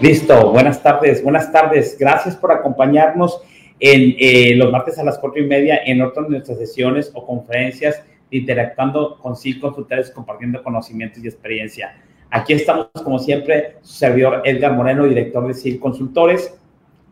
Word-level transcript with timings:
Listo, 0.00 0.50
buenas 0.50 0.82
tardes, 0.82 1.22
buenas 1.22 1.52
tardes. 1.52 1.96
Gracias 1.96 2.34
por 2.34 2.50
acompañarnos 2.50 3.40
en 3.78 4.16
eh, 4.18 4.56
los 4.56 4.72
martes 4.72 4.98
a 4.98 5.04
las 5.04 5.18
cuatro 5.18 5.40
y 5.40 5.46
media 5.46 5.78
en 5.86 6.02
otras 6.02 6.26
de 6.26 6.32
nuestras 6.32 6.58
sesiones 6.58 7.12
o 7.14 7.24
conferencias, 7.24 8.02
interactuando 8.32 9.16
con 9.18 9.36
CIL 9.36 9.60
Consultores, 9.60 10.10
compartiendo 10.10 10.64
conocimientos 10.64 11.22
y 11.22 11.28
experiencia. 11.28 11.94
Aquí 12.28 12.54
estamos, 12.54 12.88
como 13.04 13.20
siempre, 13.20 13.76
su 13.82 13.94
servidor 13.94 14.42
Edgar 14.44 14.72
Moreno, 14.72 15.04
director 15.04 15.46
de 15.46 15.54
CIL 15.54 15.78
Consultores, 15.78 16.58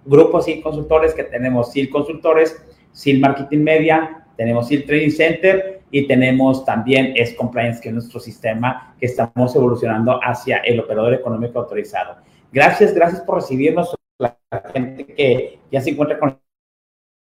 grupo 0.04 0.42
CIL 0.42 0.60
Consultores, 0.60 1.14
que 1.14 1.22
tenemos 1.22 1.72
CIL 1.72 1.88
Consultores, 1.88 2.60
CIL 2.92 3.20
Marketing 3.20 3.60
Media, 3.60 4.26
tenemos 4.36 4.66
CIL 4.66 4.84
Trading 4.86 5.10
Center 5.10 5.82
y 5.92 6.08
tenemos 6.08 6.64
también 6.64 7.12
S 7.14 7.36
Compliance, 7.36 7.80
que 7.80 7.90
es 7.90 7.94
nuestro 7.94 8.18
sistema 8.18 8.96
que 8.98 9.06
estamos 9.06 9.54
evolucionando 9.54 10.18
hacia 10.20 10.56
el 10.58 10.80
operador 10.80 11.14
económico 11.14 11.60
autorizado. 11.60 12.16
Gracias, 12.52 12.94
gracias 12.94 13.22
por 13.22 13.36
recibirnos, 13.36 13.94
la 14.18 14.38
gente 14.74 15.06
que 15.06 15.58
ya 15.70 15.80
se 15.80 15.90
encuentra 15.90 16.18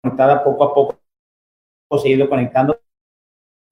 conectada 0.03 0.45
poco 0.45 0.65
a 0.65 0.73
poco, 0.73 1.01
seguido 2.01 2.29
conectando. 2.29 2.81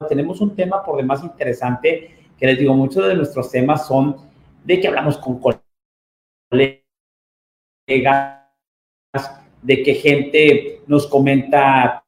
Tenemos 0.08 0.40
un 0.40 0.56
tema 0.56 0.82
por 0.82 0.96
demás 0.96 1.22
interesante, 1.22 2.26
que 2.36 2.46
les 2.46 2.58
digo, 2.58 2.74
muchos 2.74 3.06
de 3.06 3.14
nuestros 3.14 3.52
temas 3.52 3.86
son 3.86 4.16
de 4.64 4.80
que 4.80 4.88
hablamos 4.88 5.16
con 5.18 5.38
colegas, 5.38 6.82
de 9.62 9.82
que 9.82 9.94
gente 9.94 10.82
nos 10.88 11.06
comenta 11.06 12.04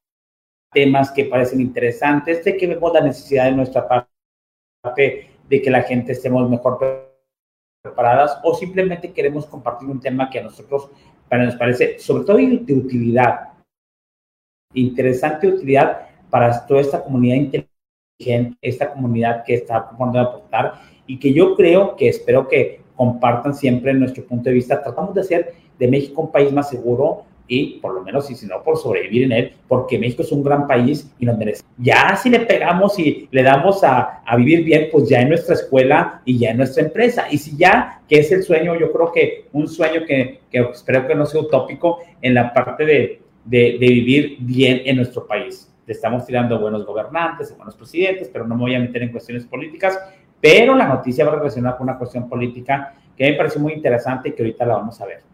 temas 0.72 1.12
que 1.12 1.24
parecen 1.26 1.60
interesantes, 1.60 2.44
de 2.44 2.56
que 2.56 2.66
vemos 2.66 2.92
la 2.92 3.00
necesidad 3.00 3.44
de 3.44 3.52
nuestra 3.52 3.86
parte 3.86 4.10
de 5.48 5.62
que 5.62 5.70
la 5.70 5.82
gente 5.82 6.12
estemos 6.12 6.50
mejor 6.50 7.05
preparadas 7.86 8.38
o 8.42 8.54
simplemente 8.54 9.12
queremos 9.12 9.46
compartir 9.46 9.88
un 9.88 10.00
tema 10.00 10.28
que 10.28 10.40
a 10.40 10.42
nosotros 10.42 10.90
para 11.28 11.44
nos 11.44 11.56
parece 11.56 11.98
sobre 11.98 12.24
todo 12.24 12.36
de 12.36 12.74
utilidad, 12.74 13.48
interesante 14.74 15.48
utilidad 15.48 16.08
para 16.30 16.66
toda 16.66 16.80
esta 16.80 17.02
comunidad 17.02 17.36
inteligente, 17.36 18.58
esta 18.60 18.92
comunidad 18.92 19.44
que 19.44 19.54
está 19.54 19.76
a 19.76 20.22
aportar 20.22 20.74
y 21.06 21.18
que 21.18 21.32
yo 21.32 21.54
creo 21.54 21.96
que 21.96 22.08
espero 22.08 22.48
que 22.48 22.80
compartan 22.94 23.54
siempre 23.54 23.92
nuestro 23.94 24.24
punto 24.24 24.48
de 24.48 24.54
vista. 24.54 24.82
Tratamos 24.82 25.14
de 25.14 25.20
hacer 25.20 25.54
de 25.78 25.88
México 25.88 26.22
un 26.22 26.32
país 26.32 26.52
más 26.52 26.68
seguro, 26.68 27.24
y 27.48 27.78
por 27.80 27.94
lo 27.94 28.02
menos, 28.02 28.30
y 28.30 28.34
si 28.34 28.46
no, 28.46 28.62
por 28.62 28.76
sobrevivir 28.76 29.24
en 29.24 29.32
él, 29.32 29.52
porque 29.68 29.98
México 29.98 30.22
es 30.22 30.32
un 30.32 30.42
gran 30.42 30.66
país 30.66 31.12
y 31.18 31.26
nos 31.26 31.38
merece. 31.38 31.62
Ya 31.78 32.16
si 32.16 32.30
le 32.30 32.40
pegamos 32.40 32.98
y 32.98 33.28
le 33.30 33.42
damos 33.42 33.84
a, 33.84 34.22
vivir 34.36 34.64
bien, 34.64 34.88
pues 34.90 35.08
ya 35.08 35.20
en 35.20 35.28
nuestra 35.28 35.54
escuela 35.54 36.20
y 36.24 36.38
ya 36.38 36.50
en 36.50 36.58
nuestra 36.58 36.82
empresa. 36.82 37.26
Y 37.30 37.38
si 37.38 37.56
ya, 37.56 38.02
que 38.08 38.18
es 38.18 38.32
el 38.32 38.42
sueño, 38.42 38.78
yo 38.78 38.92
creo 38.92 39.12
que 39.12 39.46
un 39.52 39.68
sueño 39.68 40.02
que, 40.06 40.40
espero 40.50 41.06
que 41.06 41.14
no 41.14 41.26
sea 41.26 41.40
utópico 41.40 42.00
en 42.20 42.34
la 42.34 42.52
parte 42.52 42.84
de, 42.84 43.22
vivir 43.44 44.38
bien 44.40 44.82
en 44.84 44.96
nuestro 44.96 45.26
país. 45.26 45.72
Le 45.86 45.92
estamos 45.92 46.26
tirando 46.26 46.58
buenos 46.58 46.84
gobernantes, 46.84 47.56
buenos 47.56 47.76
presidentes, 47.76 48.28
pero 48.32 48.46
no 48.46 48.56
me 48.56 48.62
voy 48.62 48.74
a 48.74 48.80
meter 48.80 49.04
en 49.04 49.12
cuestiones 49.12 49.46
políticas. 49.46 49.98
Pero 50.40 50.74
la 50.74 50.88
noticia 50.88 51.24
va 51.24 51.36
relacionada 51.36 51.76
con 51.76 51.88
una 51.88 51.96
cuestión 51.96 52.28
política 52.28 52.94
que 53.16 53.30
me 53.30 53.36
parece 53.36 53.58
muy 53.58 53.72
interesante 53.72 54.28
y 54.28 54.32
que 54.32 54.42
ahorita 54.42 54.66
la 54.66 54.74
vamos 54.74 55.00
a 55.00 55.06
ver. 55.06 55.25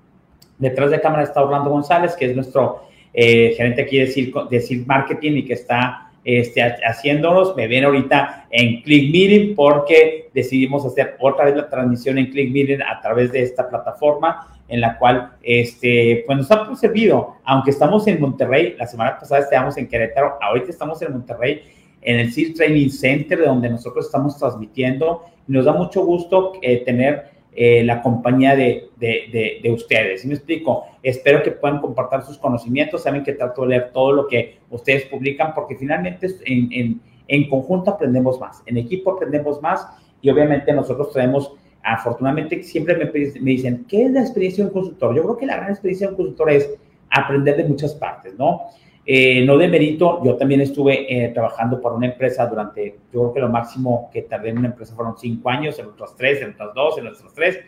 Detrás 0.58 0.90
de 0.90 1.00
cámara 1.00 1.24
está 1.24 1.42
Orlando 1.42 1.70
González, 1.70 2.14
que 2.14 2.26
es 2.26 2.34
nuestro 2.34 2.82
eh, 3.12 3.54
gerente 3.56 3.82
aquí 3.82 3.98
de 3.98 4.60
Silk, 4.60 4.86
Marketing 4.86 5.32
y 5.32 5.44
que 5.44 5.54
está 5.54 6.10
este, 6.24 6.62
haciéndonos. 6.62 7.56
Me 7.56 7.66
ven 7.66 7.84
ahorita 7.84 8.46
en 8.50 8.82
Click 8.82 9.12
Meeting 9.12 9.54
porque 9.54 10.30
decidimos 10.32 10.86
hacer 10.86 11.16
otra 11.20 11.46
vez 11.46 11.56
la 11.56 11.68
transmisión 11.68 12.18
en 12.18 12.30
Click 12.30 12.52
Meeting 12.52 12.80
a 12.82 13.00
través 13.00 13.32
de 13.32 13.42
esta 13.42 13.68
plataforma 13.68 14.48
en 14.72 14.80
la 14.80 14.98
cual 14.98 15.32
este, 15.42 16.24
pues 16.26 16.38
nos 16.38 16.50
ha 16.50 16.74
servido, 16.76 17.36
aunque 17.44 17.70
estamos 17.70 18.06
en 18.06 18.18
Monterrey, 18.18 18.74
la 18.78 18.86
semana 18.86 19.18
pasada 19.18 19.42
estábamos 19.42 19.76
en 19.76 19.86
Querétaro, 19.86 20.38
ahorita 20.40 20.70
estamos 20.70 21.02
en 21.02 21.12
Monterrey, 21.12 21.62
en 22.00 22.20
el 22.20 22.32
Silk 22.32 22.56
Training 22.56 22.88
Center, 22.88 23.38
de 23.38 23.44
donde 23.44 23.68
nosotros 23.68 24.06
estamos 24.06 24.38
transmitiendo. 24.38 25.26
Nos 25.46 25.66
da 25.66 25.74
mucho 25.74 26.04
gusto 26.06 26.54
eh, 26.62 26.78
tener 26.86 27.30
eh, 27.54 27.84
la 27.84 28.00
compañía 28.00 28.56
de, 28.56 28.88
de, 28.96 29.60
de, 29.62 29.70
ustedes. 29.70 30.24
me 30.24 30.34
explico? 30.34 30.86
Espero 31.02 31.42
que 31.42 31.50
puedan 31.50 31.80
compartir 31.80 32.22
sus 32.22 32.38
conocimientos. 32.38 33.02
Saben 33.02 33.22
que 33.22 33.34
trato 33.34 33.62
de 33.62 33.68
leer 33.68 33.90
todo 33.92 34.12
lo 34.12 34.26
que 34.26 34.58
ustedes 34.70 35.04
publican 35.04 35.52
porque 35.54 35.76
finalmente 35.76 36.28
en, 36.46 36.72
en, 36.72 37.00
en 37.28 37.48
conjunto 37.48 37.90
aprendemos 37.90 38.40
más, 38.40 38.62
en 38.66 38.78
equipo 38.78 39.12
aprendemos 39.12 39.60
más 39.60 39.86
y 40.22 40.30
obviamente 40.30 40.72
nosotros 40.72 41.12
traemos, 41.12 41.52
afortunadamente 41.82 42.62
siempre 42.62 42.96
me, 42.96 43.04
me 43.06 43.50
dicen, 43.50 43.84
¿qué 43.88 44.04
es 44.04 44.12
la 44.12 44.20
experiencia 44.20 44.64
de 44.64 44.68
un 44.68 44.74
consultor? 44.74 45.14
Yo 45.14 45.22
creo 45.22 45.36
que 45.36 45.46
la 45.46 45.56
gran 45.56 45.70
experiencia 45.70 46.06
de 46.06 46.12
un 46.12 46.16
consultor 46.16 46.50
es 46.50 46.70
aprender 47.10 47.56
de 47.56 47.64
muchas 47.64 47.94
partes, 47.94 48.34
¿no? 48.38 48.62
Eh, 49.04 49.44
no 49.44 49.58
de 49.58 49.66
mérito, 49.66 50.22
yo 50.24 50.36
también 50.36 50.60
estuve 50.60 51.06
eh, 51.12 51.30
trabajando 51.30 51.80
por 51.80 51.92
una 51.92 52.06
empresa 52.06 52.46
durante, 52.46 52.98
yo 53.12 53.20
creo 53.20 53.32
que 53.32 53.40
lo 53.40 53.48
máximo 53.48 54.08
que 54.12 54.22
tardé 54.22 54.50
en 54.50 54.58
una 54.58 54.68
empresa 54.68 54.94
fueron 54.94 55.18
cinco 55.18 55.50
años, 55.50 55.76
en 55.80 55.86
otras 55.86 56.14
tres, 56.16 56.40
en 56.40 56.50
otras 56.50 56.72
dos, 56.72 56.98
en 56.98 57.08
otras 57.08 57.34
tres, 57.34 57.58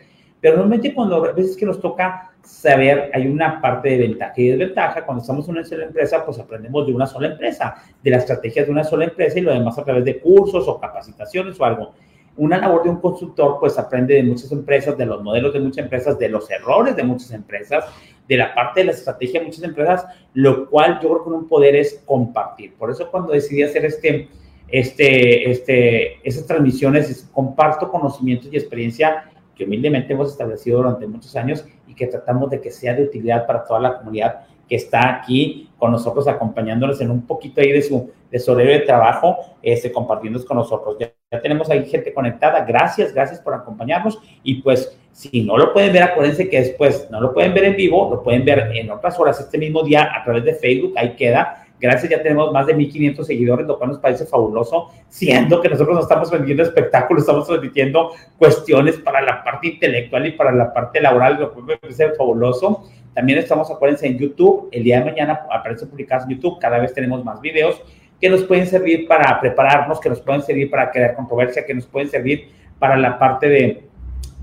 pero 0.41 0.57
normalmente 0.57 0.95
cuando 0.95 1.25
a 1.25 1.33
veces 1.33 1.57
que 1.57 1.67
nos 1.67 1.81
toca 1.81 2.31
saber, 2.43 3.11
hay 3.13 3.27
una 3.27 3.61
parte 3.61 3.89
de 3.89 3.99
ventaja 3.99 4.35
y 4.37 4.49
desventaja, 4.49 5.05
cuando 5.05 5.23
estamos 5.23 5.49
en 5.49 5.57
una 5.57 5.85
empresa, 5.87 6.25
pues 6.25 6.39
aprendemos 6.39 6.87
de 6.87 6.93
una 6.93 7.07
sola 7.07 7.29
empresa, 7.29 7.75
de 8.03 8.11
las 8.11 8.21
estrategias 8.21 8.67
de 8.67 8.73
una 8.73 8.85
sola 8.85 9.07
empresa 9.07 9.39
y 9.39 9.43
lo 9.43 9.53
demás 9.53 9.77
a 9.79 9.85
través 9.85 10.05
de 10.05 10.21
cursos 10.21 10.69
o 10.69 10.79
capacitaciones 10.79 11.59
o 11.59 11.65
algo. 11.65 11.95
Una 12.37 12.59
labor 12.59 12.83
de 12.83 12.91
un 12.91 13.01
consultor, 13.01 13.59
pues 13.59 13.79
aprende 13.79 14.15
de 14.15 14.23
muchas 14.23 14.53
empresas, 14.53 14.99
de 14.99 15.07
los 15.07 15.23
modelos 15.23 15.53
de 15.53 15.61
muchas 15.61 15.85
empresas, 15.85 16.19
de 16.19 16.29
los 16.29 16.51
errores 16.51 16.95
de 16.95 17.05
muchas 17.05 17.31
empresas, 17.31 17.85
de 18.29 18.37
la 18.37 18.55
parte 18.55 18.81
de 18.81 18.87
la 18.87 18.93
estrategia 18.93 19.41
de 19.41 19.47
muchas 19.47 19.65
empresas, 19.65 20.07
lo 20.33 20.69
cual 20.69 20.99
yo 21.03 21.09
creo 21.11 21.25
que 21.25 21.31
un 21.31 21.49
poder 21.49 21.77
es 21.77 22.03
compartir. 22.05 22.75
Por 22.75 22.91
eso 22.91 23.11
cuando 23.11 23.33
decidí 23.33 23.63
hacer 23.63 23.85
este, 23.85 24.29
este, 24.69 25.51
este, 25.51 26.29
esas 26.29 26.47
transmisiones, 26.47 27.29
comparto 27.33 27.91
conocimientos 27.91 28.53
y 28.53 28.57
experiencia 28.57 29.31
que 29.55 29.65
humildemente 29.65 30.13
hemos 30.13 30.31
establecido 30.31 30.79
durante 30.79 31.07
muchos 31.07 31.35
años 31.37 31.65
y 31.87 31.95
que 31.95 32.07
tratamos 32.07 32.51
de 32.51 32.61
que 32.61 32.71
sea 32.71 32.95
de 32.95 33.05
utilidad 33.05 33.47
para 33.47 33.65
toda 33.65 33.81
la 33.81 33.99
comunidad 33.99 34.47
que 34.69 34.77
está 34.77 35.17
aquí 35.17 35.71
con 35.79 35.93
nosotros, 35.93 36.27
acompañándonos 36.27 37.01
en 37.01 37.11
un 37.11 37.27
poquito 37.27 37.61
ahí 37.61 37.73
de 37.73 37.83
su, 37.83 38.11
de 38.31 38.43
horario 38.49 38.73
de 38.73 38.81
trabajo, 38.81 39.37
este, 39.63 39.93
compartiéndonos 39.93 40.47
con 40.47 40.57
nosotros. 40.57 40.97
Ya, 40.99 41.13
ya, 41.31 41.41
tenemos 41.41 41.69
ahí 41.71 41.85
gente 41.85 42.13
conectada. 42.15 42.65
Gracias, 42.65 43.13
gracias 43.13 43.41
por 43.41 43.55
acompañarnos. 43.55 44.19
Y 44.43 44.63
pues, 44.63 44.99
si 45.15 45.45
no 45.45 45.57
lo 45.57 45.73
pueden 45.73 45.93
ver, 45.93 46.03
acuérdense 46.03 46.49
que 46.51 46.59
después 46.59 47.07
no 47.09 47.21
lo 47.21 47.33
pueden 47.33 47.55
ver 47.55 47.65
en 47.65 47.77
vivo, 47.77 48.11
lo 48.11 48.21
pueden 48.21 48.45
ver 48.45 48.69
en 48.75 48.91
otras 48.91 49.19
horas 49.21 49.39
este 49.39 49.59
mismo 49.59 49.85
día 49.85 50.11
a 50.13 50.25
través 50.25 50.43
de 50.43 50.55
Facebook. 50.55 50.93
Ahí 50.97 51.15
queda. 51.15 51.65
Gracias, 51.81 52.11
ya 52.11 52.21
tenemos 52.21 52.53
más 52.53 52.67
de 52.67 52.75
1.500 52.75 53.23
seguidores, 53.23 53.65
lo 53.65 53.79
cual 53.79 53.91
nos 53.91 54.01
parece 54.01 54.27
fabuloso, 54.27 54.91
siendo 55.09 55.61
que 55.61 55.69
nosotros 55.69 55.95
no 55.95 56.03
estamos 56.03 56.33
vendiendo 56.33 56.65
espectáculos, 56.65 57.23
estamos 57.23 57.47
transmitiendo 57.47 58.11
cuestiones 58.37 58.97
para 58.97 59.21
la 59.21 59.45
parte 59.45 59.69
intelectual 59.69 60.27
y 60.27 60.33
para 60.33 60.51
la 60.51 60.73
parte 60.73 61.01
laboral, 61.01 61.39
lo 61.39 61.53
cual 61.53 61.67
me 61.67 61.77
parece 61.77 62.11
fabuloso. 62.15 62.89
También 63.15 63.39
estamos, 63.39 63.71
acuérdense, 63.71 64.09
en 64.09 64.19
YouTube. 64.19 64.69
El 64.73 64.83
día 64.83 64.99
de 64.99 65.13
mañana 65.13 65.47
aparece 65.49 65.87
publicados 65.87 66.25
en 66.25 66.31
YouTube. 66.31 66.59
Cada 66.59 66.81
vez 66.81 66.93
tenemos 66.93 67.25
más 67.25 67.41
videos 67.41 67.81
que 68.21 68.29
nos 68.29 68.43
pueden 68.43 68.67
servir 68.67 69.07
para 69.07 69.41
prepararnos, 69.41 70.01
que 70.01 70.09
nos 70.09 70.21
pueden 70.21 70.43
servir 70.43 70.71
para 70.71 70.91
crear 70.91 71.15
controversia, 71.15 71.65
que 71.65 71.75
nos 71.75 71.87
pueden 71.87 72.09
servir 72.09 72.49
para 72.81 72.97
la 72.97 73.17
parte 73.17 73.49
de 73.49 73.94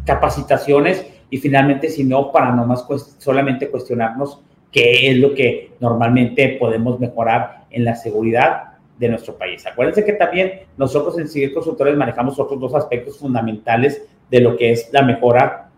capacitaciones 0.06 1.06
y 1.30 1.38
finalmente, 1.38 1.90
si 1.90 2.04
no, 2.04 2.32
para 2.32 2.52
nomás 2.52 2.86
solamente 3.18 3.70
cuestionarnos 3.70 4.42
qué 4.72 5.10
es 5.10 5.18
lo 5.18 5.34
que 5.34 5.72
normalmente 5.80 6.58
podemos 6.60 7.00
mejorar 7.00 7.66
en 7.70 7.86
la 7.86 7.96
seguridad 7.96 8.72
de 8.98 9.10
nuestro 9.10 9.38
país. 9.38 9.66
Acuérdense 9.66 10.06
que 10.06 10.14
también 10.14 10.62
nosotros 10.78 11.18
en 11.18 11.28
Seguir 11.28 11.54
Consultores 11.54 11.96
manejamos 11.98 12.40
otros 12.40 12.60
dos 12.60 12.76
aspectos 12.76 13.18
fundamentales 13.18 14.06
de 14.30 14.42
lo 14.42 14.56
que 14.56 14.72
es 14.72 14.90
la 14.92 15.02
mejora 15.02 15.70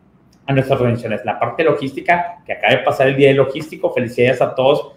a 0.45 0.53
nuestras 0.53 0.79
organizaciones. 0.79 1.23
La 1.23 1.39
parte 1.39 1.63
logística, 1.63 2.41
que 2.45 2.53
acaba 2.53 2.75
de 2.75 2.79
pasar 2.79 3.07
el 3.07 3.15
día 3.15 3.29
de 3.29 3.35
logístico, 3.35 3.93
felicidades 3.93 4.41
a 4.41 4.53
todos 4.53 4.91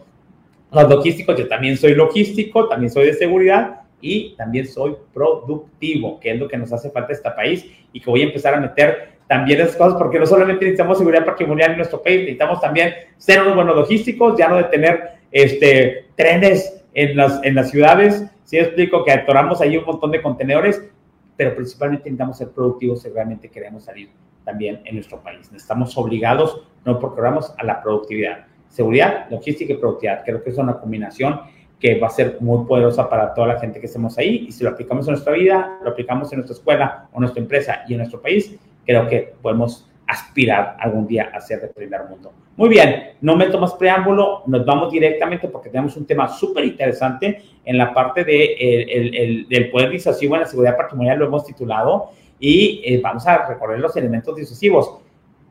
los 0.72 0.90
logísticos, 0.90 1.38
yo 1.38 1.48
también 1.48 1.76
soy 1.76 1.94
logístico, 1.94 2.68
también 2.68 2.90
soy 2.90 3.06
de 3.06 3.14
seguridad 3.14 3.82
y 4.00 4.34
también 4.36 4.66
soy 4.66 4.96
productivo, 5.14 6.18
que 6.20 6.32
es 6.32 6.38
lo 6.38 6.48
que 6.48 6.56
nos 6.56 6.72
hace 6.72 6.90
falta 6.90 7.12
a 7.12 7.16
este 7.16 7.30
país 7.30 7.64
y 7.92 8.00
que 8.00 8.10
voy 8.10 8.22
a 8.22 8.24
empezar 8.24 8.54
a 8.54 8.60
meter 8.60 9.15
también 9.28 9.60
esas 9.60 9.76
cosas, 9.76 9.94
porque 9.98 10.18
no 10.18 10.26
solamente 10.26 10.64
necesitamos 10.64 10.98
seguridad 10.98 11.24
patrimonial 11.24 11.72
en 11.72 11.78
nuestro 11.78 12.02
país, 12.02 12.20
necesitamos 12.20 12.60
también 12.60 12.94
ser 13.16 13.42
unos 13.42 13.56
buenos 13.56 13.76
logísticos, 13.76 14.38
ya 14.38 14.48
no 14.48 14.56
de 14.56 14.64
tener 14.64 15.10
este, 15.32 16.06
trenes 16.14 16.84
en 16.94 17.16
las, 17.16 17.40
en 17.42 17.54
las 17.54 17.70
ciudades. 17.70 18.24
Si 18.44 18.58
explico 18.58 19.04
que 19.04 19.12
atoramos 19.12 19.60
ahí 19.60 19.76
un 19.76 19.84
montón 19.84 20.12
de 20.12 20.22
contenedores, 20.22 20.82
pero 21.36 21.54
principalmente 21.54 22.04
necesitamos 22.04 22.38
ser 22.38 22.48
productivos 22.50 23.02
si 23.02 23.08
realmente 23.08 23.48
queremos 23.48 23.84
salir 23.84 24.10
también 24.44 24.80
en 24.84 24.94
nuestro 24.94 25.20
país. 25.20 25.50
Estamos 25.54 25.96
obligados, 25.98 26.62
no 26.84 26.98
vamos 27.00 27.52
a 27.58 27.64
la 27.64 27.82
productividad. 27.82 28.46
Seguridad, 28.68 29.26
logística 29.30 29.72
y 29.72 29.76
productividad. 29.76 30.24
Creo 30.24 30.42
que 30.42 30.50
es 30.50 30.58
una 30.58 30.78
combinación 30.78 31.40
que 31.80 31.98
va 31.98 32.06
a 32.06 32.10
ser 32.10 32.38
muy 32.40 32.66
poderosa 32.66 33.08
para 33.08 33.34
toda 33.34 33.48
la 33.48 33.60
gente 33.60 33.80
que 33.80 33.86
estemos 33.86 34.16
ahí. 34.18 34.46
Y 34.48 34.52
si 34.52 34.64
lo 34.64 34.70
aplicamos 34.70 35.06
en 35.06 35.12
nuestra 35.12 35.32
vida, 35.32 35.78
lo 35.82 35.90
aplicamos 35.90 36.32
en 36.32 36.38
nuestra 36.38 36.54
escuela 36.54 37.08
o 37.12 37.20
nuestra 37.20 37.42
empresa 37.42 37.82
y 37.86 37.92
en 37.92 37.98
nuestro 37.98 38.20
país, 38.20 38.56
creo 38.86 39.08
que 39.08 39.34
podemos 39.42 39.90
aspirar 40.06 40.76
algún 40.78 41.06
día 41.06 41.30
a 41.34 41.40
ser 41.40 41.60
de 41.60 41.68
primer 41.68 42.04
mundo. 42.04 42.32
Muy 42.56 42.68
bien, 42.68 43.10
no 43.20 43.36
me 43.36 43.46
tomas 43.46 43.74
preámbulo, 43.74 44.42
nos 44.46 44.64
vamos 44.64 44.90
directamente 44.90 45.48
porque 45.48 45.68
tenemos 45.68 45.96
un 45.96 46.06
tema 46.06 46.28
súper 46.28 46.64
interesante 46.64 47.42
en 47.64 47.76
la 47.76 47.92
parte 47.92 48.24
de 48.24 48.54
el, 48.54 49.48
del 49.48 49.70
poder 49.70 49.90
disuasivo 49.90 50.36
en 50.36 50.42
la 50.42 50.46
seguridad 50.46 50.76
patrimonial, 50.76 51.18
lo 51.18 51.26
hemos 51.26 51.44
titulado, 51.44 52.10
y 52.38 52.82
eh, 52.84 53.00
vamos 53.02 53.26
a 53.26 53.46
recorrer 53.46 53.78
los 53.78 53.96
elementos 53.96 54.36
disuasivos. 54.36 54.98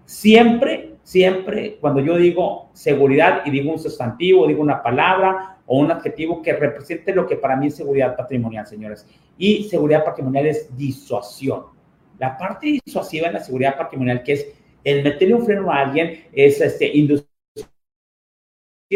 Siempre, 0.06 0.96
siempre, 1.04 1.78
cuando 1.82 2.00
yo 2.00 2.16
digo 2.16 2.70
seguridad 2.74 3.42
y 3.46 3.52
digo 3.52 3.72
un 3.72 3.80
sustantivo, 3.80 4.48
digo 4.48 4.62
una 4.62 4.82
palabra 4.82 5.58
o 5.66 5.80
un 5.80 5.92
adjetivo 5.92 6.42
que 6.42 6.54
represente 6.54 7.14
lo 7.14 7.28
que 7.28 7.38
para 7.38 7.56
mí 7.56 7.68
es 7.68 7.76
seguridad 7.76 8.16
patrimonial, 8.16 8.68
señores. 8.68 9.08
Y 9.38 9.64
seguridad 9.64 10.06
patrimonial 10.06 10.46
es 10.46 10.76
disuasión. 10.78 11.75
La 12.18 12.38
parte 12.38 12.80
disuasiva 12.86 13.28
en 13.28 13.34
la 13.34 13.40
seguridad 13.40 13.78
patrimonial, 13.78 14.24
que 14.24 14.34
es 14.34 14.54
el 14.84 15.04
meterle 15.04 15.36
un 15.36 15.46
freno 15.46 15.72
a 15.72 15.82
alguien, 15.82 16.26
es 16.32 16.62
este, 16.62 16.88
inducir 16.96 17.28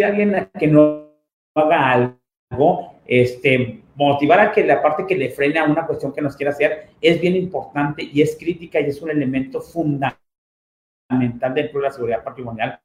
a 0.04 0.08
alguien 0.08 0.36
a 0.36 0.46
que 0.52 0.68
no 0.68 1.10
haga 1.56 1.92
algo, 2.52 2.96
este, 3.06 3.82
motivar 3.96 4.40
a 4.40 4.52
que 4.52 4.64
la 4.64 4.82
parte 4.82 5.06
que 5.06 5.18
le 5.18 5.30
frena 5.30 5.64
a 5.64 5.70
una 5.70 5.86
cuestión 5.86 6.14
que 6.14 6.22
nos 6.22 6.36
quiera 6.36 6.52
hacer 6.52 6.90
es 7.02 7.20
bien 7.20 7.36
importante 7.36 8.04
y 8.04 8.22
es 8.22 8.38
crítica 8.40 8.80
y 8.80 8.86
es 8.86 9.02
un 9.02 9.10
elemento 9.10 9.60
fundamental 9.62 10.18
dentro 11.54 11.80
de 11.80 11.88
la 11.88 11.92
seguridad 11.92 12.24
patrimonial 12.24 12.80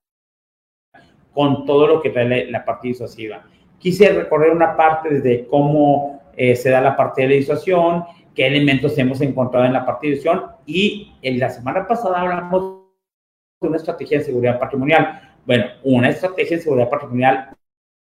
con 1.32 1.66
todo 1.66 1.86
lo 1.86 2.00
que 2.00 2.10
trae 2.10 2.50
la 2.50 2.64
parte 2.64 2.88
disuasiva. 2.88 3.44
Quise 3.78 4.08
recorrer 4.12 4.50
una 4.50 4.76
parte 4.76 5.10
desde 5.10 5.46
cómo 5.46 6.22
eh, 6.36 6.56
se 6.56 6.70
da 6.70 6.80
la 6.80 6.96
parte 6.96 7.22
de 7.22 7.28
la 7.28 7.34
disuasión, 7.34 8.04
qué 8.34 8.46
elementos 8.46 8.98
hemos 8.98 9.20
encontrado 9.20 9.66
en 9.66 9.72
la 9.72 9.98
disuasión 10.02 10.46
y 10.66 11.12
en 11.22 11.38
la 11.38 11.50
semana 11.50 11.86
pasada 11.86 12.20
hablamos 12.20 12.82
de 13.60 13.68
una 13.68 13.76
estrategia 13.76 14.18
de 14.18 14.24
seguridad 14.24 14.58
patrimonial. 14.58 15.36
Bueno, 15.46 15.66
una 15.84 16.08
estrategia 16.08 16.56
de 16.56 16.62
seguridad 16.62 16.90
patrimonial, 16.90 17.50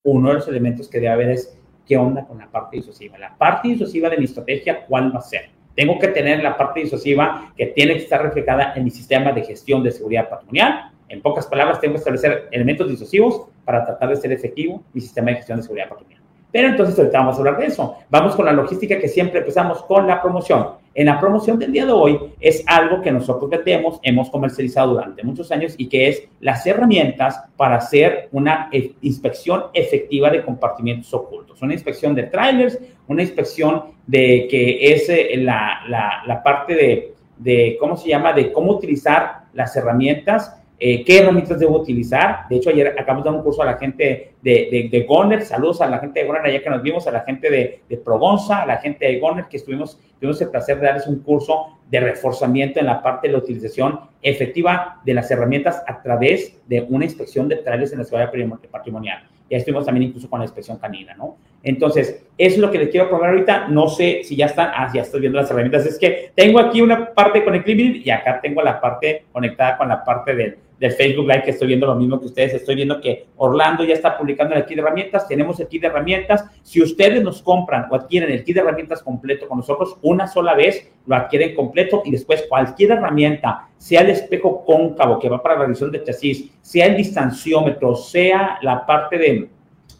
uno 0.04 0.28
de 0.28 0.34
los 0.34 0.48
elementos 0.48 0.88
que 0.88 0.98
debe 0.98 1.12
haber 1.12 1.30
es 1.30 1.58
qué 1.86 1.96
onda 1.96 2.26
con 2.26 2.38
la 2.38 2.50
parte 2.50 2.76
disuasiva. 2.76 3.18
La 3.18 3.36
parte 3.36 3.68
disuasiva 3.68 4.10
de 4.10 4.18
mi 4.18 4.24
estrategia, 4.24 4.84
¿cuál 4.86 5.14
va 5.14 5.20
a 5.20 5.22
ser? 5.22 5.50
Tengo 5.74 5.98
que 5.98 6.08
tener 6.08 6.42
la 6.42 6.56
parte 6.56 6.80
disuasiva 6.80 7.52
que 7.56 7.66
tiene 7.66 7.94
que 7.94 8.02
estar 8.02 8.22
reflejada 8.22 8.72
en 8.74 8.84
mi 8.84 8.90
sistema 8.90 9.32
de 9.32 9.44
gestión 9.44 9.82
de 9.82 9.92
seguridad 9.92 10.28
patrimonial. 10.28 10.90
En 11.08 11.22
pocas 11.22 11.46
palabras, 11.46 11.80
tengo 11.80 11.94
que 11.94 11.98
establecer 11.98 12.48
elementos 12.50 12.88
disuasivos 12.88 13.46
para 13.64 13.84
tratar 13.84 14.10
de 14.10 14.16
ser 14.16 14.32
efectivo 14.32 14.82
mi 14.92 15.00
sistema 15.00 15.30
de 15.30 15.36
gestión 15.36 15.58
de 15.58 15.62
seguridad 15.62 15.88
patrimonial. 15.88 16.27
Pero 16.50 16.68
entonces 16.68 16.98
ahorita 16.98 17.18
vamos 17.18 17.36
a 17.36 17.38
hablar 17.38 17.58
de 17.58 17.66
eso. 17.66 17.96
Vamos 18.08 18.34
con 18.34 18.46
la 18.46 18.52
logística 18.52 18.98
que 18.98 19.08
siempre 19.08 19.40
empezamos 19.40 19.82
con 19.82 20.06
la 20.06 20.20
promoción. 20.22 20.68
En 20.94 21.06
la 21.06 21.20
promoción 21.20 21.58
del 21.58 21.72
día 21.72 21.86
de 21.86 21.92
hoy 21.92 22.18
es 22.40 22.64
algo 22.66 23.00
que 23.00 23.12
nosotros 23.12 23.48
vendemos, 23.50 24.00
hemos 24.02 24.30
comercializado 24.30 24.94
durante 24.94 25.22
muchos 25.22 25.52
años 25.52 25.74
y 25.76 25.88
que 25.88 26.08
es 26.08 26.24
las 26.40 26.66
herramientas 26.66 27.40
para 27.56 27.76
hacer 27.76 28.28
una 28.32 28.68
e, 28.72 28.92
inspección 29.02 29.64
efectiva 29.74 30.30
de 30.30 30.42
compartimientos 30.42 31.12
ocultos. 31.14 31.60
Una 31.62 31.74
inspección 31.74 32.14
de 32.14 32.24
trailers, 32.24 32.78
una 33.06 33.22
inspección 33.22 33.84
de 34.06 34.48
que 34.50 34.92
es 34.92 35.08
eh, 35.08 35.36
la, 35.36 35.82
la, 35.86 36.22
la 36.26 36.42
parte 36.42 36.74
de, 36.74 37.14
de, 37.36 37.76
¿cómo 37.78 37.96
se 37.96 38.08
llama?, 38.08 38.32
de 38.32 38.50
cómo 38.52 38.72
utilizar 38.72 39.42
las 39.52 39.76
herramientas 39.76 40.56
eh, 40.80 41.04
qué 41.04 41.18
herramientas 41.18 41.58
debo 41.58 41.80
utilizar. 41.80 42.46
De 42.48 42.56
hecho, 42.56 42.70
ayer 42.70 42.88
acabamos 42.98 43.24
de 43.24 43.30
dar 43.30 43.38
un 43.38 43.44
curso 43.44 43.62
a 43.62 43.66
la 43.66 43.78
gente 43.78 44.34
de, 44.42 44.88
de, 44.90 45.02
Goner, 45.02 45.42
saludos 45.42 45.80
a 45.80 45.88
la 45.88 45.98
gente 45.98 46.20
de 46.20 46.26
Goner 46.26 46.42
allá 46.42 46.62
que 46.62 46.70
nos 46.70 46.82
vimos, 46.82 47.06
a 47.08 47.10
la 47.10 47.20
gente 47.22 47.50
de, 47.50 47.96
Progonza, 48.04 48.62
a 48.62 48.66
la 48.66 48.76
gente 48.76 49.06
de 49.06 49.18
Goner 49.18 49.46
que 49.46 49.56
estuvimos, 49.56 49.98
tuvimos 50.20 50.40
el 50.40 50.50
placer 50.50 50.78
de 50.78 50.86
darles 50.86 51.06
un 51.08 51.20
curso 51.20 51.78
de 51.90 51.98
reforzamiento 52.00 52.78
en 52.78 52.86
la 52.86 53.02
parte 53.02 53.26
de 53.26 53.32
la 53.32 53.38
utilización 53.38 54.00
efectiva 54.22 55.00
de 55.04 55.14
las 55.14 55.30
herramientas 55.30 55.82
a 55.86 56.00
través 56.00 56.60
de 56.68 56.86
una 56.88 57.04
inspección 57.04 57.48
de 57.48 57.56
trailers 57.56 57.92
en 57.92 57.98
la 57.98 58.04
seguridad 58.04 58.30
patrimonial. 58.70 59.28
Ya 59.50 59.56
estuvimos 59.56 59.86
también 59.86 60.08
incluso 60.08 60.28
con 60.30 60.38
la 60.40 60.44
inspección 60.44 60.78
canina, 60.78 61.14
¿no? 61.14 61.36
Entonces, 61.62 62.24
eso 62.38 62.54
es 62.54 62.58
lo 62.58 62.70
que 62.70 62.78
les 62.78 62.88
quiero 62.90 63.08
probar 63.08 63.30
ahorita. 63.30 63.68
No 63.68 63.88
sé 63.88 64.20
si 64.24 64.36
ya 64.36 64.46
están, 64.46 64.70
ah, 64.74 64.90
ya 64.94 65.02
estoy 65.02 65.20
viendo 65.20 65.38
las 65.38 65.50
herramientas. 65.50 65.86
Es 65.86 65.98
que 65.98 66.30
tengo 66.34 66.58
aquí 66.58 66.80
una 66.80 67.12
parte 67.12 67.44
con 67.44 67.54
Eclipse 67.54 68.02
y 68.04 68.10
acá 68.10 68.40
tengo 68.40 68.62
la 68.62 68.80
parte 68.80 69.24
conectada 69.32 69.76
con 69.76 69.88
la 69.88 70.04
parte 70.04 70.34
del 70.34 70.58
del 70.78 70.92
Facebook 70.92 71.26
Live 71.26 71.42
que 71.42 71.50
estoy 71.50 71.68
viendo 71.68 71.86
lo 71.86 71.94
mismo 71.94 72.20
que 72.20 72.26
ustedes. 72.26 72.54
Estoy 72.54 72.76
viendo 72.76 73.00
que 73.00 73.26
Orlando 73.36 73.84
ya 73.84 73.94
está 73.94 74.16
publicando 74.16 74.54
el 74.54 74.64
kit 74.64 74.76
de 74.76 74.82
herramientas. 74.82 75.26
Tenemos 75.26 75.58
el 75.60 75.68
kit 75.68 75.82
de 75.82 75.88
herramientas. 75.88 76.44
Si 76.62 76.82
ustedes 76.82 77.22
nos 77.22 77.42
compran 77.42 77.86
o 77.90 77.96
adquieren 77.96 78.30
el 78.30 78.44
kit 78.44 78.54
de 78.54 78.60
herramientas 78.62 79.02
completo 79.02 79.48
con 79.48 79.58
nosotros, 79.58 79.96
una 80.02 80.26
sola 80.26 80.54
vez 80.54 80.90
lo 81.06 81.16
adquieren 81.16 81.54
completo 81.54 82.02
y 82.04 82.10
después 82.10 82.44
cualquier 82.48 82.92
herramienta, 82.92 83.68
sea 83.76 84.02
el 84.02 84.10
espejo 84.10 84.64
cóncavo 84.64 85.18
que 85.18 85.28
va 85.28 85.42
para 85.42 85.56
la 85.56 85.62
revisión 85.62 85.90
de 85.90 86.04
chasis, 86.04 86.50
sea 86.60 86.86
el 86.86 86.96
distanciómetro, 86.96 87.94
sea 87.96 88.58
la 88.62 88.84
parte 88.84 89.18
de 89.18 89.48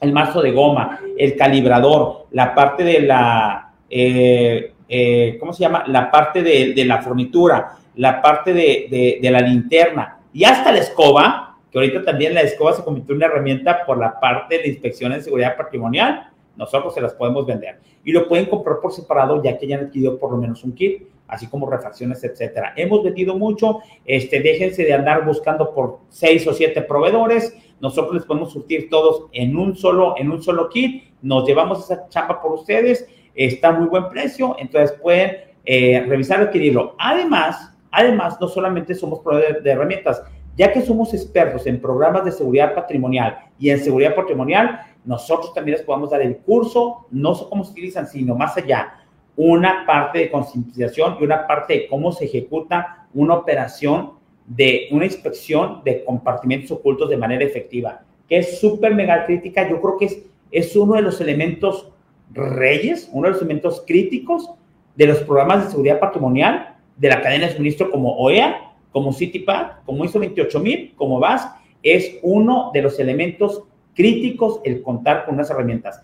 el 0.01 0.13
marzo 0.13 0.43
de 0.43 0.53
goma, 0.53 1.01
el 1.17 1.37
calibrador, 1.37 2.27
la 2.31 2.55
parte 2.55 2.85
de 2.85 3.01
la, 3.01 3.73
eh, 3.91 4.73
eh, 4.89 5.37
¿cómo 5.41 5.53
se 5.53 5.61
llama? 5.61 5.85
La 5.87 6.11
parte 6.11 6.43
de, 6.43 6.73
de 6.75 6.85
la 6.85 7.03
fornitura, 7.03 7.77
la 7.97 8.23
parte 8.23 8.53
de, 8.53 8.87
de, 8.91 9.19
de 9.21 9.31
la 9.31 9.41
linterna, 9.41 10.19
y 10.33 10.45
hasta 10.45 10.73
la 10.73 10.79
escoba, 10.79 11.57
que 11.71 11.79
ahorita 11.79 12.05
también 12.05 12.35
la 12.35 12.43
escoba 12.43 12.73
se 12.73 12.85
convirtió 12.85 13.13
en 13.13 13.19
una 13.19 13.27
herramienta 13.27 13.85
por 13.85 13.99
la 13.99 14.19
parte 14.21 14.59
de 14.59 14.69
inspección 14.69 15.13
en 15.13 15.23
seguridad 15.23 15.57
patrimonial, 15.57 16.31
nosotros 16.57 16.95
se 16.95 17.01
las 17.01 17.15
podemos 17.15 17.47
vender. 17.47 17.79
Y 18.05 18.13
lo 18.13 18.27
pueden 18.27 18.47
comprar 18.47 18.79
por 18.81 18.93
separado 18.93 19.43
ya 19.43 19.59
que 19.59 19.67
ya 19.67 19.77
han 19.77 19.87
adquirido 19.87 20.19
por 20.19 20.31
lo 20.31 20.39
menos 20.39 20.65
un 20.65 20.73
kit, 20.75 21.03
así 21.29 21.47
como 21.47 21.71
refacciones, 21.71 22.25
etcétera. 22.25 22.73
Hemos 22.75 23.05
vendido 23.05 23.37
mucho, 23.37 23.81
este, 24.05 24.41
déjense 24.41 24.85
de 24.85 24.95
andar 24.95 25.25
buscando 25.25 25.73
por 25.73 25.99
seis 26.09 26.47
o 26.47 26.55
siete 26.55 26.83
proveedores, 26.83 27.55
nosotros 27.81 28.15
les 28.15 28.25
podemos 28.25 28.53
surtir 28.53 28.89
todos 28.91 29.27
en 29.33 29.57
un 29.57 29.77
solo, 29.77 30.15
en 30.19 30.31
un 30.31 30.43
solo 30.43 30.69
kit, 30.69 31.05
nos 31.23 31.47
llevamos 31.47 31.85
esa 31.85 32.09
chamba 32.09 32.41
por 32.41 32.53
ustedes, 32.53 33.09
está 33.35 33.69
a 33.69 33.73
muy 33.73 33.89
buen 33.89 34.09
precio, 34.09 34.57
entonces 34.59 34.97
pueden 35.01 35.37
eh, 35.65 36.05
revisar 36.09 36.41
y 36.41 36.45
adquirirlo. 36.45 36.97
Además, 36.99 37.75
Además, 37.91 38.39
no 38.41 38.49
solamente 38.49 38.95
somos 38.95 39.21
proveedores 39.21 39.63
de 39.63 39.71
herramientas, 39.71 40.23
ya 40.57 40.73
que 40.73 40.83
somos 40.83 41.15
expertos 41.15 41.67
en 41.67 41.81
programas 41.81 42.25
de 42.25 42.33
seguridad 42.33 42.75
patrimonial 42.75 43.39
y 43.59 43.71
en 43.71 43.79
seguridad 43.79 44.15
patrimonial, 44.15 44.81
nosotros 45.05 45.55
también 45.55 45.79
les 45.79 45.87
podemos 45.87 46.11
dar 46.11 46.21
el 46.21 46.39
curso, 46.39 47.07
no 47.11 47.35
sé 47.35 47.47
cómo 47.49 47.65
se 47.65 47.73
utilizan, 47.73 48.07
sino 48.07 48.35
más 48.35 48.57
allá, 48.57 49.05
una 49.37 49.87
parte 49.87 50.19
de 50.19 50.31
concientización 50.31 51.17
y 51.21 51.25
una 51.25 51.47
parte 51.47 51.75
de 51.75 51.89
cómo 51.89 52.11
se 52.11 52.25
ejecuta 52.25 53.07
una 53.15 53.35
operación 53.35 54.18
de 54.49 54.89
una 54.91 55.05
inspección 55.05 55.83
de 55.85 56.03
compartimentos 56.05 56.71
ocultos 56.73 57.11
de 57.11 57.17
manera 57.17 57.45
efectiva, 57.45 58.03
que 58.29 58.39
es 58.39 58.59
súper 58.59 58.95
mega 58.95 59.27
crítica. 59.27 59.69
Yo 59.69 59.81
creo 59.81 59.99
que 59.99 60.07
es, 60.07 60.23
es 60.51 60.75
uno 60.75 60.95
de 60.95 61.03
los 61.03 61.21
elementos 61.21 61.91
reyes, 62.33 63.09
uno 63.13 63.29
de 63.29 63.33
los 63.33 63.43
elementos 63.43 63.85
críticos 63.87 64.51
de 64.97 65.07
los 65.07 65.19
programas 65.19 65.65
de 65.65 65.71
seguridad 65.71 66.01
patrimonial 66.01 66.77
de 66.97 67.09
la 67.09 67.21
cadena 67.21 67.47
de 67.47 67.53
suministro 67.53 67.91
como 67.91 68.17
OEA, 68.17 68.73
como 68.91 69.13
CityPad, 69.13 69.85
como 69.85 70.05
ISO 70.05 70.19
28000, 70.19 70.95
como 70.97 71.21
VAS, 71.21 71.49
es 71.83 72.19
uno 72.23 72.71
de 72.73 72.83
los 72.83 72.99
elementos 72.99 73.63
críticos 73.95 74.61
el 74.65 74.83
contar 74.83 75.25
con 75.25 75.35
unas 75.35 75.51
herramientas. 75.51 76.01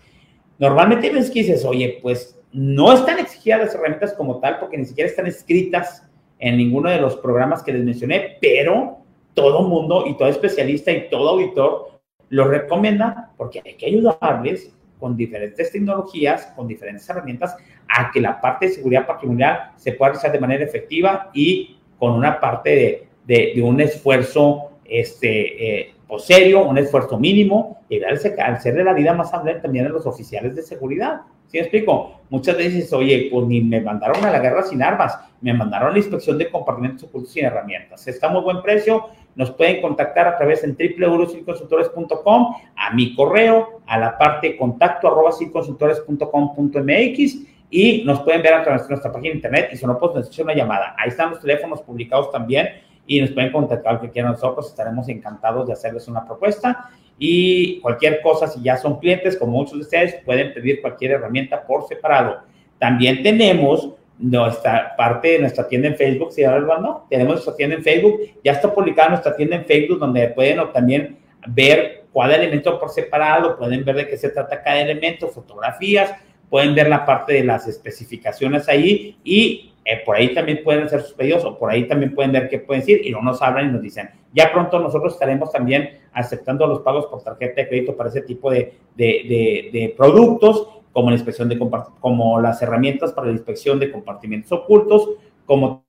Normalmente 0.59 1.09
ves 1.09 1.29
que 1.29 1.39
dices, 1.39 1.65
oye, 1.65 1.99
pues 2.01 2.39
no 2.53 2.93
están 2.93 3.19
exigidas 3.19 3.61
las 3.61 3.75
herramientas 3.75 4.13
como 4.13 4.39
tal 4.39 4.59
porque 4.59 4.77
ni 4.77 4.85
siquiera 4.85 5.09
están 5.09 5.27
escritas 5.27 6.07
en 6.39 6.57
ninguno 6.57 6.89
de 6.89 6.99
los 6.99 7.15
programas 7.17 7.63
que 7.63 7.73
les 7.73 7.83
mencioné, 7.83 8.37
pero 8.41 8.97
todo 9.33 9.63
mundo 9.63 10.05
y 10.07 10.17
todo 10.17 10.27
especialista 10.27 10.91
y 10.91 11.09
todo 11.09 11.29
auditor 11.29 11.99
lo 12.29 12.45
recomienda 12.45 13.31
porque 13.37 13.61
hay 13.63 13.75
que 13.75 13.85
ayudarles 13.85 14.75
con 14.99 15.15
diferentes 15.15 15.71
tecnologías, 15.71 16.47
con 16.55 16.67
diferentes 16.67 17.07
herramientas, 17.09 17.55
a 17.87 18.11
que 18.11 18.21
la 18.21 18.39
parte 18.41 18.67
de 18.67 18.73
seguridad 18.73 19.05
patrimonial 19.05 19.71
se 19.75 19.91
pueda 19.91 20.11
realizar 20.11 20.31
de 20.31 20.39
manera 20.39 20.63
efectiva 20.63 21.29
y 21.33 21.77
con 21.99 22.13
una 22.13 22.39
parte 22.39 23.07
de, 23.25 23.61
un 23.61 23.81
esfuerzo 23.81 24.71
este, 24.85 25.79
eh, 25.79 25.94
pues 26.07 26.23
serio, 26.23 26.63
un 26.65 26.77
esfuerzo 26.77 27.17
mínimo, 27.19 27.81
y 27.89 28.03
al 28.03 28.19
ser 28.19 28.75
de 28.75 28.83
la 28.83 28.93
vida 28.93 29.13
más 29.13 29.33
amable 29.33 29.55
también 29.55 29.85
a 29.85 29.89
los 29.89 30.05
oficiales 30.05 30.55
de 30.55 30.61
seguridad. 30.61 31.21
¿Sí 31.47 31.57
me 31.57 31.61
explico? 31.61 32.21
Muchas 32.29 32.57
veces, 32.57 32.91
oye, 32.91 33.29
pues 33.31 33.45
ni 33.47 33.61
me 33.61 33.79
mandaron 33.81 34.23
a 34.25 34.31
la 34.31 34.39
guerra 34.39 34.63
sin 34.63 34.81
armas, 34.81 35.17
me 35.41 35.53
mandaron 35.53 35.89
a 35.89 35.91
la 35.91 35.97
inspección 35.97 36.37
de 36.37 36.49
compartimentos 36.49 37.03
ocultos 37.03 37.31
sin 37.33 37.45
herramientas. 37.45 38.07
Está 38.07 38.29
muy 38.29 38.41
buen 38.41 38.61
precio, 38.61 39.05
nos 39.35 39.51
pueden 39.51 39.81
contactar 39.81 40.27
a 40.27 40.37
través 40.37 40.63
en 40.63 40.75
www.consultores.com, 40.75 42.55
a 42.75 42.93
mi 42.93 43.15
correo, 43.15 43.81
a 43.85 43.99
la 43.99 44.17
parte 44.17 44.57
contacto 44.57 45.07
arroba 45.07 45.31
consultores.com.mx 45.51 47.37
y 47.69 48.03
nos 48.05 48.21
pueden 48.21 48.41
ver 48.41 48.53
a 48.53 48.63
través 48.63 48.83
de 48.83 48.89
nuestra 48.89 49.11
página 49.11 49.31
de 49.31 49.35
internet 49.35 49.69
y 49.73 49.77
si 49.77 49.85
no, 49.85 49.99
pues 49.99 50.13
nos 50.15 50.39
una 50.39 50.55
llamada. 50.55 50.95
Ahí 50.97 51.09
están 51.09 51.31
los 51.31 51.41
teléfonos 51.41 51.81
publicados 51.81 52.31
también 52.31 52.69
y 53.07 53.21
nos 53.21 53.31
pueden 53.31 53.51
contactar 53.51 54.01
que 54.01 54.09
quieran 54.09 54.31
nosotros, 54.31 54.67
estaremos 54.67 55.07
encantados 55.09 55.67
de 55.67 55.73
hacerles 55.73 56.07
una 56.07 56.25
propuesta 56.25 56.89
y 57.17 57.79
cualquier 57.79 58.21
cosa, 58.21 58.47
si 58.47 58.61
ya 58.61 58.77
son 58.77 58.99
clientes, 58.99 59.37
como 59.37 59.53
muchos 59.53 59.73
de 59.73 59.81
ustedes, 59.81 60.15
pueden 60.25 60.53
pedir 60.53 60.81
cualquier 60.81 61.11
herramienta 61.11 61.65
por 61.65 61.87
separado. 61.87 62.39
También 62.77 63.23
tenemos 63.23 63.91
nuestra 64.17 64.95
parte 64.95 65.29
de 65.29 65.39
nuestra 65.39 65.67
tienda 65.67 65.87
en 65.89 65.95
Facebook, 65.95 66.31
¿sí, 66.31 66.43
no? 66.43 67.05
Tenemos 67.09 67.35
nuestra 67.35 67.55
tienda 67.55 67.75
en 67.75 67.83
Facebook, 67.83 68.21
ya 68.43 68.53
está 68.53 68.73
publicada 68.73 69.09
nuestra 69.09 69.35
tienda 69.35 69.55
en 69.57 69.65
Facebook, 69.65 69.99
donde 69.99 70.29
pueden 70.29 70.59
también 70.73 71.17
ver 71.47 72.05
cada 72.13 72.35
elemento 72.35 72.79
por 72.79 72.89
separado, 72.89 73.57
pueden 73.57 73.83
ver 73.83 73.95
de 73.97 74.07
qué 74.07 74.17
se 74.17 74.29
trata 74.29 74.63
cada 74.63 74.79
elemento, 74.79 75.27
fotografías, 75.27 76.13
pueden 76.49 76.73
ver 76.73 76.87
la 76.87 77.05
parte 77.05 77.33
de 77.33 77.43
las 77.43 77.67
especificaciones 77.67 78.69
ahí 78.69 79.17
y 79.23 79.73
eh, 79.87 80.01
por 80.03 80.15
ahí 80.15 80.33
también 80.33 80.63
pueden 80.63 80.83
hacer 80.85 81.01
sus 81.01 81.13
pedidos 81.13 81.45
o 81.45 81.59
por 81.59 81.69
ahí 81.69 81.87
también 81.87 82.15
pueden 82.15 82.31
ver 82.31 82.49
qué 82.49 82.57
pueden 82.57 82.81
decir 82.81 83.05
y 83.05 83.11
no 83.11 83.21
nos 83.21 83.39
hablan 83.43 83.69
y 83.69 83.71
nos 83.71 83.83
dicen. 83.83 84.09
Ya 84.33 84.51
pronto 84.51 84.79
nosotros 84.79 85.13
estaremos 85.13 85.51
también 85.51 85.99
aceptando 86.11 86.65
los 86.65 86.79
pagos 86.79 87.05
por 87.05 87.21
tarjeta 87.21 87.61
de 87.61 87.67
crédito 87.67 87.95
para 87.95 88.09
ese 88.09 88.21
tipo 88.23 88.49
de, 88.49 88.73
de, 88.95 89.69
de, 89.71 89.93
productos, 89.95 90.67
como 90.91 91.11
la 91.11 91.15
inspección 91.15 91.49
de 91.49 91.59
como 91.99 92.41
las 92.41 92.59
herramientas 92.63 93.13
para 93.13 93.27
la 93.27 93.33
inspección 93.33 93.79
de 93.79 93.91
compartimentos 93.91 94.51
ocultos, 94.51 95.11
como 95.45 95.85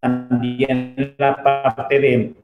también 0.00 1.14
la 1.16 1.42
parte 1.42 1.98
de 1.98 2.34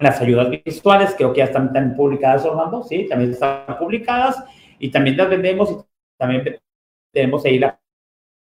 las 0.00 0.20
ayudas 0.20 0.50
visuales, 0.50 1.14
creo 1.16 1.32
que 1.32 1.38
ya 1.38 1.44
están 1.44 1.94
publicadas, 1.96 2.44
Orlando, 2.44 2.82
sí, 2.82 3.06
también 3.08 3.30
están 3.30 3.78
publicadas 3.78 4.42
y 4.78 4.90
también 4.90 5.16
las 5.16 5.28
vendemos 5.28 5.70
y 5.70 5.76
también 6.18 6.60
tenemos 7.12 7.44
ahí 7.44 7.58
la 7.58 7.78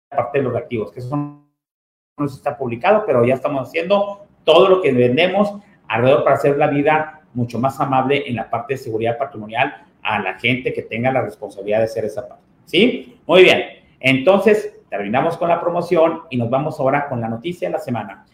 parte 0.09 0.39
de 0.39 0.45
los 0.45 0.53
reactivos, 0.53 0.93
que 0.93 1.01
eso 1.01 1.17
no 1.17 2.25
está 2.25 2.57
publicado, 2.57 3.05
pero 3.07 3.25
ya 3.25 3.35
estamos 3.35 3.69
haciendo 3.69 4.27
todo 4.45 4.69
lo 4.69 4.83
que 4.83 4.93
vendemos 4.93 5.55
alrededor 5.89 6.25
para 6.25 6.37
hacer 6.37 6.57
la 6.57 6.69
vida 6.69 7.23
mucho 7.35 7.59
más 7.59 7.79
amable 7.81 8.25
en 8.27 8.37
la 8.37 8.49
parte 8.49 8.75
de 8.75 8.79
seguridad 8.79 9.19
patrimonial 9.19 9.85
a 10.03 10.21
la 10.21 10.39
gente 10.39 10.73
que 10.73 10.83
tenga 10.83 11.13
la 11.13 11.21
responsabilidad 11.21 11.79
de 11.79 11.85
hacer 11.85 12.05
esa 12.05 12.27
parte. 12.27 12.45
¿Sí? 12.65 13.21
Muy 13.27 13.43
bien. 13.43 13.63
Entonces, 14.01 14.77
terminamos 14.89 15.37
con 15.37 15.49
la 15.49 15.61
promoción 15.61 16.23
y 16.31 16.37
nos 16.37 16.49
vamos 16.49 16.79
ahora 16.81 17.09
con 17.09 17.21
la 17.21 17.29
noticia 17.29 17.69
de 17.69 17.73
la 17.73 17.79
semana. 17.79 18.25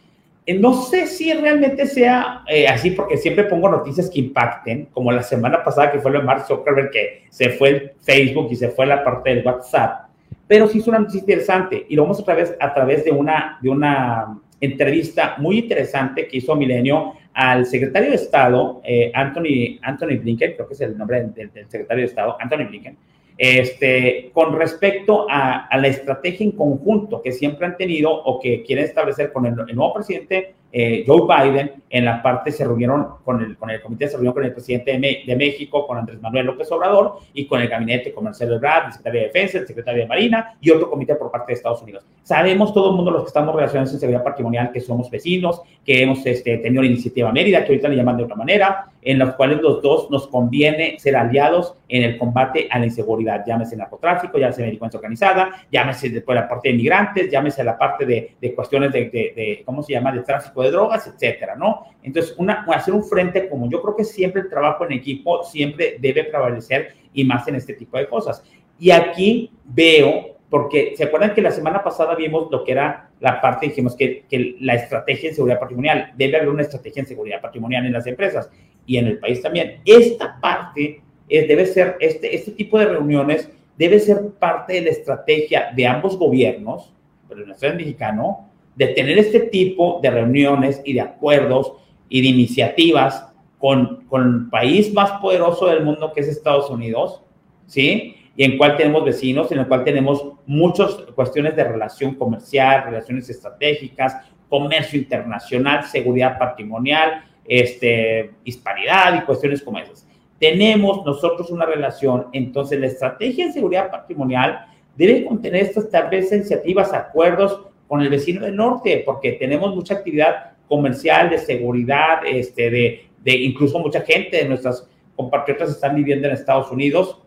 Eh, 0.45 0.59
no 0.59 0.73
sé 0.73 1.07
si 1.07 1.33
realmente 1.33 1.87
sea 1.87 2.43
eh, 2.49 2.67
así, 2.67 2.91
porque 2.91 3.17
siempre 3.17 3.45
pongo 3.45 3.69
noticias 3.69 4.11
que 4.11 4.19
impacten, 4.21 4.87
como 4.87 5.13
la 5.13 5.23
semana 5.23 5.63
pasada 5.63 5.93
que 5.93 6.01
fue 6.01 6.11
lo 6.11 6.19
de 6.19 6.25
Mark 6.25 6.47
Zuckerberg, 6.47 6.91
que 6.91 7.25
se 7.31 7.51
fue 7.51 7.69
el 7.69 7.93
Facebook 8.01 8.49
y 8.51 8.57
se 8.57 8.69
fue 8.71 8.87
la 8.87 9.05
parte 9.05 9.31
del 9.31 9.47
WhatsApp, 9.47 10.09
pero 10.49 10.67
sí 10.67 10.79
es 10.79 10.89
una 10.89 10.99
noticia 10.99 11.21
interesante 11.21 11.87
y 11.89 11.95
lo 11.95 12.03
vamos 12.03 12.19
a 12.21 12.25
través, 12.25 12.57
a 12.59 12.75
través 12.75 13.05
de, 13.05 13.13
una, 13.13 13.59
de 13.63 13.69
una 13.69 14.39
entrevista 14.61 15.37
muy 15.39 15.61
interesante 15.61 16.27
que 16.27 16.39
hizo 16.39 16.57
Milenio 16.57 17.15
al 17.35 17.65
secretario 17.65 18.11
de 18.11 18.17
Estado, 18.17 18.81
eh, 18.85 19.13
Anthony, 19.15 19.79
Anthony 19.81 20.19
Blinken, 20.21 20.55
creo 20.55 20.67
que 20.67 20.75
es 20.75 20.81
el 20.81 20.99
nombre 20.99 21.23
del 21.23 21.51
secretario 21.69 22.03
de 22.03 22.09
Estado, 22.09 22.37
Anthony 22.41 22.67
Blinken, 22.69 22.97
este, 23.43 24.31
con 24.33 24.57
respecto 24.57 25.27
a, 25.29 25.69
la 25.77 25.89
estrategia 25.89 26.45
en 26.47 26.53
conjunto 26.53 27.21
que 27.21 27.33
siempre 27.33 27.67
han 27.67 27.77
tenido 27.77 28.13
o 28.13 28.39
que 28.39 28.63
quieren 28.63 28.85
establecer 28.85 29.33
con 29.33 29.45
el, 29.47 29.57
nuevo 29.57 29.95
presidente 29.95 30.55
eh, 30.71 31.05
Joe 31.05 31.23
Biden, 31.23 31.83
en 31.91 32.05
la 32.05 32.23
parte 32.23 32.53
se 32.53 32.65
reunieron 32.65 33.05
con 33.25 33.43
el, 33.43 33.57
con 33.59 33.69
el 33.69 33.83
comité, 33.83 34.07
se 34.07 34.13
reunieron 34.13 34.35
con 34.35 34.45
el 34.45 34.53
presidente 34.53 34.93
de, 35.27 35.37
México, 35.37 35.89
con 35.89 35.99
Andrés 35.99 36.23
Manuel 36.23 36.47
López 36.47 36.71
Obrador 36.71 37.17
y 37.35 37.47
con 37.47 37.61
el 37.61 37.69
gabinete 37.69 38.13
comercial 38.13 38.49
de 38.49 38.59
Brad, 38.59 38.87
el 38.87 38.93
secretario 38.93 39.21
de 39.21 39.27
Defensa, 39.27 39.59
el 39.59 39.67
secretario 39.67 40.03
de 40.03 40.09
Marina 40.09 40.55
y 40.61 40.71
otro 40.71 40.89
comité 40.89 41.17
por 41.17 41.33
parte 41.33 41.53
de 41.53 41.57
Estados 41.57 41.83
Unidos. 41.83 42.07
Sabemos 42.23 42.73
todo 42.73 42.91
el 42.91 42.97
mundo 42.97 43.11
los 43.11 43.25
que 43.25 43.29
estamos 43.29 43.57
relacionados 43.57 43.93
en 43.93 43.99
seguridad 43.99 44.23
patrimonial 44.23 44.71
que 44.71 44.81
somos 44.81 45.11
vecinos, 45.11 45.61
que 45.85 46.01
hemos 46.01 46.25
este, 46.25 46.59
tenido 46.59 46.81
la 46.81 46.89
iniciativa 46.89 47.33
Mérida, 47.33 47.65
que 47.65 47.73
ahorita 47.73 47.89
le 47.89 47.97
llaman 47.97 48.17
de 48.19 48.23
otra 48.23 48.37
manera, 48.37 48.87
en 49.03 49.19
los 49.19 49.35
cuales 49.35 49.61
los 49.61 49.83
dos 49.83 50.11
nos 50.11 50.29
conviene 50.29 50.97
ser 51.01 51.17
aliados 51.17 51.75
en 51.93 52.05
el 52.05 52.17
combate 52.17 52.67
a 52.71 52.79
la 52.79 52.87
inseguridad, 52.87 53.45
llámese 53.47 53.77
narcotráfico, 53.77 54.39
llámese 54.39 54.63
delincuencia 54.63 54.97
organizada, 54.97 55.67
llámese 55.71 56.09
después 56.09 56.35
la 56.35 56.49
parte 56.49 56.71
de 56.71 56.75
migrantes, 56.75 57.31
llámese 57.31 57.63
la 57.63 57.77
parte 57.77 58.07
de, 58.07 58.35
de 58.41 58.55
cuestiones 58.55 58.91
de, 58.91 59.11
de, 59.11 59.33
de, 59.37 59.63
¿cómo 59.67 59.83
se 59.83 59.93
llama?, 59.93 60.11
de 60.11 60.23
tráfico 60.23 60.63
de 60.63 60.71
drogas, 60.71 61.07
etcétera, 61.07 61.55
¿no? 61.55 61.85
Entonces, 62.03 62.35
una, 62.39 62.65
hacer 62.69 62.95
un 62.95 63.05
frente 63.05 63.47
como 63.47 63.69
yo 63.69 63.83
creo 63.83 63.95
que 63.95 64.05
siempre 64.05 64.41
el 64.41 64.49
trabajo 64.49 64.87
en 64.87 64.93
equipo 64.93 65.45
siempre 65.45 65.99
debe 66.01 66.25
prevalecer 66.25 66.95
y 67.13 67.27
más 67.27 67.47
en 67.49 67.57
este 67.57 67.75
tipo 67.75 67.99
de 67.99 68.09
cosas. 68.09 68.43
Y 68.79 68.91
aquí 68.91 69.53
veo, 69.63 70.39
porque 70.49 70.95
se 70.97 71.05
acuerdan 71.05 71.35
que 71.35 71.43
la 71.43 71.51
semana 71.51 71.85
pasada 71.85 72.15
vimos 72.15 72.49
lo 72.51 72.65
que 72.65 72.73
era 72.73 73.11
la 73.21 73.39
parte, 73.39 73.67
dijimos 73.67 73.95
que, 73.97 74.25
que 74.31 74.57
la 74.61 74.77
estrategia 74.77 75.29
en 75.29 75.35
seguridad 75.35 75.61
patrimonial, 75.61 76.13
debe 76.17 76.37
haber 76.37 76.49
una 76.49 76.63
estrategia 76.63 77.01
en 77.01 77.07
seguridad 77.07 77.43
patrimonial 77.43 77.85
en 77.85 77.93
las 77.93 78.07
empresas 78.07 78.51
y 78.87 78.97
en 78.97 79.09
el 79.09 79.19
país 79.19 79.43
también. 79.43 79.83
Esta 79.85 80.41
parte 80.41 81.03
debe 81.41 81.67
ser, 81.67 81.97
este, 82.01 82.35
este 82.35 82.53
tipo 82.53 82.79
de 82.79 82.87
reuniones 82.87 83.51
debe 83.77 83.99
ser 83.99 84.31
parte 84.39 84.75
de 84.75 84.83
la 84.83 84.91
estrategia 84.91 85.73
de 85.75 85.87
ambos 85.87 86.19
gobiernos, 86.19 86.93
pero 87.29 87.43
el 87.43 87.49
nacional 87.49 87.79
mexicano, 87.79 88.49
de 88.77 88.89
tener 88.89 89.19
este 89.19 89.41
tipo 89.41 90.01
de 90.03 90.11
reuniones 90.11 90.81
y 90.85 90.93
de 90.93 91.01
acuerdos 91.01 91.75
y 92.09 92.21
de 92.23 92.29
iniciativas 92.29 93.29
con, 93.59 94.05
con 94.09 94.23
el 94.23 94.51
país 94.51 94.93
más 94.93 95.13
poderoso 95.21 95.67
del 95.67 95.85
mundo 95.85 96.13
que 96.13 96.21
es 96.21 96.29
Estados 96.29 96.69
Unidos, 96.71 97.23
¿sí? 97.67 98.17
Y 98.35 98.45
en 98.45 98.57
cual 98.57 98.77
tenemos 98.77 99.05
vecinos, 99.05 99.53
en 99.53 99.59
el 99.59 99.69
cual 99.69 99.85
tenemos 99.85 100.25
muchas 100.47 100.95
cuestiones 101.15 101.55
de 101.55 101.65
relación 101.65 102.15
comercial, 102.15 102.85
relaciones 102.85 103.29
estratégicas, 103.29 104.17
comercio 104.49 104.99
internacional, 104.99 105.85
seguridad 105.85 106.39
patrimonial, 106.39 107.25
este, 107.45 108.33
hispanidad 108.45 109.17
y 109.17 109.25
cuestiones 109.25 109.63
como 109.63 109.79
esas. 109.79 110.07
Tenemos 110.43 111.07
nosotros 111.07 111.53
una 111.53 111.67
relación, 111.67 112.27
entonces 112.33 112.81
la 112.81 112.89
estrategia 112.89 113.45
en 113.45 113.53
seguridad 113.53 113.93
patrimonial 113.93 114.67
debe 114.97 115.25
contener 115.25 115.63
estas 115.63 115.89
tal 115.89 116.11
vez 116.11 116.33
iniciativas, 116.33 116.93
acuerdos 116.93 117.61
con 117.87 118.01
el 118.01 118.09
vecino 118.09 118.45
del 118.45 118.57
norte, 118.57 119.05
porque 119.07 119.35
tenemos 119.35 119.73
mucha 119.73 119.95
actividad 119.95 120.55
comercial, 120.67 121.31
de 121.31 121.39
seguridad, 121.39 122.27
este, 122.27 122.71
de, 122.71 123.07
de 123.23 123.35
incluso 123.37 123.79
mucha 123.79 124.01
gente 124.01 124.39
de 124.39 124.49
nuestras 124.49 124.91
compatriotas 125.15 125.71
están 125.71 125.95
viviendo 125.95 126.27
en 126.27 126.35
Estados 126.35 126.73
Unidos. 126.73 127.23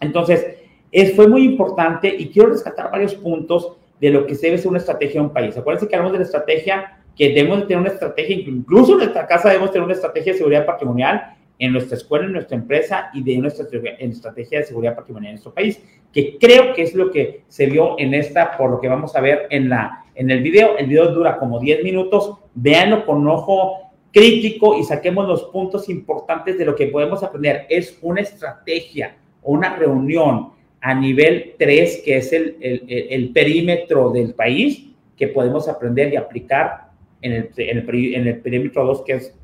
Entonces, 0.00 0.46
es, 0.92 1.16
fue 1.16 1.26
muy 1.26 1.44
importante 1.44 2.14
y 2.14 2.28
quiero 2.28 2.50
rescatar 2.50 2.90
varios 2.90 3.14
puntos 3.14 3.72
de 3.98 4.10
lo 4.10 4.26
que 4.26 4.34
se 4.34 4.48
debe 4.48 4.58
ser 4.58 4.68
una 4.68 4.80
estrategia 4.80 5.18
de 5.18 5.28
un 5.28 5.32
país. 5.32 5.56
Acuérdense 5.56 5.88
que 5.88 5.96
hablamos 5.96 6.12
de 6.12 6.18
la 6.18 6.26
estrategia, 6.26 7.00
que 7.16 7.30
debemos 7.30 7.66
tener 7.66 7.78
una 7.78 7.88
estrategia, 7.88 8.36
incluso 8.36 8.92
en 8.92 8.98
nuestra 8.98 9.26
casa 9.26 9.48
debemos 9.48 9.70
tener 9.70 9.84
una 9.86 9.94
estrategia 9.94 10.32
de 10.32 10.38
seguridad 10.38 10.66
patrimonial 10.66 11.38
en 11.58 11.72
nuestra 11.72 11.96
escuela, 11.96 12.26
en 12.26 12.32
nuestra 12.32 12.56
empresa 12.56 13.10
y 13.14 13.22
de 13.22 13.36
nuestra 13.38 13.66
en 13.98 14.10
estrategia 14.10 14.58
de 14.58 14.64
seguridad 14.64 14.96
patrimonial 14.96 15.30
en 15.30 15.34
nuestro 15.34 15.54
país, 15.54 15.80
que 16.12 16.36
creo 16.38 16.74
que 16.74 16.82
es 16.82 16.94
lo 16.94 17.10
que 17.10 17.42
se 17.48 17.66
vio 17.66 17.98
en 17.98 18.14
esta, 18.14 18.56
por 18.56 18.70
lo 18.70 18.80
que 18.80 18.88
vamos 18.88 19.14
a 19.16 19.20
ver 19.20 19.46
en, 19.50 19.68
la, 19.68 20.04
en 20.14 20.30
el 20.30 20.42
video. 20.42 20.76
El 20.76 20.86
video 20.86 21.12
dura 21.12 21.38
como 21.38 21.60
10 21.60 21.84
minutos, 21.84 22.34
véanlo 22.54 23.04
con 23.06 23.26
ojo 23.28 23.90
crítico 24.12 24.78
y 24.78 24.84
saquemos 24.84 25.26
los 25.26 25.44
puntos 25.44 25.88
importantes 25.88 26.56
de 26.56 26.64
lo 26.64 26.76
que 26.76 26.86
podemos 26.86 27.22
aprender. 27.22 27.66
Es 27.68 27.98
una 28.02 28.20
estrategia, 28.20 29.16
una 29.42 29.76
reunión 29.76 30.50
a 30.80 30.94
nivel 30.94 31.54
3, 31.58 32.02
que 32.04 32.18
es 32.18 32.32
el, 32.32 32.56
el, 32.60 32.84
el 32.88 33.30
perímetro 33.30 34.10
del 34.10 34.34
país, 34.34 34.86
que 35.16 35.28
podemos 35.28 35.68
aprender 35.68 36.12
y 36.12 36.16
aplicar 36.16 36.90
en 37.22 37.32
el, 37.32 37.50
en 37.56 37.78
el, 37.78 38.14
en 38.14 38.26
el 38.28 38.38
perímetro 38.40 38.84
2, 38.84 39.02
que 39.02 39.12
es 39.14 39.34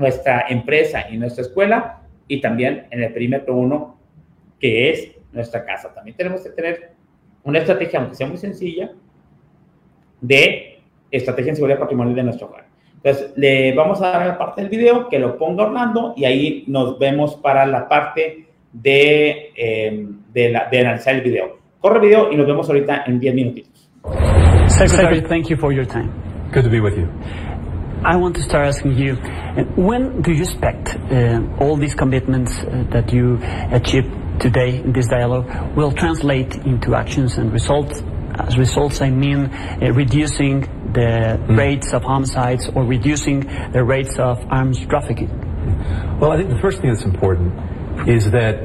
nuestra 0.00 0.46
empresa 0.48 1.10
y 1.10 1.18
nuestra 1.18 1.42
escuela, 1.42 2.00
y 2.26 2.40
también 2.40 2.86
en 2.90 3.02
el 3.02 3.12
perímetro 3.12 3.54
1, 3.54 3.98
que 4.58 4.90
es 4.90 5.12
nuestra 5.32 5.64
casa. 5.64 5.92
También 5.94 6.16
tenemos 6.16 6.42
que 6.42 6.50
tener 6.50 6.92
una 7.44 7.58
estrategia, 7.58 8.00
aunque 8.00 8.14
sea 8.14 8.26
muy 8.26 8.38
sencilla, 8.38 8.92
de 10.20 10.80
estrategia 11.10 11.50
en 11.50 11.56
seguridad 11.56 11.78
patrimonial 11.78 12.16
de 12.16 12.22
nuestro 12.22 12.48
hogar. 12.48 12.66
Entonces, 12.96 13.32
le 13.36 13.74
vamos 13.74 14.00
a 14.00 14.10
dar 14.10 14.26
la 14.26 14.38
parte 14.38 14.62
del 14.62 14.70
video, 14.70 15.08
que 15.08 15.18
lo 15.18 15.36
ponga 15.36 15.64
Orlando, 15.64 16.14
y 16.16 16.24
ahí 16.24 16.64
nos 16.66 16.98
vemos 16.98 17.36
para 17.36 17.66
la 17.66 17.86
parte 17.86 18.46
de, 18.72 19.50
eh, 19.54 20.06
de, 20.32 20.48
la, 20.50 20.68
de 20.70 20.80
analizar 20.80 21.14
el 21.14 21.22
video. 21.22 21.58
Corre 21.78 21.96
el 21.96 22.06
video 22.06 22.32
y 22.32 22.36
nos 22.36 22.46
vemos 22.46 22.68
ahorita 22.68 23.04
en 23.06 23.20
10 23.20 23.34
minutitos. 23.34 23.90
Secretary, 24.66 25.20
thank 25.22 25.48
you 25.48 25.56
for 25.56 25.72
your 25.72 25.86
time. 25.86 26.10
Good 26.52 26.64
to 26.64 26.70
be 26.70 26.80
with 26.80 26.96
you. 26.96 27.08
I 28.02 28.16
want 28.16 28.36
to 28.36 28.42
start 28.42 28.66
asking 28.66 28.96
you, 28.96 29.16
when 29.76 30.22
do 30.22 30.32
you 30.32 30.42
expect 30.42 30.88
uh, 30.88 31.42
all 31.58 31.76
these 31.76 31.94
commitments 31.94 32.58
uh, 32.58 32.86
that 32.92 33.12
you 33.12 33.38
achieved 33.70 34.40
today 34.40 34.78
in 34.78 34.92
this 34.94 35.06
dialogue 35.08 35.76
will 35.76 35.92
translate 35.92 36.54
into 36.64 36.94
actions 36.94 37.36
and 37.36 37.52
results? 37.52 38.02
As 38.36 38.56
results, 38.56 39.02
I 39.02 39.10
mean 39.10 39.46
uh, 39.46 39.92
reducing 39.92 40.60
the 40.94 41.36
mm. 41.38 41.58
rates 41.58 41.92
of 41.92 42.02
homicides 42.02 42.70
or 42.74 42.84
reducing 42.84 43.40
the 43.72 43.84
rates 43.84 44.18
of 44.18 44.38
arms 44.50 44.78
trafficking. 44.86 45.28
Well, 46.18 46.32
I 46.32 46.38
think 46.38 46.48
the 46.48 46.58
first 46.58 46.80
thing 46.80 46.88
that's 46.88 47.04
important 47.04 48.08
is 48.08 48.30
that 48.30 48.62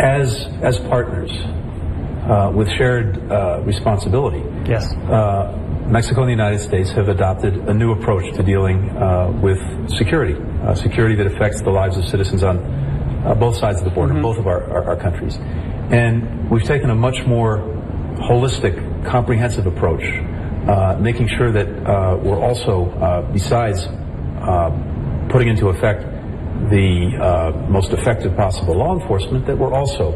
as 0.00 0.46
as 0.62 0.78
partners 0.78 1.32
uh, 1.32 2.50
with 2.54 2.70
shared 2.70 3.30
uh, 3.30 3.60
responsibility, 3.62 4.42
yes 4.66 4.90
uh, 4.94 5.67
Mexico 5.88 6.20
and 6.20 6.28
the 6.28 6.32
United 6.32 6.58
States 6.58 6.90
have 6.90 7.08
adopted 7.08 7.54
a 7.66 7.72
new 7.72 7.92
approach 7.92 8.34
to 8.34 8.42
dealing 8.42 8.90
uh, 8.90 9.32
with 9.42 9.58
security, 9.88 10.36
uh, 10.62 10.74
security 10.74 11.14
that 11.14 11.26
affects 11.26 11.62
the 11.62 11.70
lives 11.70 11.96
of 11.96 12.04
citizens 12.04 12.42
on 12.42 12.58
uh, 12.58 13.34
both 13.34 13.56
sides 13.56 13.78
of 13.78 13.84
the 13.84 13.90
border, 13.90 14.12
both 14.20 14.36
of 14.36 14.46
our, 14.46 14.64
our, 14.64 14.84
our 14.90 14.96
countries. 14.96 15.38
And 15.90 16.50
we've 16.50 16.62
taken 16.62 16.90
a 16.90 16.94
much 16.94 17.24
more 17.26 17.60
holistic, 18.18 18.76
comprehensive 19.06 19.66
approach, 19.66 20.04
uh, 20.68 20.98
making 21.00 21.28
sure 21.28 21.52
that 21.52 21.66
uh, 21.66 22.18
we're 22.18 22.38
also, 22.38 22.90
uh, 22.90 23.22
besides 23.32 23.86
uh, 23.86 24.68
putting 25.30 25.48
into 25.48 25.68
effect 25.68 26.02
the 26.68 27.16
uh, 27.16 27.66
most 27.70 27.92
effective 27.92 28.36
possible 28.36 28.76
law 28.76 28.92
enforcement, 28.92 29.46
that 29.46 29.56
we're 29.56 29.72
also 29.72 30.12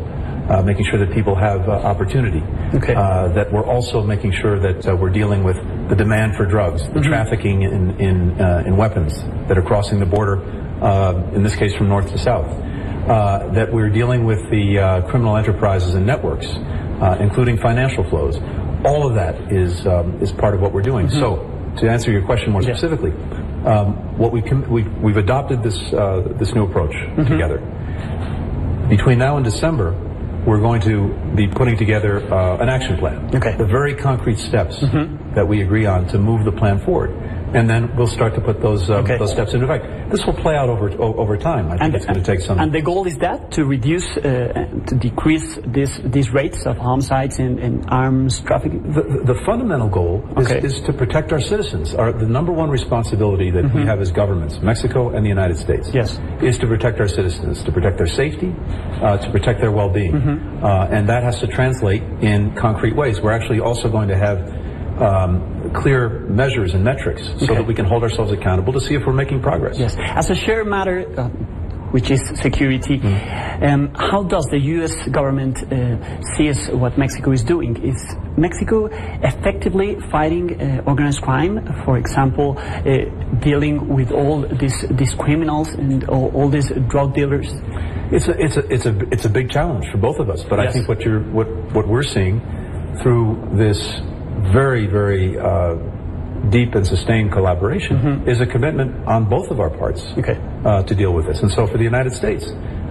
uh, 0.53 0.63
making 0.63 0.85
sure 0.85 0.99
that 0.99 1.13
people 1.13 1.35
have 1.35 1.69
uh, 1.69 1.73
opportunity. 1.73 2.43
Okay. 2.75 2.95
Uh, 2.95 3.29
that 3.29 3.51
we're 3.51 3.65
also 3.65 4.03
making 4.03 4.33
sure 4.33 4.59
that 4.59 4.87
uh, 4.87 4.95
we're 4.95 5.11
dealing 5.11 5.43
with 5.43 5.57
the 5.89 5.97
demand 5.97 6.37
for 6.37 6.45
drugs, 6.45 6.87
the 6.91 7.01
trafficking 7.01 7.63
in 7.63 7.99
in, 7.99 8.41
uh, 8.41 8.63
in 8.67 8.77
weapons 8.77 9.23
that 9.49 9.57
are 9.57 9.63
crossing 9.63 9.99
the 9.99 10.07
border, 10.07 10.43
uh, 10.83 11.15
in 11.35 11.43
this 11.43 11.57
case 11.57 11.75
from 11.75 11.89
north 11.89 12.11
to 12.11 12.19
south. 12.19 12.47
Uh, 13.03 13.53
that 13.53 13.73
we're 13.73 13.89
dealing 13.89 14.25
with 14.25 14.49
the 14.51 14.79
uh, 14.79 15.11
criminal 15.11 15.37
enterprises 15.37 15.95
and 15.95 16.07
networks, 16.07 16.47
uh, 16.47 17.17
including 17.19 17.59
financial 17.59 18.05
flows. 18.05 18.37
All 18.85 19.09
of 19.09 19.15
that 19.15 19.51
is 19.51 19.87
um, 19.87 20.23
is 20.23 20.31
part 20.33 20.55
of 20.55 20.61
what 20.61 20.73
we're 20.73 20.83
doing. 20.83 21.11
So, 21.11 21.39
to 21.79 21.91
answer 21.91 22.13
your 22.13 22.23
question 22.23 22.53
more 22.53 22.63
specifically, 22.63 23.11
um, 23.67 24.19
what 24.19 24.33
we 24.33 24.43
com- 24.43 24.71
we 24.71 24.83
we've 24.83 25.17
adopted 25.17 25.63
this 25.63 25.79
uh, 25.93 26.21
this 26.39 26.55
new 26.55 26.65
approach 26.65 26.95
together. 27.29 27.59
Between 28.89 29.19
now 29.19 29.37
and 29.37 29.45
December, 29.45 29.97
we're 30.47 30.61
going 30.61 30.81
to 30.83 31.09
be 31.37 31.47
putting 31.47 31.77
together 31.77 32.21
uh, 32.33 32.59
an 32.59 32.69
action 32.69 32.99
plan. 32.99 33.35
Okay. 33.35 33.57
The 33.57 33.67
very 33.67 33.95
concrete 33.95 34.39
steps 34.39 34.81
that 35.35 35.47
we 35.47 35.63
agree 35.63 35.87
on 35.87 36.07
to 36.09 36.19
move 36.19 36.45
the 36.45 36.53
plan 36.53 36.81
forward. 36.85 37.11
And 37.55 37.69
then 37.69 37.95
we'll 37.97 38.07
start 38.07 38.35
to 38.35 38.41
put 38.41 38.61
those 38.61 38.89
um, 38.91 39.05
Okay. 39.05 39.19
those 39.19 39.33
steps 39.33 39.53
into 39.55 39.67
effect. 39.67 40.11
This 40.11 40.25
will 40.27 40.35
play 40.35 40.55
out 40.57 40.69
over 40.69 40.91
over 41.03 41.37
time. 41.37 41.71
I 41.71 41.77
think 41.79 41.95
it's 41.95 42.07
going 42.07 42.19
to 42.19 42.25
take 42.25 42.41
some. 42.41 42.59
And 42.59 42.73
the 42.73 42.81
goal 42.83 43.07
is 43.07 43.17
that 43.19 43.53
to 43.53 43.65
reduce, 43.65 44.09
uh, 44.17 44.23
to 44.87 44.95
decrease 44.97 45.59
this, 45.67 45.99
these 46.05 46.31
rates 46.33 46.65
of 46.67 46.77
homicides 46.79 47.39
and, 47.39 47.59
and 47.59 47.85
arms 47.89 48.41
trafficking. 48.41 48.93
The, 48.93 49.03
the 49.33 49.35
fundamental 49.47 49.89
goal 49.89 50.25
is, 50.39 50.47
Okay. 50.51 50.67
is 50.67 50.81
to 50.83 50.93
protect 50.93 51.33
our 51.33 51.41
citizens. 51.41 51.95
Our, 51.95 52.13
the 52.13 52.27
number 52.27 52.53
one 52.53 52.71
responsibility 52.71 53.51
that 53.51 53.73
we 53.75 53.83
have 53.85 54.01
as 54.01 54.11
governments, 54.13 54.61
Mexico 54.61 55.11
and 55.11 55.25
the 55.25 55.29
United 55.29 55.59
States, 55.59 55.89
Mm-hmm. 55.89 55.97
Yes. 55.97 56.19
is 56.43 56.59
to 56.59 56.67
protect 56.67 57.01
our 57.01 57.09
citizens, 57.09 57.63
to 57.65 57.73
protect 57.73 57.99
their 57.99 58.07
safety, 58.07 58.55
uh, 59.03 59.17
to 59.19 59.31
protect 59.31 59.61
their 59.61 59.73
well-being, 59.73 60.13
Mm-hmm. 60.13 60.65
uh, 60.65 60.87
and 60.95 61.09
that 61.09 61.23
has 61.23 61.39
to 61.41 61.47
translate 61.47 62.03
in 62.21 62.55
concrete 62.55 62.95
ways. 62.97 63.21
We're 63.21 63.33
actually 63.33 63.61
also 63.61 63.89
going 63.89 64.09
to 64.09 64.17
have 64.17 64.39
um, 65.01 65.52
clear 65.75 66.09
measures 66.43 66.75
and 66.75 66.83
metrics 66.85 67.23
so 67.27 67.33
Okay. 67.45 67.55
that 67.57 67.67
we 67.67 67.75
can 67.75 67.85
hold 67.87 68.03
ourselves 68.03 68.33
accountable 68.33 68.73
to 68.73 68.81
see 68.81 68.95
if 68.95 69.03
we're 69.07 69.13
making 69.13 69.41
progress. 69.43 69.79
Yes. 69.79 69.97
As 69.99 70.31
a 70.31 70.35
shared 70.35 70.67
matter, 70.67 71.07
uh, 71.17 71.29
which 71.93 72.11
is 72.11 72.23
security, 72.41 73.01
um, 73.61 73.93
how 73.95 74.23
does 74.23 74.47
the 74.47 74.59
U.S. 74.77 74.95
government 75.11 75.57
uh, 75.71 76.23
sees 76.37 76.69
what 76.69 76.97
Mexico 76.97 77.33
is 77.33 77.45
doing? 77.45 77.77
Is 77.85 78.01
Mexico 78.37 78.87
effectively 79.23 79.99
fighting 80.11 80.47
uh, 80.61 80.83
organized 80.87 81.21
crime? 81.21 81.61
For 81.85 81.99
example, 81.99 82.57
uh, 82.59 82.83
dealing 83.41 83.89
with 83.89 84.11
all 84.11 84.41
these 84.63 84.79
these 84.91 85.15
criminals 85.15 85.69
and 85.75 86.05
all, 86.09 86.31
all 86.35 86.49
these 86.49 86.71
drug 86.89 87.13
dealers? 87.15 87.49
It's 88.11 88.29
a, 88.29 88.35
it's 88.45 88.57
a, 88.57 88.65
it's 88.75 88.87
a, 88.87 88.99
it's 89.15 89.25
a 89.27 89.31
big 89.31 89.51
challenge 89.51 89.87
for 89.91 89.99
both 89.99 90.19
of 90.19 90.29
us. 90.31 90.45
But 90.45 90.61
I 90.61 90.71
think 90.73 90.89
what 90.89 91.01
you're, 91.01 91.21
what, 91.21 91.47
what 91.75 91.87
we're 91.89 92.03
seeing 92.03 92.41
through 93.03 93.51
this 93.55 93.79
very, 94.53 94.87
very 94.87 95.39
uh, 95.39 95.75
deep 96.51 96.75
and 96.75 96.87
sustained 96.87 97.31
collaboration 97.33 98.27
is 98.29 98.41
a 98.41 98.47
commitment 98.47 99.07
on 99.07 99.25
both 99.29 99.51
of 99.51 99.61
our 99.61 99.71
parts 99.71 100.01
Mm-hmm. 100.03 100.21
Okay. 100.21 100.39
uh, 100.65 100.83
to 100.83 100.95
deal 100.95 101.13
with 101.13 101.27
this. 101.27 101.41
And 101.43 101.51
so 101.51 101.67
for 101.67 101.79
the 101.79 101.85
United 101.85 102.13
States, 102.13 102.45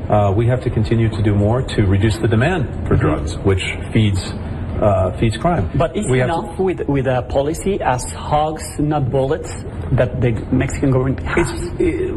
uh, 0.10 0.34
we 0.36 0.48
have 0.48 0.62
to 0.64 0.70
continue 0.70 1.10
to 1.10 1.22
do 1.22 1.36
more 1.36 1.62
to 1.62 1.84
reduce 1.86 2.18
the 2.18 2.28
demand 2.28 2.88
for 2.88 2.96
drugs, 2.96 3.38
which 3.40 3.64
feeds 3.94 4.22
uh, 4.82 5.16
feeds 5.20 5.38
crime. 5.38 5.68
Mm-hmm. 5.68 5.78
But 5.78 5.96
is 5.96 6.10
we 6.10 6.22
it 6.22 6.28
have 6.28 6.36
to- 6.36 6.42
enough 6.48 6.60
with, 6.60 6.80
with 6.88 7.06
a 7.06 7.22
policy 7.30 7.80
as 7.82 8.04
hogs, 8.14 8.64
not 8.80 9.12
bullets, 9.12 9.54
that 9.92 10.22
the 10.22 10.32
Mexican 10.52 10.90
government 10.92 11.20
has? 11.20 11.48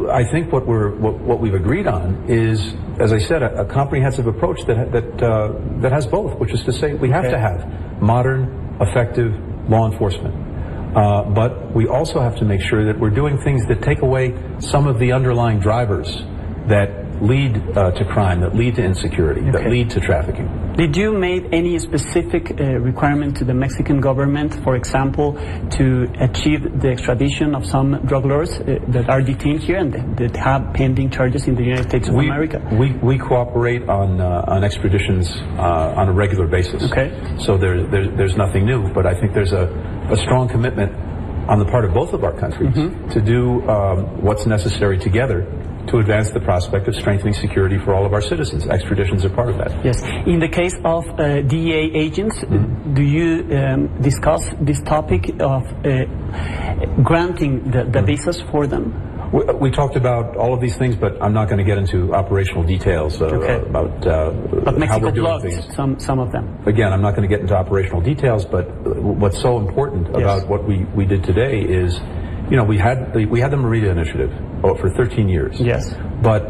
I 0.09 0.23
think 0.31 0.51
what 0.51 0.65
we're 0.65 0.95
what, 0.95 1.19
what 1.19 1.39
we've 1.41 1.53
agreed 1.53 1.85
on 1.85 2.25
is, 2.27 2.73
as 2.99 3.13
I 3.13 3.19
said, 3.19 3.43
a, 3.43 3.61
a 3.61 3.65
comprehensive 3.65 4.25
approach 4.25 4.65
that 4.65 4.91
that 4.91 5.21
uh, 5.21 5.53
that 5.81 5.91
has 5.91 6.07
both, 6.07 6.39
which 6.39 6.53
is 6.53 6.63
to 6.63 6.73
say 6.73 6.93
we 6.95 7.09
have 7.11 7.25
Okay. 7.25 7.33
to 7.35 7.39
have 7.39 8.01
modern, 8.01 8.64
effective 8.81 9.33
law 9.69 9.89
enforcement. 9.89 10.33
Uh, 10.95 11.23
but 11.23 11.75
we 11.75 11.87
also 11.87 12.21
have 12.21 12.37
to 12.37 12.45
make 12.45 12.61
sure 12.61 12.85
that 12.85 12.97
we're 12.97 13.09
doing 13.09 13.37
things 13.37 13.65
that 13.67 13.81
take 13.81 14.01
away 14.01 14.33
some 14.59 14.87
of 14.87 14.97
the 14.97 15.11
underlying 15.11 15.59
drivers 15.59 16.23
that 16.67 17.04
lead 17.21 17.55
uh, 17.77 17.91
to 17.91 18.05
crime, 18.05 18.41
that 18.41 18.55
lead 18.55 18.75
to 18.75 18.83
insecurity, 18.83 19.41
that 19.51 19.69
lead 19.69 19.89
to 19.91 19.99
trafficking. 19.99 20.47
Did 20.75 20.95
you 20.97 21.13
make 21.17 21.45
any 21.53 21.79
specific 21.79 22.51
uh, 22.51 22.63
requirement 22.79 23.37
to 23.37 23.45
the 23.45 23.53
Mexican 23.53 24.01
government, 24.01 24.53
for 24.63 24.75
example, 24.75 25.33
to 25.77 26.07
achieve 26.19 26.81
the 26.81 26.89
extradition 26.89 27.55
of 27.55 27.65
some 27.65 28.05
drug 28.05 28.25
lords 28.25 28.51
uh, 28.51 28.79
that 28.89 29.09
are 29.09 29.21
detained 29.21 29.63
here 29.63 29.77
and 29.77 30.17
that 30.17 30.35
have 30.35 30.73
pending 30.73 31.09
charges 31.09 31.47
in 31.47 31.55
the 31.55 31.63
United 31.63 31.87
States 31.89 32.09
of 32.09 32.15
we, 32.15 32.25
America? 32.25 32.61
We, 32.73 32.91
we 32.93 33.17
cooperate 33.17 33.87
on 33.87 34.19
uh, 34.19 34.43
on 34.47 34.63
extraditions 34.63 35.31
uh, 35.57 35.99
on 35.99 36.09
a 36.09 36.13
regular 36.13 36.47
basis. 36.47 36.83
Okay. 36.91 37.09
So 37.39 37.57
there, 37.57 37.87
there, 37.87 38.07
there's 38.09 38.35
nothing 38.35 38.65
new, 38.65 38.91
but 38.93 39.05
I 39.05 39.17
think 39.19 39.33
there's 39.33 39.53
a, 39.53 39.71
a 40.11 40.17
strong 40.17 40.49
commitment 40.49 40.91
on 41.47 41.59
the 41.59 41.65
part 41.65 41.85
of 41.85 41.93
both 41.93 42.13
of 42.13 42.23
our 42.23 42.33
countries 42.33 42.75
Mm-hmm. 42.75 43.09
to 43.09 43.21
do 43.21 43.61
um, 43.69 44.21
what's 44.21 44.45
necessary 44.45 44.97
together 44.97 45.45
to 45.87 45.99
advance 45.99 46.31
the 46.31 46.39
prospect 46.39 46.87
of 46.87 46.95
strengthening 46.95 47.33
security 47.33 47.77
for 47.77 47.93
all 47.93 48.05
of 48.05 48.13
our 48.13 48.21
citizens. 48.21 48.65
Extraditions 48.65 49.23
are 49.25 49.29
part 49.29 49.49
of 49.49 49.57
that. 49.57 49.71
Yes. 49.85 50.01
In 50.25 50.39
the 50.39 50.47
case 50.47 50.75
of 50.83 51.07
uh, 51.19 51.41
DEA 51.41 51.91
agents, 51.93 52.43
do 52.93 53.03
you 53.03 53.47
um, 53.55 54.01
discuss 54.01 54.41
this 54.59 54.81
topic 54.81 55.29
of 55.39 55.63
uh, 55.85 56.05
granting 57.03 57.71
the, 57.71 57.83
the 57.85 58.01
visas 58.01 58.41
for 58.51 58.67
them? 58.67 58.93
We, 59.31 59.43
we 59.55 59.71
talked 59.71 59.95
about 59.95 60.37
all 60.37 60.53
of 60.53 60.61
these 60.61 60.77
things, 60.77 60.95
but 60.95 61.21
I'm 61.21 61.33
not 61.33 61.45
going 61.49 61.57
to 61.57 61.63
get 61.63 61.77
into 61.77 62.13
operational 62.13 62.63
details 62.63 63.21
uh, 63.21 63.25
Okay. 63.25 63.67
about 63.67 64.07
uh, 64.07 64.31
But 64.63 64.87
how 64.87 64.99
we're 64.99 65.11
doing 65.11 65.41
things. 65.41 65.75
some, 65.75 65.99
some 65.99 66.19
of 66.19 66.31
them. 66.31 66.59
again, 66.65 66.93
I'm 66.93 67.01
not 67.01 67.15
going 67.15 67.27
to 67.27 67.33
get 67.33 67.41
into 67.41 67.55
operational 67.55 68.01
details, 68.01 68.45
but 68.45 68.63
what's 69.01 69.41
so 69.41 69.57
important 69.57 70.09
about 70.09 70.47
what 70.47 70.63
we, 70.67 70.85
we 70.95 71.05
did 71.05 71.23
today 71.23 71.61
is, 71.61 71.99
you 72.49 72.57
know, 72.57 72.63
we 72.63 72.77
had 72.77 73.13
the, 73.13 73.25
we 73.25 73.39
had 73.39 73.51
the 73.51 73.57
Merida 73.57 73.89
Initiative 73.89 74.31
oh, 74.63 74.75
for 74.75 74.89
13 74.89 75.29
years. 75.29 75.59
Yes. 75.59 75.93
But 76.21 76.45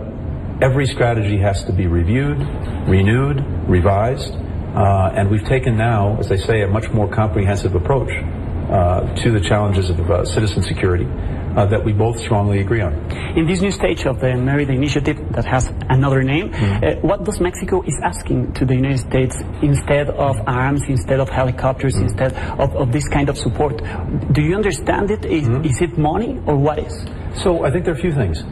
every 0.61 0.85
strategy 0.85 1.37
has 1.37 1.63
to 1.65 1.73
be 1.73 1.87
reviewed, 1.87 2.39
renewed, 2.87 3.43
revised, 3.67 4.33
uh, 4.33 5.11
and 5.15 5.29
we've 5.29 5.45
taken 5.45 5.77
now, 5.77 6.17
as 6.19 6.27
they 6.27 6.37
say, 6.37 6.61
a 6.61 6.67
much 6.67 6.91
more 6.91 7.07
comprehensive 7.07 7.75
approach 7.75 8.11
uh, 8.11 9.15
to 9.15 9.31
the 9.31 9.39
challenges 9.39 9.89
of 9.89 9.99
uh, 10.09 10.25
citizen 10.25 10.63
security 10.63 11.07
uh, 11.55 11.65
that 11.65 11.83
we 11.83 11.93
both 11.93 12.19
strongly 12.19 12.59
agree 12.59 12.81
on. 12.81 12.93
In 13.37 13.45
this 13.47 13.61
new 13.61 13.71
stage 13.71 14.05
of 14.05 14.19
the 14.19 14.35
Merida 14.35 14.73
Initiative 14.73 15.17
that 15.31 15.45
has 15.45 15.71
another 15.89 16.23
name, 16.23 16.49
Mm-hmm. 16.51 16.83
uh, 16.85 17.07
what 17.07 17.23
does 17.23 17.39
Mexico 17.39 17.81
is 17.83 17.97
asking 18.03 18.53
to 18.53 18.65
the 18.65 18.75
United 18.75 18.99
States 18.99 19.35
instead 19.61 20.09
of 20.09 20.35
arms, 20.47 20.83
instead 20.87 21.19
of 21.19 21.29
helicopters, 21.29 21.95
Mm-hmm. 21.95 22.03
instead 22.07 22.33
of, 22.59 22.75
of 22.75 22.91
this 22.91 23.07
kind 23.09 23.29
of 23.29 23.37
support? 23.37 23.81
Do 24.31 24.41
you 24.41 24.55
understand 24.55 25.11
it? 25.11 25.25
Is, 25.25 25.47
Mm-hmm. 25.47 25.65
is 25.65 25.81
it 25.81 25.97
money 25.97 26.39
or 26.45 26.55
what 26.57 26.79
is? 26.79 26.93
So 27.43 27.65
I 27.65 27.71
think 27.71 27.85
there 27.85 27.93
are 27.93 27.97
a 27.97 28.01
few 28.01 28.13
things. 28.13 28.43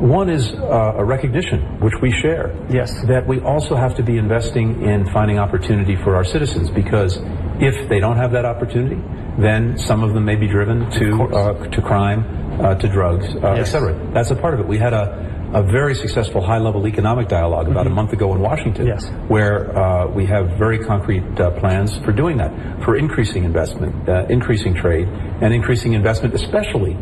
One 0.00 0.28
is 0.30 0.50
uh, 0.52 0.94
a 1.02 1.04
recognition, 1.04 1.78
which 1.80 1.94
we 2.02 2.10
share, 2.10 2.50
Yes. 2.68 2.90
that 3.06 3.24
we 3.26 3.38
also 3.40 3.76
have 3.76 3.94
to 3.96 4.02
be 4.02 4.16
investing 4.18 4.82
in 4.82 5.06
finding 5.12 5.38
opportunity 5.38 5.94
for 5.94 6.16
our 6.16 6.24
citizens 6.24 6.70
because 6.70 7.18
if 7.68 7.88
they 7.88 8.00
don't 8.04 8.16
have 8.22 8.32
that 8.32 8.44
opportunity, 8.44 9.00
then 9.38 9.78
some 9.78 10.02
of 10.06 10.10
them 10.14 10.24
may 10.30 10.36
be 10.44 10.48
driven 10.56 10.78
to 10.98 11.06
uh, 11.24 11.66
to 11.74 11.80
crime, 11.90 12.20
uh, 12.60 12.74
to 12.82 12.86
drugs, 12.88 13.26
uh, 13.36 13.54
Yes. 13.56 13.68
et 13.68 13.70
cetera. 13.72 13.92
That's 14.12 14.30
a 14.36 14.36
part 14.44 14.52
of 14.54 14.60
it. 14.60 14.66
We 14.74 14.78
had 14.78 14.92
a 14.92 15.04
a 15.54 15.62
very 15.62 15.94
successful 15.94 16.40
high-level 16.40 16.86
economic 16.88 17.28
dialogue 17.28 17.68
about 17.68 17.86
a 17.86 17.90
month 17.90 18.10
ago 18.14 18.32
in 18.34 18.40
Washington, 18.40 18.86
Yes. 18.86 19.02
where 19.28 19.56
uh, 19.78 20.06
we 20.18 20.24
have 20.34 20.44
very 20.64 20.78
concrete 20.78 21.22
uh, 21.38 21.50
plans 21.60 21.90
for 22.04 22.12
doing 22.22 22.38
that, 22.38 22.50
for 22.84 22.96
increasing 22.96 23.44
investment, 23.44 23.92
uh, 24.08 24.24
increasing 24.36 24.72
trade, 24.74 25.06
and 25.42 25.52
increasing 25.52 25.92
investment, 25.92 26.32
especially 26.34 26.92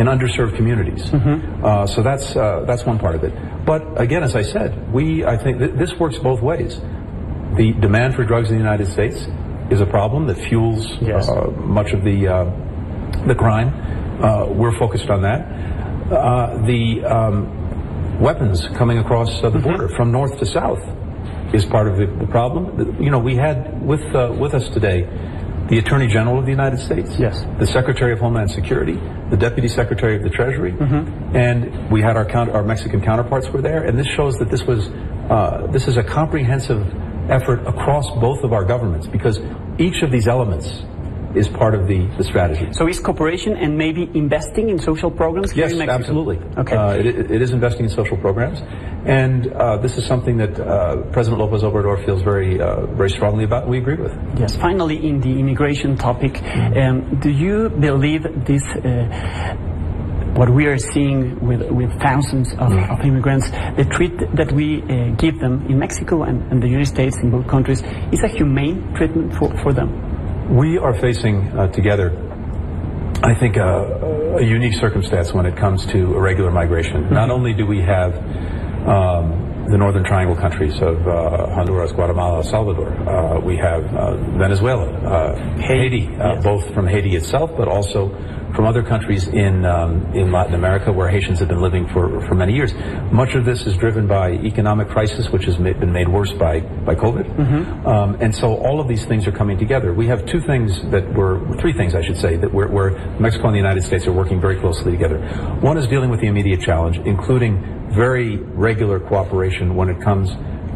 in 0.00 0.04
underserved 0.14 0.54
communities. 0.60 1.02
Uh, 1.14 1.86
so 1.86 2.02
that's 2.02 2.36
uh, 2.36 2.64
that's 2.68 2.84
one 2.84 2.98
part 2.98 3.14
of 3.18 3.22
it. 3.24 3.32
But 3.64 3.80
again, 4.06 4.22
as 4.22 4.34
I 4.36 4.42
said, 4.54 4.68
we 4.92 5.24
I 5.24 5.36
think 5.42 5.54
th- 5.62 5.74
this 5.82 5.92
works 5.98 6.18
both 6.18 6.42
ways. 6.42 6.72
The 7.60 7.72
demand 7.86 8.10
for 8.16 8.24
drugs 8.24 8.50
in 8.50 8.56
the 8.58 8.62
United 8.68 8.88
States 8.96 9.18
is 9.70 9.80
a 9.80 9.86
problem 9.86 10.26
that 10.26 10.36
fuels 10.36 10.86
Yes. 11.00 11.28
uh, 11.28 11.50
much 11.56 11.92
of 11.92 12.04
the 12.04 12.28
uh, 12.28 12.44
the 13.26 13.34
crime. 13.34 13.68
Uh, 14.22 14.46
we're 14.46 14.76
focused 14.78 15.08
on 15.10 15.22
that. 15.22 15.40
Uh, 16.12 16.58
the 16.66 17.04
um, 17.04 18.20
weapons 18.20 18.66
coming 18.76 18.98
across 18.98 19.42
uh, 19.42 19.50
the 19.50 19.58
border 19.58 19.88
from 19.96 20.12
north 20.12 20.38
to 20.38 20.46
south 20.46 20.80
is 21.54 21.64
part 21.64 21.88
of 21.88 21.96
the, 21.96 22.06
the 22.06 22.26
problem. 22.26 23.02
You 23.02 23.10
know, 23.10 23.18
we 23.18 23.36
had 23.36 23.80
with 23.84 24.02
uh, 24.14 24.34
with 24.38 24.54
us 24.54 24.68
today 24.70 25.08
the 25.68 25.78
Attorney 25.78 26.06
General 26.08 26.38
of 26.40 26.44
the 26.44 26.50
United 26.50 26.78
States, 26.78 27.10
Yes. 27.18 27.42
the 27.58 27.66
Secretary 27.66 28.12
of 28.12 28.18
Homeland 28.18 28.50
Security, 28.50 29.00
the 29.30 29.36
Deputy 29.36 29.68
Secretary 29.68 30.14
of 30.16 30.22
the 30.22 30.28
Treasury, 30.28 30.72
Mm-hmm. 30.72 31.34
and 31.36 31.90
we 31.90 32.02
had 32.02 32.16
our 32.18 32.28
our 32.50 32.62
Mexican 32.62 33.00
counterparts 33.00 33.48
were 33.48 33.62
there, 33.62 33.82
and 33.84 33.98
this 33.98 34.06
shows 34.08 34.36
that 34.38 34.50
this 34.50 34.62
was 34.64 34.88
uh, 35.30 35.66
this 35.72 35.88
is 35.88 35.96
a 35.96 36.02
comprehensive 36.04 36.84
effort 37.30 37.66
across 37.66 38.10
both 38.20 38.44
of 38.44 38.52
our 38.52 38.64
governments 38.64 39.06
because 39.06 39.40
each 39.78 40.02
of 40.02 40.10
these 40.10 40.28
elements 40.28 40.82
is 41.34 41.48
part 41.48 41.74
of 41.74 41.88
the, 41.88 42.06
the 42.16 42.24
strategy. 42.24 42.68
So 42.72 42.86
is 42.86 43.00
cooperation 43.00 43.56
and 43.56 43.76
maybe 43.76 44.08
investing 44.14 44.70
in 44.70 44.78
social 44.78 45.10
programs 45.10 45.54
Yes, 45.54 45.72
absolutely. 45.72 46.38
Okay. 46.56 46.76
Uh, 46.76 46.92
it, 46.94 47.06
it 47.30 47.42
is 47.42 47.50
investing 47.50 47.84
in 47.84 47.90
social 47.90 48.16
programs, 48.16 48.60
and 49.04 49.52
uh, 49.52 49.78
this 49.78 49.98
is 49.98 50.06
something 50.06 50.36
that 50.38 50.58
uh, 50.58 51.02
President 51.12 51.40
Lopez 51.40 51.62
Obrador 51.62 52.04
feels 52.04 52.22
very, 52.22 52.60
uh, 52.60 52.86
very 52.86 53.10
strongly 53.10 53.44
about. 53.44 53.68
We 53.68 53.78
agree 53.78 53.96
with. 53.96 54.12
Yes. 54.38 54.56
Finally, 54.56 55.06
in 55.06 55.20
the 55.20 55.38
immigration 55.38 55.96
topic, 55.96 56.42
um, 56.42 57.18
do 57.20 57.30
you 57.30 57.68
believe 57.68 58.22
this? 58.44 58.62
Uh, 60.34 60.38
what 60.38 60.50
we 60.50 60.66
are 60.66 60.78
seeing 60.78 61.38
with, 61.46 61.62
with 61.70 61.90
thousands 62.00 62.52
of, 62.54 62.72
of 62.72 63.00
immigrants, 63.00 63.50
the 63.76 63.86
treat 63.90 64.16
that 64.34 64.52
we 64.52 64.82
uh, 64.82 65.10
give 65.16 65.38
them 65.38 65.66
in 65.66 65.78
Mexico 65.78 66.22
and, 66.22 66.42
and 66.50 66.62
the 66.62 66.68
United 66.68 66.86
States, 66.86 67.16
in 67.18 67.30
both 67.30 67.46
countries, 67.46 67.82
is 68.12 68.22
a 68.22 68.28
humane 68.28 68.94
treatment 68.94 69.34
for, 69.34 69.56
for 69.58 69.72
them. 69.72 70.56
We 70.56 70.78
are 70.78 70.94
facing 70.94 71.48
uh, 71.58 71.68
together, 71.68 72.10
I 73.22 73.34
think, 73.34 73.56
a, 73.56 74.36
a 74.38 74.42
unique 74.42 74.74
circumstance 74.74 75.32
when 75.32 75.46
it 75.46 75.56
comes 75.56 75.86
to 75.86 75.98
irregular 75.98 76.50
migration. 76.50 77.10
Not 77.10 77.30
only 77.30 77.54
do 77.54 77.66
we 77.66 77.80
have 77.80 78.14
um, 78.86 79.66
the 79.70 79.78
northern 79.78 80.04
triangle 80.04 80.36
countries 80.36 80.74
of 80.82 81.06
uh, 81.08 81.54
Honduras, 81.54 81.92
Guatemala, 81.92 82.36
El 82.38 82.42
Salvador, 82.42 82.90
uh, 83.08 83.40
we 83.40 83.56
have 83.56 83.84
uh, 83.94 84.16
Venezuela, 84.36 84.84
uh, 84.84 85.56
Haiti, 85.58 86.08
uh, 86.08 86.34
yes. 86.34 86.44
both 86.44 86.74
from 86.74 86.86
Haiti 86.86 87.16
itself, 87.16 87.50
but 87.56 87.68
also 87.68 88.10
from 88.54 88.66
other 88.66 88.82
countries 88.82 89.26
in 89.28 89.64
um, 89.64 90.14
in 90.14 90.30
Latin 90.30 90.54
America 90.54 90.92
where 90.92 91.08
Haitians 91.08 91.40
have 91.40 91.48
been 91.48 91.60
living 91.60 91.88
for, 91.88 92.20
for 92.26 92.34
many 92.34 92.54
years. 92.54 92.72
Much 93.12 93.34
of 93.34 93.44
this 93.44 93.66
is 93.66 93.76
driven 93.76 94.06
by 94.06 94.32
economic 94.32 94.88
crisis, 94.88 95.28
which 95.30 95.44
has 95.44 95.58
ma- 95.58 95.72
been 95.72 95.92
made 95.92 96.08
worse 96.08 96.32
by 96.32 96.60
by 96.60 96.94
COVID. 96.94 97.26
Um, 97.86 98.16
and 98.20 98.34
so 98.34 98.54
all 98.56 98.80
of 98.80 98.88
these 98.88 99.04
things 99.04 99.26
are 99.26 99.32
coming 99.32 99.58
together. 99.58 99.92
We 99.92 100.06
have 100.06 100.24
two 100.26 100.40
things 100.40 100.80
that 100.90 101.12
we're 101.12 101.56
three 101.58 101.72
things 101.72 101.94
I 101.94 102.02
should 102.02 102.18
say 102.18 102.36
that 102.36 102.52
we're, 102.52 102.68
where 102.68 102.90
Mexico 103.18 103.46
and 103.46 103.54
the 103.54 103.58
United 103.58 103.82
States 103.84 104.06
are 104.06 104.12
working 104.12 104.40
very 104.40 104.56
closely 104.60 104.92
together. 104.92 105.18
One 105.60 105.76
is 105.76 105.86
dealing 105.88 106.10
with 106.10 106.20
the 106.20 106.28
immediate 106.28 106.60
challenge, 106.60 106.98
including 106.98 107.90
very 107.90 108.36
regular 108.36 109.00
cooperation 109.00 109.74
when 109.74 109.88
it 109.88 110.00
comes 110.00 110.30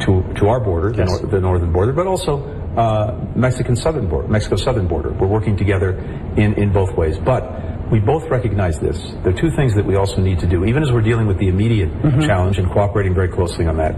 to 0.04 0.22
to 0.38 0.48
our 0.48 0.60
border, 0.60 0.92
the, 0.92 1.04
nor- 1.04 1.26
the 1.26 1.40
northern 1.40 1.72
border, 1.72 1.92
but 1.92 2.06
also 2.06 2.58
uh, 2.78 3.12
Mexican 3.34 3.74
southern 3.74 4.08
border, 4.08 4.28
Mexico 4.28 4.56
southern 4.56 4.86
border. 4.86 5.10
We're 5.10 5.26
working 5.26 5.56
together 5.56 5.98
in, 6.36 6.54
in 6.54 6.72
both 6.72 6.96
ways. 6.96 7.18
But 7.18 7.90
we 7.90 7.98
both 7.98 8.28
recognize 8.30 8.78
this. 8.78 8.98
There 9.24 9.32
are 9.34 9.40
two 9.40 9.50
things 9.50 9.74
that 9.74 9.84
we 9.84 9.96
also 9.96 10.20
need 10.20 10.38
to 10.40 10.46
do, 10.46 10.64
even 10.64 10.82
as 10.82 10.92
we're 10.92 11.02
dealing 11.02 11.26
with 11.26 11.38
the 11.38 11.48
immediate 11.48 11.90
challenge 12.22 12.58
and 12.58 12.70
cooperating 12.70 13.14
very 13.14 13.28
closely 13.28 13.66
on 13.66 13.78
that. 13.78 13.94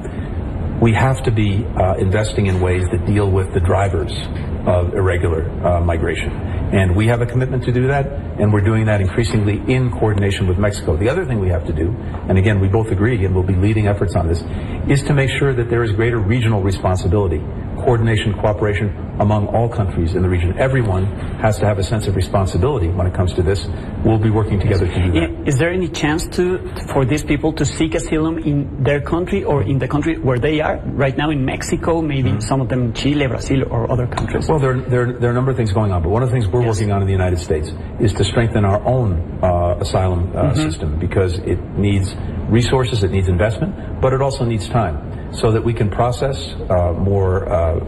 We 0.81 0.95
have 0.95 1.23
to 1.25 1.31
be 1.31 1.63
uh, 1.65 1.97
investing 1.97 2.47
in 2.47 2.61
ways 2.61 2.85
that 2.91 3.05
deal 3.05 3.31
with 3.31 3.53
the 3.53 3.61
drivers 3.61 4.13
of 4.67 4.95
irregular 4.95 5.49
uh, 5.67 5.81
migration. 5.81 6.33
And 6.73 6.97
we 6.97 7.07
have 7.09 7.21
a 7.21 7.27
commitment 7.27 7.65
to 7.65 7.73
do 7.73 7.89
that, 7.89 8.07
and 8.07 8.53
we're 8.53 8.61
doing 8.63 8.87
that 8.87 9.01
increasingly 9.01 9.61
in 9.73 9.91
coordination 9.91 10.47
with 10.47 10.57
Mexico. 10.57 10.97
The 10.97 11.09
other 11.09 11.27
thing 11.27 11.41
we 11.41 11.49
have 11.49 11.67
to 11.67 11.73
do, 11.73 11.91
and 12.29 12.39
again, 12.39 12.61
we 12.61 12.69
both 12.69 12.91
agree, 12.93 13.25
and 13.25 13.35
we'll 13.35 13.45
be 13.45 13.57
leading 13.57 13.89
efforts 13.89 14.15
on 14.15 14.29
this, 14.29 14.43
is 14.89 15.03
to 15.09 15.13
make 15.13 15.31
sure 15.31 15.53
that 15.53 15.69
there 15.69 15.83
is 15.83 15.93
greater 15.93 16.19
regional 16.19 16.63
responsibility, 16.63 17.41
coordination, 17.77 18.35
cooperation 18.35 19.11
among 19.21 19.49
all 19.49 19.69
countries 19.69 20.15
in 20.15 20.23
the 20.23 20.29
region. 20.29 20.57
Everyone 20.59 21.05
has 21.41 21.59
to 21.59 21.67
have 21.67 21.79
a 21.79 21.83
sense 21.83 22.07
of 22.07 22.17
responsibility 22.17 22.89
when 22.89 23.07
it 23.07 23.15
comes 23.15 23.35
to 23.35 23.43
this. 23.43 23.67
We'll 24.05 24.19
be 24.19 24.31
working 24.31 24.61
together 24.61 24.87
to 24.87 25.03
do 25.03 25.13
that. 25.13 25.49
Is 25.49 25.59
there 25.59 25.71
any 25.71 25.89
chance 25.89 26.27
to 26.37 26.59
for 26.93 27.05
these 27.05 27.23
people 27.23 27.53
to 27.55 27.65
seek 27.65 27.95
asylum 27.95 28.39
in 28.39 28.83
their 28.83 29.01
country 29.01 29.45
or 29.45 29.63
in 29.63 29.79
the 29.79 29.89
country 29.89 30.19
where 30.19 30.39
they 30.39 30.61
are 30.61 30.70
right 30.85 31.17
now 31.17 31.31
in 31.31 31.45
Mexico, 31.45 32.01
maybe 32.03 32.41
some 32.41 32.61
of 32.61 32.69
them 32.69 32.83
in 32.85 32.93
Chile, 32.93 33.27
Brazil, 33.27 33.65
or 33.71 33.91
other 33.91 34.07
countries? 34.07 34.49
Well, 34.49 34.59
there, 34.59 34.81
there, 34.81 35.13
there 35.13 35.29
are 35.29 35.33
a 35.33 35.35
number 35.35 35.51
of 35.51 35.57
things 35.57 35.73
going 35.73 35.93
on, 35.93 36.03
but 36.03 36.11
one 36.11 36.23
of 36.23 36.29
the 36.29 36.35
things 36.35 36.47
we're 36.49 36.63
Yes. 36.63 36.77
working 36.79 36.93
on 36.93 37.01
in 37.03 37.07
the 37.07 37.13
United 37.13 37.39
States 37.39 37.71
is 38.01 38.13
to 38.15 38.25
strengthen 38.25 38.65
our 38.65 38.81
own 38.85 39.39
uh, 39.43 39.77
asylum 39.81 40.33
uh, 40.37 40.55
system 40.55 40.99
because 40.99 41.39
it 41.41 41.59
needs 41.77 42.15
resources, 42.49 43.03
it 43.05 43.11
needs 43.11 43.29
investment, 43.29 44.01
but 44.01 44.13
it 44.13 44.21
also 44.23 44.45
needs 44.45 44.69
time 44.69 45.33
so 45.33 45.53
that 45.53 45.63
we 45.65 45.73
can 45.73 45.89
process 45.91 46.37
uh, 46.69 46.93
more 46.93 47.49
uh, 47.49 47.79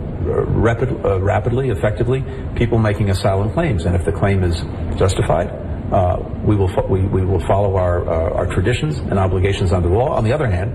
rapid, 0.47 0.89
uh, 1.05 1.21
rapidly, 1.21 1.71
effectively, 1.71 2.25
people 2.55 2.79
making 2.79 3.11
asylum 3.11 3.53
claims. 3.53 3.85
And 3.85 3.97
if 3.97 4.05
the 4.05 4.13
claim 4.13 4.45
is 4.45 4.57
justified, 4.97 5.51
uh, 5.93 6.17
we, 6.49 6.57
will 6.57 6.69
fo- 6.75 6.87
we, 6.87 7.01
we 7.07 7.25
will 7.25 7.41
follow 7.47 7.77
our, 7.77 7.97
uh, 8.09 8.39
our 8.39 8.47
traditions 8.47 8.99
and 8.99 9.19
obligations 9.19 9.73
under 9.73 9.89
the 9.89 9.95
law. 9.95 10.11
On 10.17 10.25
the 10.25 10.33
other 10.33 10.49
hand, 10.49 10.71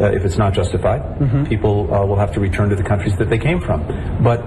uh, 0.00 0.06
if 0.16 0.24
it's 0.24 0.38
not 0.38 0.54
justified, 0.54 1.02
people 1.48 1.92
uh, 1.92 2.04
will 2.06 2.16
have 2.18 2.32
to 2.32 2.40
return 2.40 2.70
to 2.70 2.76
the 2.76 2.82
countries 2.92 3.14
that 3.18 3.28
they 3.28 3.38
came 3.38 3.60
from. 3.60 3.80
But 4.24 4.40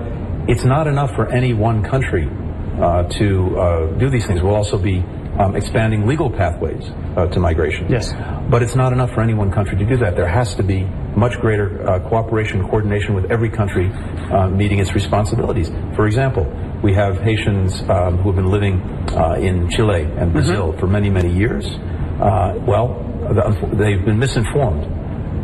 it's 0.50 0.66
not 0.66 0.88
enough 0.88 1.12
for 1.16 1.30
any 1.32 1.54
one 1.54 1.84
country 1.84 2.26
uh, 2.28 3.04
to 3.20 3.28
uh, 3.60 3.98
do 4.02 4.10
these 4.10 4.26
things. 4.26 4.42
We'll 4.42 4.56
also 4.56 4.78
be 4.78 5.04
um, 5.40 5.56
expanding 5.56 6.08
legal 6.08 6.30
pathways 6.30 6.84
uh, 7.16 7.28
to 7.28 7.40
migration. 7.40 7.90
Yes. 7.90 8.14
But 8.50 8.62
it's 8.62 8.76
not 8.76 8.94
enough 8.94 9.12
for 9.12 9.22
any 9.22 9.34
one 9.34 9.52
country 9.52 9.78
to 9.78 9.86
do 9.86 9.98
that. 9.98 10.16
There 10.16 10.28
has 10.28 10.56
to 10.56 10.64
be 10.64 10.84
much 11.16 11.40
greater 11.40 11.88
uh, 11.88 12.00
cooperation, 12.10 12.60
and 12.60 12.70
coordination 12.70 13.16
with 13.16 13.32
every 13.32 13.50
country 13.50 13.92
uh, 13.92 14.50
meeting 14.50 14.80
its 14.80 14.94
responsibilities. 14.94 15.70
For 15.96 16.08
example, 16.08 16.46
we 16.84 16.94
have 16.94 17.20
Haitians 17.20 17.82
um, 17.90 18.18
who 18.18 18.30
have 18.30 18.36
been 18.36 18.52
living 18.52 18.82
uh, 19.12 19.36
in 19.40 19.70
Chile 19.70 20.04
and 20.04 20.34
Brazil 20.34 20.74
for 20.74 20.88
many, 20.88 21.10
many 21.10 21.34
years. 21.34 21.66
Uh, 21.66 22.60
well, 22.68 23.02
the, 23.34 23.76
they've 23.76 24.06
been 24.06 24.20
misinformed 24.20 24.84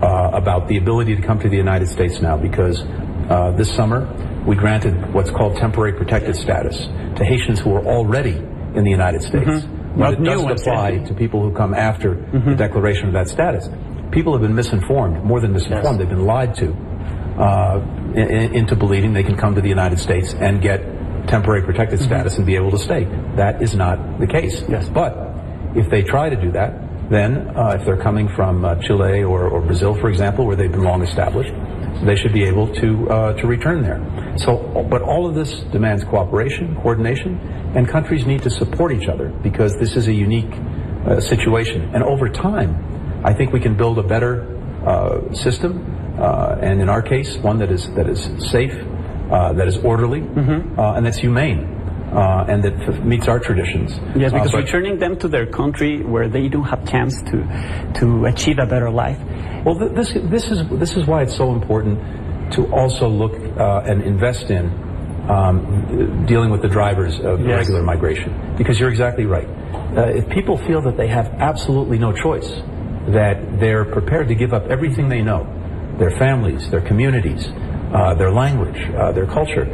uh, 0.03 0.31
about 0.33 0.67
the 0.67 0.77
ability 0.77 1.15
to 1.15 1.21
come 1.21 1.39
to 1.39 1.49
the 1.49 1.57
United 1.57 1.87
States 1.87 2.21
now 2.21 2.37
because 2.37 2.81
uh, 3.29 3.51
this 3.55 3.73
summer 3.73 4.07
we 4.45 4.55
granted 4.55 5.13
what's 5.13 5.29
called 5.29 5.55
temporary 5.57 5.93
protected 5.93 6.35
status 6.35 6.77
to 7.15 7.23
Haitians 7.23 7.59
who 7.59 7.73
are 7.75 7.85
already 7.85 8.35
in 8.75 8.83
the 8.83 8.89
United 8.89 9.21
States. 9.21 9.65
But 9.65 9.80
Not 9.95 10.13
it 10.13 10.19
new 10.19 10.29
doesn't 10.47 10.51
apply 10.51 10.97
to 11.05 11.13
people 11.13 11.41
who 11.41 11.51
come 11.55 11.73
after 11.73 12.15
the 12.31 12.55
declaration 12.55 13.07
of 13.07 13.13
that 13.13 13.27
status. 13.29 13.69
People 14.11 14.33
have 14.33 14.41
been 14.41 14.55
misinformed, 14.55 15.23
more 15.23 15.39
than 15.39 15.53
misinformed, 15.53 15.99
they've 15.99 16.09
been 16.09 16.25
lied 16.25 16.55
to 16.55 16.73
uh, 17.39 17.79
in, 18.15 18.29
in- 18.29 18.55
into 18.55 18.75
believing 18.75 19.13
they 19.13 19.23
can 19.23 19.37
come 19.37 19.55
to 19.55 19.61
the 19.61 19.69
United 19.69 19.99
States 19.99 20.33
and 20.33 20.61
get 20.61 20.81
temporary 21.27 21.61
protected 21.63 21.99
status 21.99 22.37
and 22.37 22.45
be 22.45 22.55
able 22.55 22.71
to 22.71 22.77
stay. 22.77 23.05
That 23.35 23.61
is 23.61 23.75
not 23.75 24.19
the 24.19 24.27
case. 24.27 24.63
Yes. 24.67 24.89
But 24.89 25.15
if 25.75 25.89
they 25.89 26.01
try 26.03 26.29
to 26.29 26.35
do 26.35 26.51
that, 26.51 27.09
then 27.09 27.55
uh, 27.55 27.77
if 27.79 27.85
they're 27.85 28.01
coming 28.01 28.27
from 28.35 28.65
uh, 28.65 28.75
Chile 28.81 29.23
or, 29.23 29.47
or 29.47 29.61
Brazil, 29.61 29.93
for 29.95 30.09
example, 30.09 30.45
where 30.45 30.55
they've 30.55 30.71
been 30.71 30.83
long 30.83 31.03
established, 31.03 31.53
they 32.03 32.15
should 32.15 32.33
be 32.33 32.43
able 32.43 32.73
to 32.75 33.09
uh, 33.09 33.33
to 33.33 33.47
return 33.47 33.81
there. 33.83 34.01
So, 34.37 34.57
but 34.89 35.01
all 35.01 35.27
of 35.27 35.35
this 35.35 35.59
demands 35.71 36.03
cooperation, 36.03 36.75
coordination, 36.77 37.37
and 37.75 37.87
countries 37.87 38.25
need 38.25 38.41
to 38.43 38.49
support 38.49 38.91
each 38.91 39.07
other 39.07 39.29
because 39.29 39.77
this 39.77 39.95
is 39.95 40.07
a 40.07 40.13
unique 40.13 40.51
uh, 41.05 41.19
situation. 41.19 41.93
And 41.93 42.03
over 42.03 42.29
time, 42.29 43.21
I 43.23 43.33
think 43.33 43.53
we 43.53 43.59
can 43.59 43.75
build 43.75 43.99
a 43.99 44.03
better 44.03 44.47
uh, 44.85 45.33
system, 45.33 46.17
uh, 46.19 46.57
and 46.61 46.81
in 46.81 46.89
our 46.89 47.01
case, 47.01 47.37
one 47.37 47.59
that 47.59 47.71
is 47.71 47.89
that 47.93 48.09
is 48.09 48.29
safe, 48.51 48.73
uh, 49.31 49.53
that 49.53 49.67
is 49.67 49.77
orderly, 49.77 50.21
uh, 50.77 50.93
and 50.95 51.05
that's 51.05 51.17
humane. 51.17 51.77
Uh, 52.11 52.45
and 52.51 52.61
that 52.61 52.73
f- 52.81 52.99
meets 53.05 53.27
our 53.29 53.39
traditions. 53.39 53.89
Yes, 54.15 54.33
Uh, 54.33 54.35
because 54.37 54.51
but- 54.51 54.65
returning 54.65 54.99
them 54.99 55.15
to 55.23 55.27
their 55.29 55.45
country 55.45 56.03
where 56.03 56.27
they 56.27 56.49
don't 56.49 56.67
have 56.73 56.83
chance 56.85 57.15
to 57.31 57.37
to 57.99 58.25
achieve 58.25 58.59
a 58.59 58.65
better 58.65 58.89
life. 58.89 59.17
Well, 59.65 59.75
th- 59.79 59.93
this 59.99 60.09
this 60.35 60.51
is 60.51 60.59
this 60.83 60.97
is 60.97 61.07
why 61.07 61.21
it's 61.25 61.35
so 61.43 61.47
important 61.53 61.99
to 62.55 62.61
also 62.79 63.07
look 63.07 63.33
uh, 63.57 63.89
and 63.89 63.97
invest 64.03 64.51
in 64.51 64.65
um, 65.29 66.25
dealing 66.25 66.49
with 66.51 66.61
the 66.61 66.67
drivers 66.67 67.15
of 67.21 67.39
Yes. 67.39 67.47
irregular 67.49 67.83
migration. 67.93 68.29
Because 68.57 68.77
you're 68.79 68.89
exactly 68.89 69.25
right. 69.25 69.47
Uh, 69.95 70.19
if 70.19 70.27
people 70.29 70.57
feel 70.67 70.81
that 70.81 70.97
they 70.97 71.07
have 71.07 71.27
absolutely 71.39 71.97
no 71.97 72.11
choice, 72.11 72.49
that 73.07 73.37
they're 73.61 73.85
prepared 73.85 74.27
to 74.27 74.35
give 74.35 74.51
up 74.57 74.63
everything 74.69 75.07
they 75.07 75.21
know, 75.21 75.41
their 75.97 76.11
families, 76.11 76.69
their 76.71 76.81
communities, 76.81 77.47
uh, 77.93 78.13
their 78.15 78.31
language, 78.31 78.79
uh, 78.97 79.11
their 79.13 79.27
culture, 79.27 79.65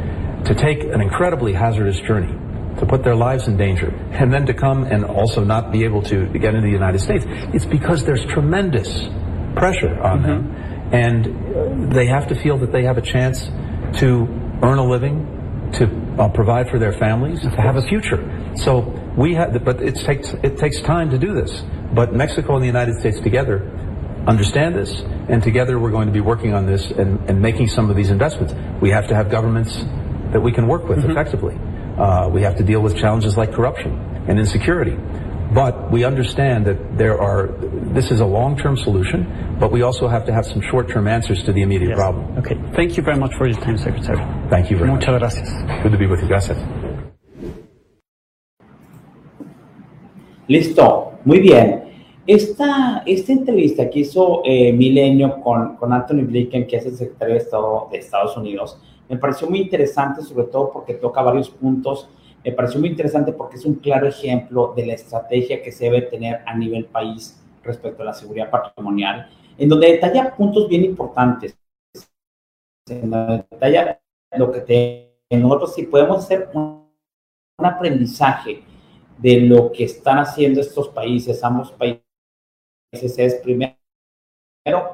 to 0.48 0.54
take 0.54 0.82
an 0.82 1.00
incredibly 1.00 1.52
hazardous 1.52 2.00
journey 2.00 2.32
to 2.80 2.86
put 2.86 3.04
their 3.04 3.14
lives 3.14 3.48
in 3.48 3.56
danger, 3.56 3.88
and 4.12 4.32
then 4.32 4.46
to 4.46 4.54
come 4.54 4.84
and 4.84 5.04
also 5.04 5.44
not 5.44 5.70
be 5.72 5.84
able 5.84 6.00
to 6.02 6.26
get 6.38 6.54
into 6.54 6.66
the 6.66 6.72
United 6.72 7.00
States, 7.00 7.24
it's 7.52 7.66
because 7.66 8.04
there's 8.04 8.24
tremendous 8.26 9.08
pressure 9.54 10.00
on 10.00 10.22
them, 10.22 10.54
and 10.92 11.26
uh, 11.26 11.94
they 11.94 12.06
have 12.06 12.28
to 12.28 12.34
feel 12.34 12.56
that 12.56 12.72
they 12.72 12.84
have 12.84 12.96
a 12.96 13.02
chance 13.02 13.50
to 13.98 14.26
earn 14.62 14.78
a 14.78 14.84
living, 14.84 15.70
to 15.72 15.84
uh, 16.18 16.28
provide 16.28 16.70
for 16.70 16.78
their 16.78 16.92
families, 16.92 17.40
to 17.40 17.50
have 17.50 17.76
a 17.76 17.82
future. 17.82 18.22
So 18.56 18.80
we 19.16 19.34
have, 19.34 19.62
but 19.64 19.82
it 19.82 19.96
takes 19.96 20.32
it 20.42 20.56
takes 20.56 20.80
time 20.80 21.10
to 21.10 21.18
do 21.18 21.34
this. 21.34 21.62
But 21.92 22.14
Mexico 22.14 22.54
and 22.54 22.62
the 22.62 22.66
United 22.66 23.00
States 23.00 23.20
together 23.20 23.68
understand 24.26 24.76
this, 24.76 25.00
and 25.28 25.42
together 25.42 25.78
we're 25.78 25.90
going 25.90 26.06
to 26.06 26.12
be 26.12 26.20
working 26.20 26.54
on 26.54 26.64
this 26.64 26.90
and, 26.90 27.28
and 27.28 27.42
making 27.42 27.68
some 27.68 27.90
of 27.90 27.96
these 27.96 28.10
investments. 28.10 28.54
We 28.80 28.90
have 28.90 29.08
to 29.08 29.14
have 29.14 29.30
governments 29.30 29.84
that 30.32 30.40
we 30.40 30.52
can 30.52 30.66
work 30.68 30.88
with 30.88 31.04
effectively. 31.04 31.56
Uh, 31.98 32.28
we 32.32 32.42
have 32.42 32.56
to 32.56 32.62
deal 32.64 32.80
with 32.80 32.96
challenges 32.96 33.36
like 33.36 33.52
corruption 33.52 33.92
and 34.28 34.38
insecurity. 34.38 34.96
But 35.54 35.90
we 35.90 36.04
understand 36.04 36.66
that 36.66 36.98
there 36.98 37.18
are, 37.18 37.48
this 37.94 38.10
is 38.10 38.20
a 38.20 38.26
long-term 38.26 38.76
solution, 38.76 39.56
but 39.58 39.72
we 39.72 39.80
also 39.80 40.06
have 40.06 40.26
to 40.26 40.32
have 40.32 40.44
some 40.44 40.60
short-term 40.60 41.08
answers 41.08 41.42
to 41.44 41.52
the 41.54 41.62
immediate 41.62 41.88
Yes. 41.90 41.98
problem. 41.98 42.36
Okay. 42.38 42.56
Thank 42.76 42.98
you 42.98 43.02
very 43.02 43.16
much 43.18 43.34
for 43.38 43.46
your 43.48 43.58
time, 43.58 43.78
Secretary. 43.78 44.18
Thank 44.50 44.70
you 44.70 44.76
very 44.76 44.90
Muchas 44.90 45.08
much. 45.08 45.20
gracias. 45.20 45.48
Good 45.82 45.92
to 45.92 45.98
be 45.98 46.06
with 46.06 46.20
you. 46.20 46.28
Gracias. 46.28 46.58
Listo, 50.48 51.12
muy 51.24 51.40
bien. 51.40 51.84
Esta, 52.26 53.02
esta 53.06 53.32
entrevista 53.32 53.88
que 53.88 54.00
hizo 54.00 54.42
eh, 54.44 54.72
Milenio 54.72 55.40
con, 55.40 55.76
con 55.76 55.92
Anthony 55.94 56.24
Blinken, 56.26 56.66
que 56.66 56.76
es 56.76 56.86
el 56.86 56.92
secretario 56.96 57.34
de 57.34 57.40
Estado 57.40 57.88
de 57.90 57.98
Estados 57.98 58.36
Unidos, 58.36 58.78
me 59.08 59.16
pareció 59.16 59.48
muy 59.48 59.60
interesante, 59.60 60.22
sobre 60.22 60.46
todo 60.46 60.72
porque 60.72 60.94
toca 60.94 61.22
varios 61.22 61.50
puntos. 61.50 62.08
Me 62.44 62.52
pareció 62.52 62.78
muy 62.80 62.90
interesante 62.90 63.32
porque 63.32 63.56
es 63.56 63.64
un 63.64 63.76
claro 63.76 64.06
ejemplo 64.06 64.72
de 64.76 64.86
la 64.86 64.94
estrategia 64.94 65.62
que 65.62 65.72
se 65.72 65.84
debe 65.84 66.02
tener 66.02 66.42
a 66.46 66.54
nivel 66.54 66.84
país 66.86 67.42
respecto 67.62 68.02
a 68.02 68.06
la 68.06 68.14
seguridad 68.14 68.50
patrimonial, 68.50 69.28
en 69.56 69.68
donde 69.68 69.92
detalla 69.92 70.34
puntos 70.34 70.68
bien 70.68 70.84
importantes. 70.84 71.58
En 72.88 73.10
donde 73.10 73.44
detalla 73.50 74.00
lo 74.36 74.52
que 74.52 75.18
nosotros 75.30 75.74
sí 75.74 75.84
podemos 75.84 76.18
hacer 76.18 76.50
un, 76.54 76.88
un 77.58 77.66
aprendizaje 77.66 78.62
de 79.18 79.40
lo 79.40 79.72
que 79.72 79.84
están 79.84 80.18
haciendo 80.18 80.60
estos 80.60 80.88
países, 80.88 81.42
ambos 81.42 81.72
países, 81.72 82.02
es 82.92 83.34
primero, 83.36 83.74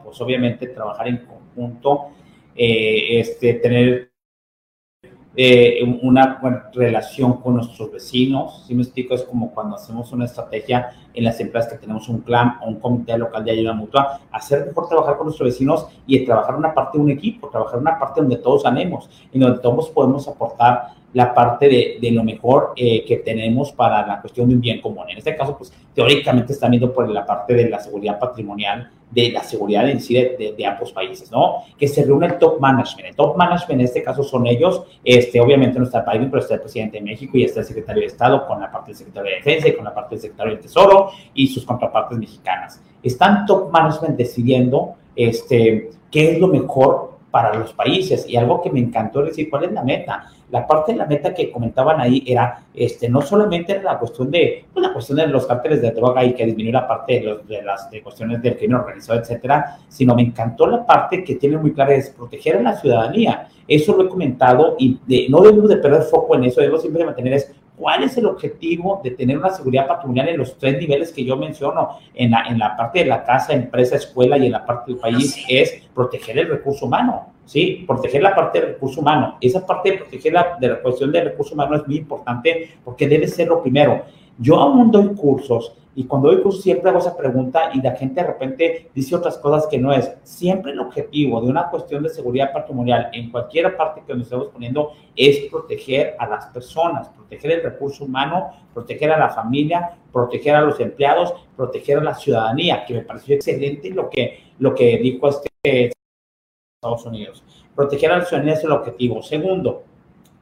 pues 0.03 0.21
obviamente 0.21 0.67
trabajar 0.69 1.09
en 1.09 1.27
conjunto, 1.27 2.11
eh, 2.57 3.21
este, 3.21 3.55
tener 3.55 4.15
eh, 5.37 5.83
una 6.03 6.39
buena 6.41 6.71
relación 6.73 7.41
con 7.41 7.55
nuestros 7.55 7.91
vecinos. 7.91 8.65
Si 8.67 8.75
me 8.75 8.83
explico, 8.83 9.15
es 9.15 9.25
como 9.25 9.53
cuando 9.53 9.75
hacemos 9.75 10.13
una 10.13 10.27
estrategia 10.27 10.91
en 11.13 11.25
las 11.25 11.41
empresas 11.41 11.73
que 11.73 11.79
tenemos 11.79 12.09
un 12.09 12.21
clan 12.21 12.59
o 12.63 12.69
un 12.69 12.79
comité 12.79 13.19
local 13.19 13.45
de 13.45 13.51
ayuda 13.51 13.73
mutua, 13.73 14.21
hacer 14.31 14.67
mejor 14.67 14.89
trabajar 14.89 15.17
con 15.17 15.27
nuestros 15.27 15.49
vecinos 15.49 15.87
y 16.07 16.25
trabajar 16.25 16.55
una 16.55 16.73
parte 16.73 16.99
de 16.99 17.05
un 17.05 17.11
equipo, 17.11 17.49
trabajar 17.49 17.81
una 17.81 17.99
parte 17.99 18.21
donde 18.21 18.37
todos 18.37 18.63
ganemos 18.63 19.11
y 19.33 19.39
donde 19.41 19.59
todos 19.59 19.91
podemos 19.91 20.29
aportar 20.29 20.95
la 21.15 21.33
parte 21.33 21.69
de, 21.69 21.99
de 22.01 22.11
lo 22.11 22.23
mejor 22.23 22.73
eh, 22.77 23.05
que 23.05 23.19
tenemos 23.19 23.73
para 23.73 24.07
la 24.07 24.21
cuestión 24.21 24.49
de 24.49 24.55
un 24.57 24.61
bien 24.61 24.81
común. 24.81 25.09
En 25.09 25.19
este 25.19 25.35
caso, 25.37 25.57
pues 25.57 25.73
teóricamente 25.95 26.53
están 26.53 26.73
viendo 26.73 26.93
por 26.93 27.09
la 27.09 27.25
parte 27.25 27.55
de 27.55 27.71
la 27.71 27.81
seguridad 27.81 28.19
patrimonial, 28.19 28.91
de 29.15 29.31
la 29.31 29.43
seguridad 29.45 29.89
en 29.89 30.01
sí 30.01 30.15
de, 30.15 30.67
ambos 30.67 30.93
países, 30.93 31.31
¿no? 31.31 31.63
Que 31.79 31.87
se 31.87 32.05
reúne 32.05 32.27
el 32.27 32.39
top 32.39 32.61
management. 32.61 33.11
El 33.11 33.17
top 33.17 33.37
management 33.37 33.81
en 33.81 33.87
este 33.87 34.03
caso 34.03 34.23
son 34.23 34.47
ellos, 34.47 34.83
este, 35.05 35.41
obviamente 35.41 35.79
no 35.79 35.85
está 35.85 36.03
Biden, 36.03 36.31
pero 36.31 36.43
está 36.43 36.55
el 36.55 36.61
presidente 36.61 36.99
de 36.99 37.05
México 37.05 37.39
y 37.39 37.45
está 37.45 37.61
el 37.61 37.67
secretario 37.67 38.01
de 38.01 38.07
Estado 38.07 38.47
con 38.47 38.61
la 38.61 38.71
parte 38.71 38.91
del 38.91 38.97
secretario 38.97 39.31
de 39.31 39.37
Defensa 39.37 39.69
y 39.69 39.73
con 39.75 39.85
la 39.85 39.95
parte 39.95 40.17
del 40.17 40.23
secretario 40.23 40.53
del 40.55 40.63
Tesoro 40.63 41.11
y 41.35 41.47
sus 41.47 41.65
contrapartes 41.65 42.19
mexicanas. 42.19 42.83
Están 43.03 43.47
top 43.47 43.71
management 43.71 44.17
decidiendo 44.17 44.95
este, 45.15 45.91
qué 46.11 46.33
es 46.33 46.41
lo 46.41 46.49
mejor 46.49 47.14
para 47.35 47.53
los 47.53 47.73
países 47.73 48.27
y 48.29 48.37
algo 48.37 48.63
que 48.63 48.71
me 48.71 48.79
encantó 48.79 49.21
decir 49.21 49.51
cuál 49.51 49.65
es 49.65 49.73
la 49.73 49.83
meta. 49.83 50.31
La 50.53 50.65
parte 50.65 50.93
de 50.93 50.99
la 50.99 51.05
meta 51.05 51.35
que 51.35 51.51
comentaban 51.51 52.01
ahí 52.01 52.23
era, 52.25 52.63
este, 52.73 53.09
no 53.09 53.23
solamente 53.23 53.73
era 53.73 53.83
la 53.83 53.99
cuestión 53.99 54.31
de, 54.31 54.67
pues, 54.73 54.87
la 54.87 54.93
cuestión 54.93 55.19
de 55.19 55.27
los 55.27 55.45
cárteles 55.45 55.83
de 55.83 55.91
droga 55.91 56.25
y 56.25 56.33
que 56.33 56.47
disminuir 56.47 56.75
la 56.75 56.87
parte 56.87 57.15
de, 57.15 57.21
los, 57.23 57.49
de 57.49 57.61
las 57.61 57.91
de 57.91 58.03
cuestiones 58.03 58.41
del 58.41 58.57
crimen 58.57 58.77
organizado, 58.77 59.19
etcétera, 59.19 59.79
sino 59.89 60.15
me 60.15 60.23
encantó 60.23 60.69
la 60.69 60.87
parte 60.87 61.25
que 61.25 61.35
tiene 61.35 61.57
muy 61.57 61.73
clara 61.73 61.97
es 61.97 62.11
proteger 62.11 62.59
a 62.59 62.63
la 62.63 62.77
ciudadanía. 62.77 63.49
Eso 63.67 63.97
lo 63.97 64.05
he 64.05 64.09
comentado 64.09 64.77
y 64.79 65.01
de, 65.05 65.27
no 65.29 65.41
debemos 65.41 65.69
de 65.71 65.79
perder 65.79 66.03
foco 66.03 66.37
en 66.37 66.45
eso, 66.45 66.61
debemos 66.61 66.83
siempre 66.83 67.05
mantener 67.05 67.33
es 67.33 67.53
cuál 67.77 68.05
es 68.05 68.17
el 68.17 68.27
objetivo 68.27 69.01
de 69.03 69.13
tener 69.13 69.39
una 69.39 69.51
seguridad 69.51 69.87
patrimonial 69.87 70.29
en 70.29 70.39
los 70.39 70.57
tres 70.59 70.79
niveles 70.79 71.13
que 71.13 71.25
yo 71.25 71.37
menciono, 71.37 71.99
en 72.15 72.31
la, 72.31 72.45
en 72.49 72.59
la 72.59 72.77
parte 72.77 73.01
de 73.01 73.07
la 73.07 73.25
casa, 73.25 73.53
empresa, 73.53 73.97
escuela 73.97 74.39
y 74.39 74.47
en 74.47 74.53
la 74.53 74.65
parte 74.65 74.93
del 74.93 75.01
país, 75.01 75.45
es 75.49 75.83
proteger 75.95 76.39
el 76.39 76.49
recurso 76.49 76.87
humano. 76.87 77.35
¿sí? 77.45 77.85
Proteger 77.87 78.23
la 78.23 78.35
parte 78.35 78.61
del 78.61 78.71
recurso 78.71 79.01
humano. 79.01 79.37
Esa 79.41 79.65
parte 79.67 79.91
de 79.91 79.99
proteger 79.99 80.33
la, 80.33 80.57
de 80.61 80.69
la 80.69 80.81
cuestión 80.81 81.13
del 81.13 81.25
recurso 81.25 81.55
humano 81.55 81.77
es 81.77 81.87
muy 81.87 81.97
importante 81.97 82.77
porque 82.85 83.09
debe 83.09 83.27
ser 83.27 83.49
lo 83.49 83.63
primero. 83.63 84.05
Yo 84.39 84.57
aún 84.57 84.91
doy 84.91 85.15
cursos 85.15 85.75
y 85.97 86.05
cuando 86.05 86.29
doy 86.29 86.43
cursos 86.43 86.63
siempre 86.63 86.91
hago 86.91 86.99
esa 86.99 87.17
pregunta 87.17 87.71
y 87.73 87.81
la 87.81 87.93
gente 87.93 88.21
de 88.21 88.27
repente 88.27 88.91
dice 88.95 89.15
otras 89.15 89.39
cosas 89.39 89.69
que 89.69 89.79
no 89.79 89.93
es. 89.93 90.13
Siempre 90.25 90.73
el 90.73 90.81
objetivo 90.81 91.41
de 91.41 91.49
una 91.49 91.71
cuestión 91.71 92.03
de 92.03 92.09
seguridad 92.09 92.53
patrimonial 92.53 93.11
en 93.13 93.31
cualquier 93.31 93.77
parte 93.77 94.03
que 94.05 94.13
nos 94.13 94.25
estemos 94.25 94.49
poniendo 94.49 94.93
es 95.15 95.49
proteger 95.51 96.17
a 96.19 96.27
las 96.27 96.47
personas, 96.47 97.09
proteger 97.11 97.53
el 97.53 97.63
recurso 97.63 98.05
humano, 98.05 98.51
proteger 98.73 99.13
a 99.13 99.19
la 99.19 99.31
familia, 99.31 99.97
proteger 100.13 100.57
a 100.57 100.63
los 100.63 100.81
empleados, 100.81 101.33
proteger 101.57 101.99
a 101.99 102.05
la 102.05 102.15
ciudadanía, 102.15 102.85
que 102.85 102.95
me 102.95 103.03
pareció 103.03 103.37
excelente 103.37 103.91
lo 103.91 104.11
que, 104.11 104.41
lo 104.59 104.75
que 104.75 104.99
dijo 104.99 105.29
este 105.29 105.49
Estados 106.85 107.07
Unidos. 107.07 107.43
Proteger 107.75 108.13
a 108.13 108.19
la 108.19 108.25
ciudadanía 108.25 108.55
es 108.55 108.65
el 108.65 108.73
objetivo. 108.73 109.23
Segundo, 109.23 109.85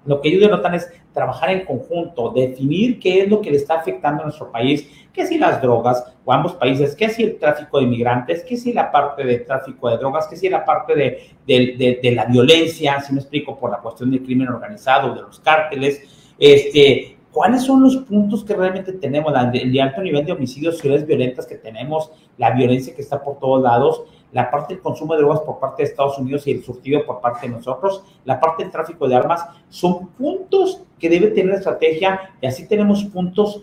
lo 0.06 0.20
que 0.20 0.28
ellos 0.28 0.50
notan 0.50 0.74
es 0.74 0.90
trabajar 1.12 1.50
en 1.50 1.64
conjunto, 1.64 2.30
definir 2.30 2.98
qué 2.98 3.22
es 3.22 3.28
lo 3.28 3.40
que 3.40 3.50
le 3.50 3.56
está 3.56 3.74
afectando 3.74 4.22
a 4.22 4.26
nuestro 4.26 4.50
país, 4.50 4.88
qué 5.12 5.26
si 5.26 5.38
las 5.38 5.60
drogas 5.60 6.04
o 6.24 6.32
ambos 6.32 6.54
países, 6.54 6.96
qué 6.96 7.08
si 7.08 7.22
el 7.22 7.38
tráfico 7.38 7.78
de 7.78 7.84
inmigrantes, 7.84 8.44
qué 8.44 8.56
si 8.56 8.72
la 8.72 8.90
parte 8.90 9.24
de 9.24 9.38
tráfico 9.38 9.90
de 9.90 9.98
drogas, 9.98 10.26
qué 10.26 10.36
si 10.36 10.48
la 10.48 10.64
parte 10.64 10.94
de, 10.94 11.30
de, 11.46 11.98
de, 12.02 12.12
la 12.12 12.24
violencia, 12.26 13.00
si 13.00 13.12
me 13.12 13.20
explico, 13.20 13.58
por 13.58 13.70
la 13.70 13.78
cuestión 13.78 14.10
del 14.10 14.22
crimen 14.22 14.48
organizado, 14.48 15.14
de 15.14 15.22
los 15.22 15.40
cárteles, 15.40 16.02
este, 16.38 17.16
cuáles 17.30 17.62
son 17.62 17.82
los 17.82 17.96
puntos 17.96 18.44
que 18.44 18.54
realmente 18.54 18.92
tenemos, 18.92 19.32
el 19.52 19.80
alto 19.80 20.02
nivel 20.02 20.24
de 20.24 20.32
homicidios, 20.32 20.78
ciudades 20.78 21.06
violentas 21.06 21.46
que 21.46 21.56
tenemos, 21.56 22.10
la 22.38 22.50
violencia 22.50 22.94
que 22.94 23.02
está 23.02 23.22
por 23.22 23.38
todos 23.38 23.62
lados, 23.62 24.04
la 24.32 24.50
parte 24.50 24.74
del 24.74 24.82
consumo 24.82 25.14
de 25.14 25.20
drogas 25.20 25.40
por 25.40 25.58
parte 25.58 25.82
de 25.82 25.90
Estados 25.90 26.18
Unidos 26.18 26.46
y 26.46 26.52
el 26.52 26.64
surtido 26.64 27.04
por 27.04 27.20
parte 27.20 27.46
de 27.46 27.54
nosotros, 27.54 28.02
la 28.24 28.40
parte 28.40 28.62
del 28.62 28.72
tráfico 28.72 29.06
de 29.06 29.14
armas, 29.14 29.44
son 29.68 30.08
puntos 30.08 30.82
que 30.98 31.08
debe 31.08 31.28
tener 31.28 31.54
estrategia 31.54 32.32
y 32.40 32.46
así 32.46 32.66
tenemos 32.66 33.04
puntos 33.04 33.62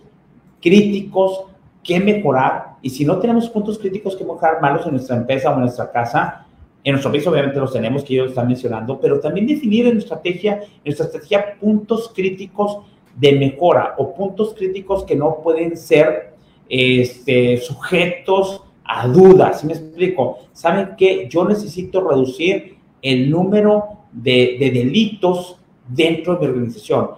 críticos 0.61 1.45
que 1.83 1.99
mejorar. 1.99 2.75
Y 2.81 2.89
si 2.89 3.03
no 3.03 3.17
tenemos 3.19 3.49
puntos 3.49 3.79
críticos 3.79 4.15
que 4.15 4.23
mejorar 4.23 4.61
malos 4.61 4.85
en 4.85 4.93
nuestra 4.93 5.15
empresa 5.15 5.49
o 5.49 5.53
en 5.55 5.61
nuestra 5.61 5.91
casa, 5.91 6.45
en 6.83 6.93
nuestro 6.93 7.11
país 7.11 7.25
obviamente 7.27 7.59
los 7.59 7.73
tenemos 7.73 8.03
que 8.03 8.13
ellos 8.13 8.29
están 8.29 8.47
mencionando, 8.47 8.99
pero 8.99 9.19
también 9.19 9.47
definir 9.47 9.87
en 9.87 9.93
nuestra 9.95 10.17
estrategia, 10.17 10.61
en 10.61 10.81
nuestra 10.85 11.07
estrategia 11.07 11.57
puntos 11.59 12.11
críticos 12.13 12.79
de 13.15 13.33
mejora 13.33 13.95
o 13.97 14.13
puntos 14.13 14.53
críticos 14.53 15.03
que 15.03 15.15
no 15.15 15.39
pueden 15.41 15.75
ser 15.75 16.35
este, 16.69 17.57
sujetos 17.57 18.63
a 18.91 19.07
dudas, 19.07 19.61
¿sí 19.61 19.67
me 19.67 19.73
explico? 19.73 20.39
¿Saben 20.51 20.95
qué? 20.97 21.27
Yo 21.29 21.45
necesito 21.45 22.01
reducir 22.09 22.77
el 23.03 23.29
número 23.29 23.85
de, 24.11 24.57
de, 24.59 24.71
delitos 24.71 25.57
dentro 25.87 26.35
de 26.35 26.39
mi 26.39 26.53
organización. 26.53 27.11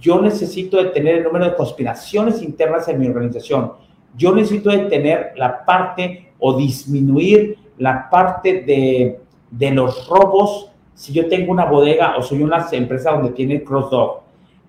Yo 0.00 0.20
necesito 0.20 0.82
detener 0.82 1.18
el 1.18 1.22
número 1.22 1.44
de 1.44 1.54
conspiraciones 1.54 2.42
internas 2.42 2.88
en 2.88 2.98
mi 2.98 3.06
organización. 3.06 3.74
Yo 4.16 4.34
necesito 4.34 4.70
detener 4.70 5.32
la 5.36 5.64
parte 5.64 6.32
o 6.40 6.56
disminuir 6.56 7.56
la 7.78 8.10
parte 8.10 8.62
de, 8.62 9.20
de 9.52 9.70
los 9.70 10.08
robos 10.08 10.72
si 10.94 11.12
yo 11.12 11.28
tengo 11.28 11.52
una 11.52 11.66
bodega 11.66 12.16
o 12.16 12.22
soy 12.22 12.42
una 12.42 12.66
empresa 12.72 13.12
donde 13.12 13.30
tiene 13.30 13.62
cross-dog. 13.62 14.22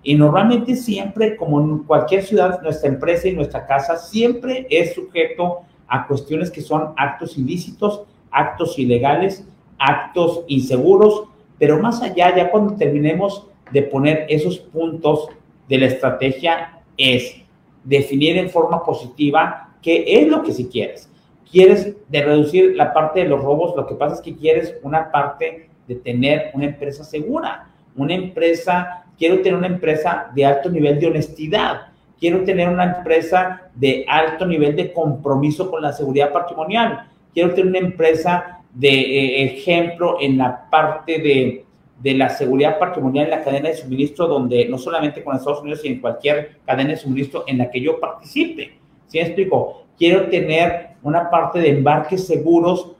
Y 0.04 0.14
normalmente 0.14 0.76
siempre, 0.76 1.34
como 1.34 1.60
en 1.60 1.78
cualquier 1.78 2.22
ciudad, 2.22 2.62
nuestra 2.62 2.90
empresa 2.90 3.26
y 3.26 3.32
nuestra 3.32 3.66
casa 3.66 3.96
siempre 3.96 4.68
es 4.70 4.94
sujeto 4.94 5.62
a 5.88 6.06
cuestiones 6.06 6.50
que 6.50 6.60
son 6.60 6.92
actos 6.96 7.36
ilícitos, 7.38 8.02
actos 8.30 8.78
ilegales, 8.78 9.44
actos 9.78 10.42
inseguros, 10.46 11.24
pero 11.58 11.80
más 11.80 12.02
allá, 12.02 12.36
ya 12.36 12.50
cuando 12.50 12.76
terminemos 12.76 13.46
de 13.72 13.82
poner 13.82 14.26
esos 14.28 14.58
puntos 14.58 15.28
de 15.68 15.78
la 15.78 15.86
estrategia, 15.86 16.80
es 16.96 17.36
definir 17.84 18.36
en 18.36 18.50
forma 18.50 18.84
positiva 18.84 19.76
qué 19.82 20.04
es 20.06 20.28
lo 20.28 20.42
que 20.42 20.52
si 20.52 20.66
quieres. 20.66 21.10
Quieres 21.50 21.94
de 22.08 22.22
reducir 22.22 22.76
la 22.76 22.92
parte 22.92 23.20
de 23.20 23.28
los 23.28 23.42
robos, 23.42 23.74
lo 23.76 23.86
que 23.86 23.94
pasa 23.94 24.16
es 24.16 24.20
que 24.20 24.36
quieres 24.36 24.74
una 24.82 25.10
parte 25.10 25.70
de 25.86 25.94
tener 25.94 26.50
una 26.54 26.66
empresa 26.66 27.04
segura, 27.04 27.70
una 27.96 28.14
empresa, 28.14 29.06
quiero 29.16 29.36
tener 29.36 29.54
una 29.54 29.66
empresa 29.66 30.30
de 30.34 30.44
alto 30.44 30.68
nivel 30.68 31.00
de 31.00 31.06
honestidad, 31.06 31.87
quiero 32.18 32.44
tener 32.44 32.68
una 32.68 32.96
empresa 32.96 33.70
de 33.74 34.04
alto 34.08 34.46
nivel 34.46 34.76
de 34.76 34.92
compromiso 34.92 35.70
con 35.70 35.82
la 35.82 35.92
seguridad 35.92 36.32
patrimonial, 36.32 37.08
quiero 37.32 37.54
tener 37.54 37.66
una 37.66 37.78
empresa 37.78 38.60
de 38.72 38.88
eh, 38.88 39.44
ejemplo 39.44 40.16
en 40.20 40.38
la 40.38 40.68
parte 40.70 41.18
de, 41.18 41.64
de, 42.00 42.14
la 42.14 42.28
seguridad 42.28 42.78
patrimonial 42.78 43.26
en 43.26 43.30
la 43.30 43.44
cadena 43.44 43.68
de 43.68 43.76
suministro, 43.76 44.26
donde 44.26 44.68
no 44.68 44.78
solamente 44.78 45.22
con 45.22 45.36
Estados 45.36 45.60
Unidos, 45.60 45.82
sino 45.82 45.94
en 45.94 46.00
cualquier 46.00 46.58
cadena 46.66 46.90
de 46.90 46.96
suministro 46.96 47.44
en 47.46 47.58
la 47.58 47.70
que 47.70 47.80
yo 47.80 47.98
participe. 47.98 48.78
¿Sí 49.06 49.18
me 49.18 49.24
explico? 49.24 49.84
Quiero 49.96 50.28
tener 50.28 50.90
una 51.02 51.30
parte 51.30 51.60
de 51.60 51.70
embarques 51.70 52.26
seguros 52.26 52.92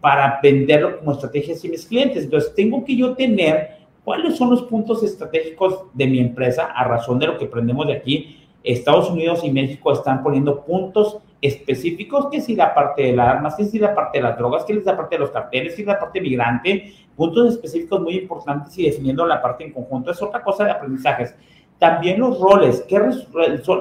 para 0.00 0.38
venderlo 0.42 0.98
como 0.98 1.12
estrategia 1.12 1.54
a 1.54 1.68
mis 1.68 1.86
clientes. 1.86 2.24
Entonces, 2.24 2.54
tengo 2.54 2.84
que 2.84 2.94
yo 2.94 3.14
tener 3.14 3.84
¿Cuáles 4.04 4.36
son 4.36 4.50
los 4.50 4.62
puntos 4.64 5.02
estratégicos 5.02 5.86
de 5.94 6.06
mi 6.06 6.18
empresa 6.18 6.66
a 6.66 6.84
razón 6.84 7.18
de 7.18 7.26
lo 7.26 7.38
que 7.38 7.46
aprendemos 7.46 7.86
de 7.86 7.94
aquí? 7.94 8.43
Estados 8.64 9.10
Unidos 9.10 9.44
y 9.44 9.52
México 9.52 9.92
están 9.92 10.22
poniendo 10.22 10.64
puntos 10.64 11.18
específicos, 11.42 12.28
que 12.30 12.40
si 12.40 12.56
la 12.56 12.74
parte 12.74 13.02
de 13.02 13.12
las 13.12 13.28
armas, 13.28 13.54
que 13.54 13.66
si 13.66 13.78
la 13.78 13.94
parte 13.94 14.18
de 14.18 14.24
las 14.24 14.38
drogas, 14.38 14.64
que 14.64 14.72
es 14.72 14.84
la 14.84 14.96
parte 14.96 15.16
de 15.16 15.20
los 15.20 15.30
carteles, 15.30 15.74
que 15.74 15.82
si 15.82 15.84
la 15.84 15.98
parte 15.98 16.20
migrante, 16.20 16.94
puntos 17.14 17.50
específicos 17.50 18.00
muy 18.00 18.16
importantes 18.16 18.76
y 18.78 18.84
definiendo 18.84 19.26
la 19.26 19.42
parte 19.42 19.64
en 19.64 19.72
conjunto. 19.72 20.10
Es 20.10 20.22
otra 20.22 20.42
cosa 20.42 20.64
de 20.64 20.70
aprendizajes. 20.70 21.34
También 21.78 22.20
los 22.20 22.40
roles, 22.40 22.82
¿qué, 22.88 22.98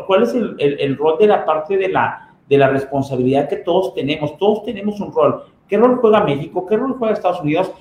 ¿cuál 0.06 0.24
es 0.24 0.34
el, 0.34 0.56
el, 0.60 0.98
rol 0.98 1.18
de 1.18 1.28
la 1.28 1.46
parte 1.46 1.78
de 1.78 1.88
la, 1.88 2.36
de 2.50 2.58
la 2.58 2.68
responsabilidad 2.68 3.48
que 3.48 3.58
todos 3.58 3.94
tenemos? 3.94 4.38
Todos 4.38 4.64
tenemos 4.64 5.00
un 5.00 5.14
rol. 5.14 5.46
¿Qué 5.70 5.78
rol 5.78 5.98
juega 6.02 6.26
México? 6.26 6.66
¿Qué 6.66 6.76
rol 6.76 6.98
juega 7.00 7.14
Estados 7.14 7.40
Unidos? 7.40 7.72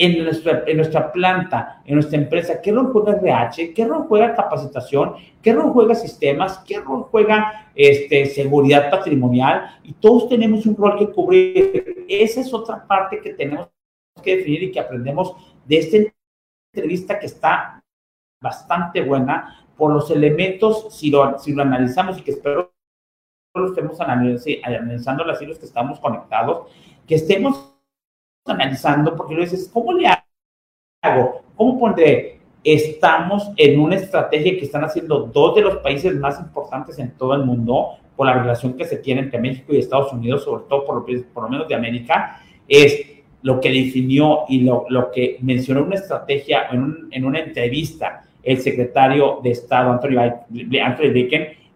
En 0.00 0.24
nuestra, 0.24 0.64
en 0.66 0.78
nuestra 0.78 1.12
planta, 1.12 1.82
en 1.84 1.94
nuestra 1.94 2.18
empresa, 2.18 2.62
qué 2.62 2.72
rol 2.72 2.90
juega 2.90 3.12
RH, 3.12 3.74
qué 3.74 3.84
rol 3.84 4.06
juega 4.08 4.34
capacitación, 4.34 5.14
qué 5.42 5.52
rol 5.52 5.72
juega 5.72 5.94
sistemas, 5.94 6.58
qué 6.66 6.80
rol 6.80 7.02
juega 7.10 7.70
este, 7.74 8.24
seguridad 8.24 8.90
patrimonial, 8.90 9.78
y 9.84 9.92
todos 9.92 10.30
tenemos 10.30 10.64
un 10.64 10.74
rol 10.74 10.98
que 10.98 11.10
cubrir. 11.10 12.06
Esa 12.08 12.40
es 12.40 12.54
otra 12.54 12.86
parte 12.86 13.20
que 13.20 13.34
tenemos 13.34 13.68
que 14.22 14.38
definir 14.38 14.62
y 14.62 14.72
que 14.72 14.80
aprendemos 14.80 15.36
de 15.66 15.78
esta 15.78 15.98
entrevista 16.72 17.18
que 17.18 17.26
está 17.26 17.84
bastante 18.42 19.02
buena 19.02 19.66
por 19.76 19.92
los 19.92 20.10
elementos, 20.10 20.94
si 20.94 21.10
lo, 21.10 21.38
si 21.38 21.52
lo 21.52 21.60
analizamos 21.60 22.18
y 22.18 22.22
que 22.22 22.30
espero 22.30 22.72
lo 23.54 23.66
estemos 23.66 24.00
analizando 24.00 25.24
las 25.24 25.42
hilos 25.42 25.58
que 25.58 25.66
estamos 25.66 25.98
conectados, 25.98 26.68
que 27.06 27.16
estemos 27.16 27.69
analizando, 28.50 29.16
porque 29.16 29.34
lo 29.34 29.42
dices, 29.42 29.70
¿cómo 29.72 29.92
le 29.92 30.08
hago? 31.02 31.42
¿Cómo 31.56 31.78
pondré? 31.78 32.40
Estamos 32.62 33.50
en 33.56 33.80
una 33.80 33.96
estrategia 33.96 34.52
que 34.52 34.66
están 34.66 34.84
haciendo 34.84 35.20
dos 35.20 35.54
de 35.54 35.62
los 35.62 35.78
países 35.78 36.14
más 36.16 36.38
importantes 36.38 36.98
en 36.98 37.12
todo 37.16 37.34
el 37.34 37.44
mundo, 37.44 37.96
por 38.16 38.26
la 38.26 38.34
relación 38.34 38.76
que 38.76 38.84
se 38.84 38.98
tiene 38.98 39.22
entre 39.22 39.40
México 39.40 39.72
y 39.72 39.78
Estados 39.78 40.12
Unidos, 40.12 40.44
sobre 40.44 40.64
todo 40.68 40.84
por 40.84 40.96
lo, 40.96 41.24
por 41.32 41.44
lo 41.44 41.48
menos 41.48 41.68
de 41.68 41.74
América, 41.74 42.42
es 42.68 43.06
lo 43.42 43.58
que 43.60 43.70
definió 43.70 44.40
y 44.48 44.60
lo, 44.60 44.84
lo 44.90 45.10
que 45.10 45.38
mencionó 45.40 45.84
una 45.84 45.94
estrategia 45.94 46.66
en, 46.70 47.08
en, 47.10 47.24
una 47.24 47.40
entrevista 47.40 48.24
el 48.42 48.60
secretario 48.60 49.40
de 49.42 49.50
Estado, 49.50 49.90
Anthony, 49.90 50.18
Anthony 50.82 51.12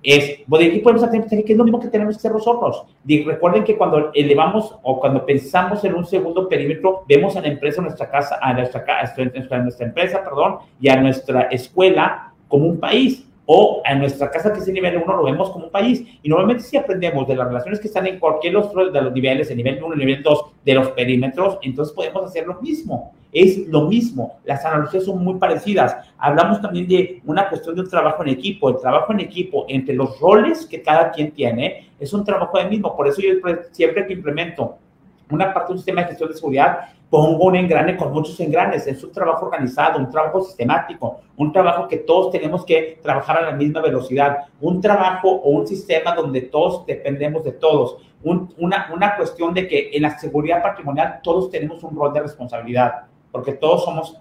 es, 0.04 0.40
bueno, 0.46 0.66
aquí 0.68 0.80
podemos 0.80 1.02
hacer 1.02 1.24
que 1.26 1.52
es 1.52 1.58
lo 1.58 1.64
mismo 1.64 1.80
que 1.80 1.88
tenemos 1.88 2.14
que 2.14 2.18
hacer 2.18 2.32
nosotros. 2.32 2.84
recuerden 3.04 3.64
que 3.64 3.76
cuando 3.76 4.10
elevamos 4.12 4.76
o 4.82 5.00
cuando 5.00 5.24
pensamos 5.24 5.82
en 5.84 5.94
un 5.94 6.04
segundo 6.04 6.48
perímetro, 6.48 7.04
vemos 7.08 7.36
a 7.36 7.40
la 7.40 7.48
empresa, 7.48 7.80
a 7.80 7.84
nuestra 7.84 8.10
casa, 8.10 8.38
a 8.40 8.52
nuestra, 8.52 8.84
a 8.86 9.58
nuestra 9.58 9.86
empresa, 9.86 10.22
perdón, 10.22 10.58
y 10.78 10.88
a 10.90 11.00
nuestra 11.00 11.42
escuela 11.44 12.32
como 12.48 12.66
un 12.66 12.78
país 12.78 13.26
o 13.46 13.82
en 13.84 13.98
nuestra 13.98 14.30
casa, 14.30 14.52
que 14.52 14.60
es 14.60 14.68
el 14.68 14.74
nivel 14.74 14.96
1, 14.96 15.16
lo 15.16 15.24
vemos 15.24 15.50
como 15.50 15.66
un 15.66 15.70
país. 15.70 16.02
Y 16.22 16.28
normalmente 16.28 16.62
si 16.62 16.76
aprendemos 16.76 17.26
de 17.28 17.36
las 17.36 17.48
relaciones 17.48 17.80
que 17.80 17.88
están 17.88 18.06
en 18.06 18.18
cualquier 18.18 18.56
otro 18.56 18.90
de 18.90 19.02
los 19.02 19.12
niveles, 19.12 19.50
el 19.50 19.56
nivel 19.56 19.82
1, 19.82 19.92
el 19.92 19.98
nivel 19.98 20.22
2, 20.22 20.44
de 20.64 20.74
los 20.74 20.88
perímetros, 20.88 21.58
entonces 21.62 21.94
podemos 21.94 22.24
hacer 22.24 22.46
lo 22.46 22.60
mismo. 22.60 23.12
Es 23.34 23.66
lo 23.66 23.88
mismo. 23.88 24.38
Las 24.44 24.64
analogías 24.64 25.04
son 25.04 25.22
muy 25.22 25.34
parecidas. 25.34 25.96
Hablamos 26.16 26.62
también 26.62 26.86
de 26.86 27.20
una 27.26 27.48
cuestión 27.48 27.74
de 27.74 27.80
un 27.80 27.90
trabajo 27.90 28.22
en 28.22 28.28
equipo. 28.28 28.70
El 28.70 28.76
trabajo 28.76 29.12
en 29.12 29.20
equipo 29.20 29.66
entre 29.68 29.94
los 29.94 30.20
roles 30.20 30.64
que 30.66 30.80
cada 30.80 31.10
quien 31.10 31.32
tiene 31.32 31.90
es 31.98 32.12
un 32.12 32.24
trabajo 32.24 32.56
del 32.56 32.70
mismo. 32.70 32.96
Por 32.96 33.08
eso 33.08 33.20
yo 33.20 33.34
siempre 33.72 34.06
que 34.06 34.12
implemento 34.12 34.78
una 35.30 35.52
parte 35.52 35.68
de 35.68 35.72
un 35.72 35.78
sistema 35.78 36.02
de 36.02 36.08
gestión 36.08 36.30
de 36.30 36.36
seguridad, 36.36 36.78
pongo 37.10 37.44
un 37.44 37.56
engrane 37.56 37.96
con 37.96 38.12
muchos 38.12 38.38
engranes. 38.40 38.86
Es 38.86 39.02
un 39.02 39.10
trabajo 39.10 39.46
organizado, 39.46 39.98
un 39.98 40.10
trabajo 40.10 40.42
sistemático, 40.42 41.20
un 41.36 41.52
trabajo 41.52 41.88
que 41.88 41.98
todos 41.98 42.30
tenemos 42.30 42.64
que 42.64 42.98
trabajar 43.02 43.38
a 43.38 43.50
la 43.50 43.52
misma 43.52 43.80
velocidad, 43.80 44.44
un 44.60 44.80
trabajo 44.80 45.28
o 45.28 45.50
un 45.50 45.66
sistema 45.66 46.14
donde 46.14 46.42
todos 46.42 46.86
dependemos 46.86 47.42
de 47.42 47.52
todos, 47.52 47.98
una, 48.22 48.90
una 48.92 49.16
cuestión 49.16 49.52
de 49.52 49.68
que 49.68 49.90
en 49.92 50.02
la 50.02 50.18
seguridad 50.18 50.62
patrimonial 50.62 51.20
todos 51.22 51.50
tenemos 51.50 51.82
un 51.82 51.94
rol 51.94 52.12
de 52.12 52.20
responsabilidad, 52.20 53.06
porque 53.34 53.54
todos 53.54 53.84
somos 53.84 54.16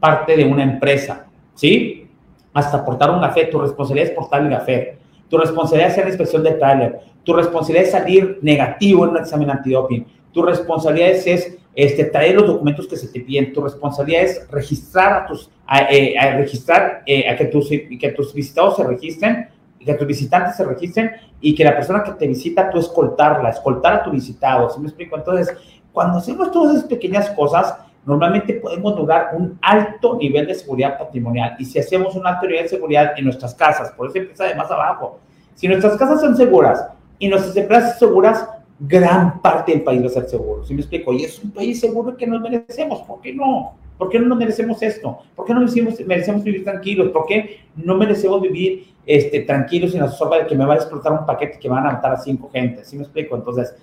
parte 0.00 0.36
de 0.36 0.44
una 0.44 0.64
empresa, 0.64 1.26
¿sí? 1.54 2.08
Hasta 2.52 2.84
portar 2.84 3.08
un 3.12 3.20
café, 3.20 3.44
tu 3.44 3.60
responsabilidad 3.60 4.10
es 4.10 4.16
portar 4.16 4.42
el 4.42 4.50
café, 4.50 4.98
tu 5.28 5.38
responsabilidad 5.38 5.86
es 5.86 5.92
hacer 5.92 6.04
la 6.06 6.10
inspección 6.10 6.42
de 6.42 6.50
trailer, 6.54 6.98
tu 7.22 7.34
responsabilidad 7.34 7.84
es 7.84 7.92
salir 7.92 8.38
negativo 8.42 9.04
en 9.04 9.10
un 9.10 9.18
examen 9.18 9.48
antidoping, 9.48 10.04
tu 10.32 10.42
responsabilidad 10.42 11.10
es, 11.10 11.56
este, 11.72 12.04
traer 12.06 12.34
los 12.34 12.48
documentos 12.48 12.88
que 12.88 12.96
se 12.96 13.06
te 13.06 13.20
piden. 13.20 13.52
Tu 13.52 13.60
responsabilidad 13.60 14.22
es 14.22 14.50
registrar 14.50 15.12
a 15.12 15.26
tus, 15.26 15.48
eh, 15.90 16.16
registrar, 16.36 17.04
eh, 17.06 17.30
a 17.30 17.36
que 17.36 17.44
tus, 17.44 17.68
que 17.68 18.12
tus 18.16 18.34
visitados 18.34 18.74
se 18.74 18.82
registren, 18.82 19.48
que 19.78 19.94
tus 19.94 20.06
visitantes 20.06 20.56
se 20.56 20.64
registren 20.64 21.12
y 21.40 21.54
que 21.54 21.62
la 21.62 21.76
persona 21.76 22.02
que 22.02 22.10
te 22.10 22.26
visita, 22.26 22.70
tú 22.70 22.78
escoltarla, 22.78 23.50
escoltar 23.50 23.92
a 23.94 24.02
tu 24.02 24.10
visitado. 24.10 24.68
¿Sí 24.68 24.80
me 24.80 24.88
explico? 24.88 25.16
Entonces, 25.16 25.56
cuando 25.92 26.18
hacemos 26.18 26.50
todas 26.50 26.76
esas 26.76 26.88
pequeñas 26.88 27.30
cosas, 27.30 27.76
normalmente 28.08 28.54
podemos 28.54 28.96
lograr 28.96 29.32
un 29.34 29.58
alto 29.60 30.16
nivel 30.16 30.46
de 30.46 30.54
seguridad 30.54 30.96
patrimonial. 30.98 31.56
Y 31.58 31.66
si 31.66 31.78
hacemos 31.78 32.16
un 32.16 32.26
alto 32.26 32.46
nivel 32.46 32.62
de 32.62 32.70
seguridad 32.70 33.12
en 33.18 33.24
nuestras 33.26 33.54
casas, 33.54 33.92
por 33.92 34.08
eso 34.08 34.16
empieza 34.16 34.44
de 34.44 34.54
más 34.54 34.70
abajo. 34.70 35.18
Si 35.54 35.68
nuestras 35.68 35.94
casas 35.98 36.22
son 36.22 36.34
seguras 36.34 36.86
y 37.18 37.28
nuestras 37.28 37.54
empresas 37.54 37.98
seguras, 37.98 38.48
gran 38.80 39.42
parte 39.42 39.72
del 39.72 39.82
país 39.82 40.02
va 40.02 40.06
a 40.06 40.10
ser 40.10 40.24
seguro. 40.24 40.64
¿Sí 40.64 40.72
me 40.72 40.80
explico? 40.80 41.12
Y 41.12 41.24
es 41.24 41.38
un 41.44 41.50
país 41.50 41.78
seguro 41.80 42.16
que 42.16 42.26
nos 42.26 42.40
merecemos. 42.40 43.02
¿Por 43.02 43.20
qué 43.20 43.34
no? 43.34 43.74
¿Por 43.98 44.08
qué 44.08 44.18
no 44.18 44.28
nos 44.28 44.38
merecemos 44.38 44.82
esto? 44.82 45.18
¿Por 45.36 45.44
qué 45.44 45.52
no 45.52 45.60
merecemos, 45.60 46.00
merecemos 46.06 46.42
vivir 46.42 46.64
tranquilos? 46.64 47.10
¿Por 47.10 47.26
qué 47.26 47.60
no 47.76 47.94
merecemos 47.94 48.40
vivir 48.40 48.86
este, 49.04 49.40
tranquilos 49.40 49.90
sin 49.90 50.00
la 50.00 50.08
zozobra 50.08 50.38
de 50.38 50.46
que 50.46 50.54
me 50.54 50.64
va 50.64 50.74
a 50.74 50.76
explotar 50.76 51.12
un 51.12 51.26
paquete 51.26 51.58
que 51.58 51.68
van 51.68 51.86
a 51.86 51.92
matar 51.92 52.12
a 52.12 52.16
cinco 52.16 52.48
gente? 52.50 52.86
¿Sí 52.86 52.96
me 52.96 53.02
explico? 53.02 53.36
Entonces, 53.36 53.74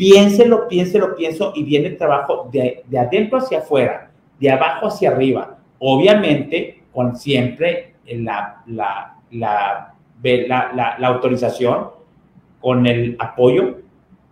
piénselo, 0.00 0.66
piénselo, 0.66 1.14
pienso 1.14 1.52
y 1.54 1.62
viene 1.62 1.88
el 1.88 1.98
trabajo 1.98 2.48
de, 2.50 2.84
de 2.86 2.98
adentro 2.98 3.36
hacia 3.36 3.58
afuera, 3.58 4.10
de 4.38 4.50
abajo 4.50 4.86
hacia 4.86 5.10
arriba. 5.10 5.58
Obviamente, 5.78 6.84
con 6.90 7.16
siempre 7.16 7.96
la, 8.06 8.62
la, 8.66 9.16
la, 9.30 9.92
la, 10.22 10.96
la 10.98 11.06
autorización, 11.06 11.88
con 12.62 12.86
el 12.86 13.14
apoyo 13.18 13.76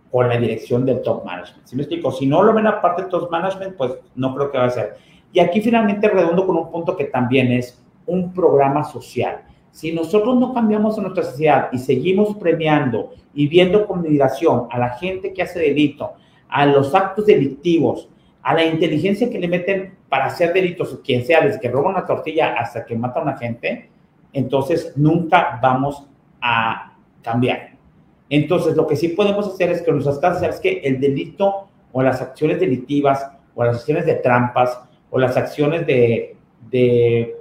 con 0.09 0.27
la 0.27 0.37
dirección 0.37 0.87
del 0.87 1.03
top 1.03 1.23
management. 1.23 1.67
¿Sí 1.67 1.75
me 1.75 1.83
explico? 1.83 2.11
Si 2.11 2.25
no 2.25 2.41
lo 2.41 2.51
ven 2.51 2.65
aparte 2.65 3.03
del 3.03 3.11
top 3.11 3.29
management, 3.29 3.77
pues 3.77 3.93
no 4.15 4.33
creo 4.33 4.51
que 4.51 4.57
va 4.57 4.65
a 4.65 4.69
ser. 4.71 4.97
Y 5.31 5.39
aquí 5.39 5.61
finalmente 5.61 6.09
redondo 6.09 6.47
con 6.47 6.57
un 6.57 6.71
punto 6.71 6.97
que 6.97 7.05
también 7.05 7.51
es 7.51 7.79
un 8.07 8.33
programa 8.33 8.83
social. 8.83 9.43
Si 9.71 9.91
nosotros 9.91 10.37
no 10.37 10.53
cambiamos 10.53 10.97
en 10.97 11.03
nuestra 11.03 11.23
sociedad 11.23 11.69
y 11.71 11.77
seguimos 11.77 12.35
premiando 12.37 13.11
y 13.33 13.47
viendo 13.47 13.85
con 13.85 13.99
admiración 13.99 14.67
a 14.69 14.79
la 14.79 14.89
gente 14.91 15.33
que 15.33 15.41
hace 15.41 15.59
delito, 15.59 16.13
a 16.49 16.65
los 16.65 16.95
actos 16.95 17.25
delictivos, 17.25 18.09
a 18.41 18.53
la 18.53 18.65
inteligencia 18.65 19.29
que 19.29 19.39
le 19.39 19.47
meten 19.47 19.95
para 20.09 20.25
hacer 20.25 20.53
delitos, 20.53 20.99
quien 21.03 21.25
sea, 21.25 21.41
desde 21.41 21.59
que 21.59 21.69
roba 21.69 21.91
una 21.91 22.05
tortilla 22.05 22.55
hasta 22.55 22.85
que 22.85 22.95
mata 22.95 23.19
a 23.19 23.23
una 23.23 23.37
gente, 23.37 23.89
entonces 24.33 24.93
nunca 24.95 25.59
vamos 25.61 26.07
a 26.41 26.93
cambiar. 27.21 27.73
Entonces, 28.29 28.75
lo 28.75 28.87
que 28.87 28.95
sí 28.95 29.09
podemos 29.09 29.47
hacer 29.47 29.71
es 29.71 29.81
que 29.81 29.91
nuestras 29.91 30.19
casas, 30.19 30.41
¿sabes 30.41 30.59
que 30.59 30.81
El 30.83 30.99
delito 30.99 31.67
o 31.91 32.01
las 32.01 32.21
acciones 32.21 32.59
delictivas 32.59 33.31
o 33.55 33.63
las 33.63 33.77
acciones 33.77 34.05
de 34.05 34.15
trampas 34.15 34.79
o 35.09 35.19
las 35.19 35.37
acciones 35.37 35.85
de 35.85 37.35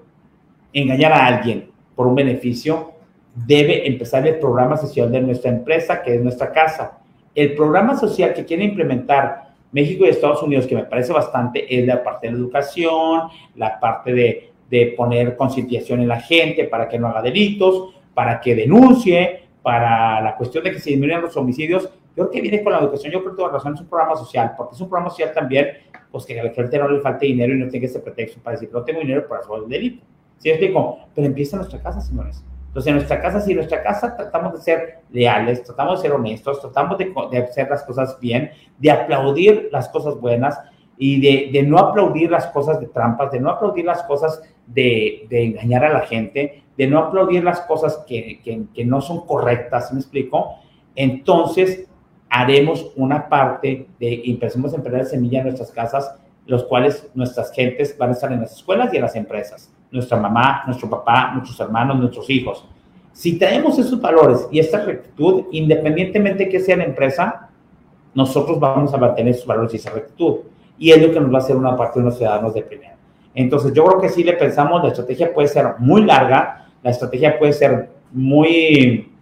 engañar 0.72 1.12
a 1.12 1.26
alguien 1.26 1.67
por 1.98 2.06
un 2.06 2.14
beneficio, 2.14 2.92
debe 3.34 3.88
empezar 3.88 4.24
el 4.24 4.38
programa 4.38 4.76
social 4.76 5.10
de 5.10 5.20
nuestra 5.20 5.50
empresa, 5.50 6.00
que 6.00 6.14
es 6.14 6.22
nuestra 6.22 6.52
casa. 6.52 7.00
El 7.34 7.56
programa 7.56 7.96
social 7.96 8.32
que 8.34 8.44
quiere 8.44 8.62
implementar 8.62 9.48
México 9.72 10.06
y 10.06 10.10
Estados 10.10 10.40
Unidos, 10.44 10.68
que 10.68 10.76
me 10.76 10.84
parece 10.84 11.12
bastante, 11.12 11.66
es 11.76 11.84
la 11.84 12.04
parte 12.04 12.28
de 12.28 12.34
la 12.34 12.38
educación, 12.38 13.22
la 13.56 13.80
parte 13.80 14.12
de, 14.12 14.52
de 14.70 14.94
poner 14.96 15.34
concienciación 15.34 16.00
en 16.00 16.06
la 16.06 16.20
gente 16.20 16.66
para 16.66 16.88
que 16.88 17.00
no 17.00 17.08
haga 17.08 17.20
delitos, 17.20 17.92
para 18.14 18.40
que 18.40 18.54
denuncie, 18.54 19.42
para 19.60 20.20
la 20.20 20.36
cuestión 20.36 20.62
de 20.62 20.70
que 20.70 20.78
se 20.78 20.90
disminuyan 20.90 21.20
los 21.20 21.36
homicidios, 21.36 21.90
yo 22.16 22.28
creo 22.28 22.30
que 22.30 22.40
viene 22.42 22.62
con 22.62 22.74
la 22.74 22.78
educación, 22.78 23.12
yo 23.12 23.24
creo 23.24 23.32
que 23.32 23.38
toda 23.38 23.54
razón 23.54 23.74
es 23.74 23.80
un 23.80 23.88
programa 23.88 24.14
social, 24.14 24.52
porque 24.56 24.76
es 24.76 24.80
un 24.80 24.88
programa 24.88 25.10
social 25.10 25.32
también, 25.34 25.66
pues 26.12 26.24
que 26.24 26.38
a 26.38 26.44
la 26.44 26.50
gente 26.50 26.78
no 26.78 26.86
le 26.86 27.00
falte 27.00 27.26
dinero 27.26 27.52
y 27.54 27.58
no 27.58 27.68
tenga 27.68 27.86
ese 27.86 27.98
pretexto 27.98 28.40
para 28.40 28.54
decir, 28.54 28.70
no 28.72 28.84
tengo 28.84 29.00
dinero 29.00 29.26
para 29.26 29.40
hacer 29.40 29.56
el 29.64 29.68
delito. 29.68 30.06
¿Sí 30.38 30.50
explico? 30.50 30.98
Pero 31.14 31.26
empieza 31.26 31.56
en 31.56 31.60
nuestra 31.62 31.82
casa, 31.82 32.00
señores. 32.00 32.44
Entonces, 32.68 32.88
en 32.88 32.94
nuestra 32.96 33.20
casa, 33.20 33.40
si 33.40 33.50
en 33.50 33.56
nuestra 33.56 33.82
casa 33.82 34.14
tratamos 34.14 34.52
de 34.52 34.58
ser 34.60 35.00
leales, 35.10 35.64
tratamos 35.64 36.00
de 36.00 36.08
ser 36.08 36.16
honestos, 36.16 36.60
tratamos 36.60 36.98
de, 36.98 37.38
hacer 37.38 37.68
las 37.68 37.82
cosas 37.82 38.18
bien, 38.20 38.50
de 38.78 38.90
aplaudir 38.90 39.68
las 39.72 39.88
cosas 39.88 40.20
buenas 40.20 40.58
y 40.96 41.50
de, 41.50 41.62
no 41.62 41.78
aplaudir 41.78 42.30
las 42.30 42.46
cosas 42.48 42.78
de 42.80 42.86
trampas, 42.86 43.32
de 43.32 43.40
no 43.40 43.50
aplaudir 43.50 43.84
las 43.84 44.02
cosas 44.04 44.42
de, 44.66 45.26
engañar 45.30 45.84
a 45.84 45.92
la 45.92 46.00
gente, 46.00 46.62
de 46.76 46.86
no 46.86 46.98
aplaudir 46.98 47.42
las 47.42 47.60
cosas 47.62 48.04
que, 48.06 48.84
no 48.84 49.00
son 49.00 49.26
correctas, 49.26 49.92
¿me 49.92 50.00
explico? 50.00 50.56
Entonces, 50.94 51.88
haremos 52.28 52.92
una 52.96 53.28
parte 53.28 53.88
de, 53.98 54.22
empecemos 54.26 54.72
a 54.72 54.76
emprender 54.76 55.06
semilla 55.06 55.38
en 55.38 55.46
nuestras 55.46 55.70
casas 55.72 56.14
los 56.46 56.64
cuales 56.64 57.06
nuestras 57.14 57.52
gentes 57.52 57.96
van 57.98 58.08
a 58.08 58.12
estar 58.12 58.32
en 58.32 58.40
las 58.40 58.52
escuelas 58.52 58.92
y 58.92 58.96
en 58.96 59.02
las 59.02 59.14
empresas. 59.14 59.70
Nuestra 59.90 60.18
mamá, 60.18 60.62
nuestro 60.66 60.88
papá, 60.90 61.32
nuestros 61.34 61.58
hermanos, 61.60 61.98
nuestros 61.98 62.28
hijos. 62.30 62.64
Si 63.12 63.38
tenemos 63.38 63.78
esos 63.78 64.00
valores 64.00 64.46
y 64.50 64.58
esta 64.58 64.84
rectitud, 64.84 65.44
independientemente 65.50 66.44
de 66.44 66.50
que 66.50 66.60
sea 66.60 66.76
la 66.76 66.84
empresa, 66.84 67.48
nosotros 68.14 68.60
vamos 68.60 68.92
a 68.94 68.98
mantener 68.98 69.34
esos 69.34 69.46
valores 69.46 69.72
y 69.74 69.76
esa 69.76 69.90
rectitud. 69.90 70.36
Y 70.78 70.90
es 70.90 71.00
lo 71.00 71.12
que 71.12 71.20
nos 71.20 71.32
va 71.32 71.38
a 71.38 71.42
hacer 71.42 71.56
una 71.56 71.76
parte 71.76 71.98
de 71.98 72.04
los 72.04 72.16
ciudadanos 72.16 72.54
de 72.54 72.62
primera. 72.62 72.96
Entonces, 73.34 73.72
yo 73.72 73.84
creo 73.84 74.00
que 74.00 74.08
si 74.08 74.24
le 74.24 74.34
pensamos, 74.34 74.82
la 74.82 74.88
estrategia 74.88 75.32
puede 75.32 75.48
ser 75.48 75.74
muy 75.78 76.04
larga, 76.04 76.66
la 76.82 76.90
estrategia 76.90 77.38
puede 77.38 77.52
ser 77.52 77.90
muy 78.12 79.12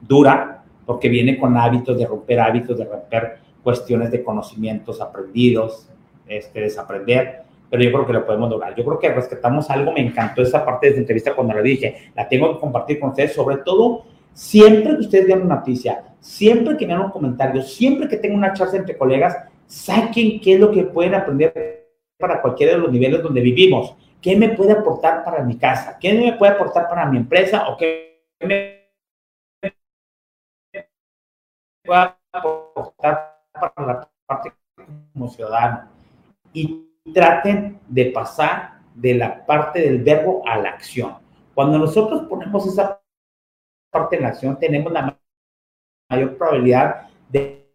dura, 0.00 0.62
porque 0.86 1.08
viene 1.08 1.38
con 1.38 1.56
hábitos 1.56 1.98
de 1.98 2.06
romper 2.06 2.40
hábitos, 2.40 2.78
de 2.78 2.84
romper 2.84 3.38
cuestiones 3.62 4.10
de 4.10 4.24
conocimientos 4.24 5.00
aprendidos, 5.00 5.88
este, 6.26 6.60
desaprender, 6.60 7.44
pero 7.70 7.82
yo 7.82 7.92
creo 7.92 8.06
que 8.06 8.12
lo 8.12 8.26
podemos 8.26 8.50
lograr. 8.50 8.74
Yo 8.74 8.84
creo 8.84 8.98
que 8.98 9.08
rescatamos 9.10 9.70
algo, 9.70 9.92
me 9.92 10.00
encantó 10.00 10.42
esa 10.42 10.64
parte 10.64 10.86
de 10.86 10.90
esta 10.90 11.00
entrevista 11.00 11.34
cuando 11.34 11.54
la 11.54 11.62
dije, 11.62 12.10
la 12.16 12.28
tengo 12.28 12.52
que 12.54 12.60
compartir 12.60 12.98
con 12.98 13.10
ustedes, 13.10 13.32
sobre 13.32 13.58
todo 13.58 14.04
siempre 14.32 14.94
que 14.96 15.00
ustedes 15.00 15.26
vean 15.26 15.42
una 15.42 15.56
noticia, 15.56 16.02
siempre 16.20 16.76
que 16.76 16.86
vean 16.86 17.00
un 17.00 17.10
comentario, 17.10 17.62
siempre 17.62 18.08
que 18.08 18.16
tengan 18.16 18.38
una 18.38 18.52
charla 18.52 18.78
entre 18.78 18.98
colegas, 18.98 19.36
saquen 19.66 20.40
qué 20.40 20.54
es 20.54 20.60
lo 20.60 20.70
que 20.70 20.82
pueden 20.82 21.14
aprender 21.14 21.86
para 22.18 22.42
cualquiera 22.42 22.72
de 22.72 22.78
los 22.78 22.92
niveles 22.92 23.22
donde 23.22 23.40
vivimos. 23.40 23.94
¿Qué 24.20 24.36
me 24.36 24.50
puede 24.50 24.72
aportar 24.72 25.24
para 25.24 25.42
mi 25.42 25.56
casa? 25.56 25.96
¿Qué 25.98 26.12
me 26.12 26.34
puede 26.34 26.52
aportar 26.52 26.88
para 26.88 27.06
mi 27.06 27.16
empresa? 27.16 27.68
¿O 27.68 27.76
qué 27.76 28.26
me 28.42 28.90
puede 31.84 32.10
aportar 32.32 33.40
para 33.52 33.86
la 33.86 34.10
parte 34.26 34.52
como 35.14 35.28
ciudadano? 35.28 35.88
y 36.52 36.89
traten 37.12 37.78
de 37.88 38.06
pasar 38.06 38.80
de 38.94 39.14
la 39.14 39.44
parte 39.46 39.80
del 39.80 40.02
verbo 40.02 40.42
a 40.46 40.58
la 40.58 40.70
acción. 40.70 41.14
Cuando 41.54 41.78
nosotros 41.78 42.22
ponemos 42.28 42.66
esa 42.66 43.00
parte 43.90 44.16
en 44.16 44.22
la 44.22 44.28
acción, 44.28 44.58
tenemos 44.58 44.92
la 44.92 45.16
mayor 46.10 46.36
probabilidad 46.36 47.08
de, 47.28 47.66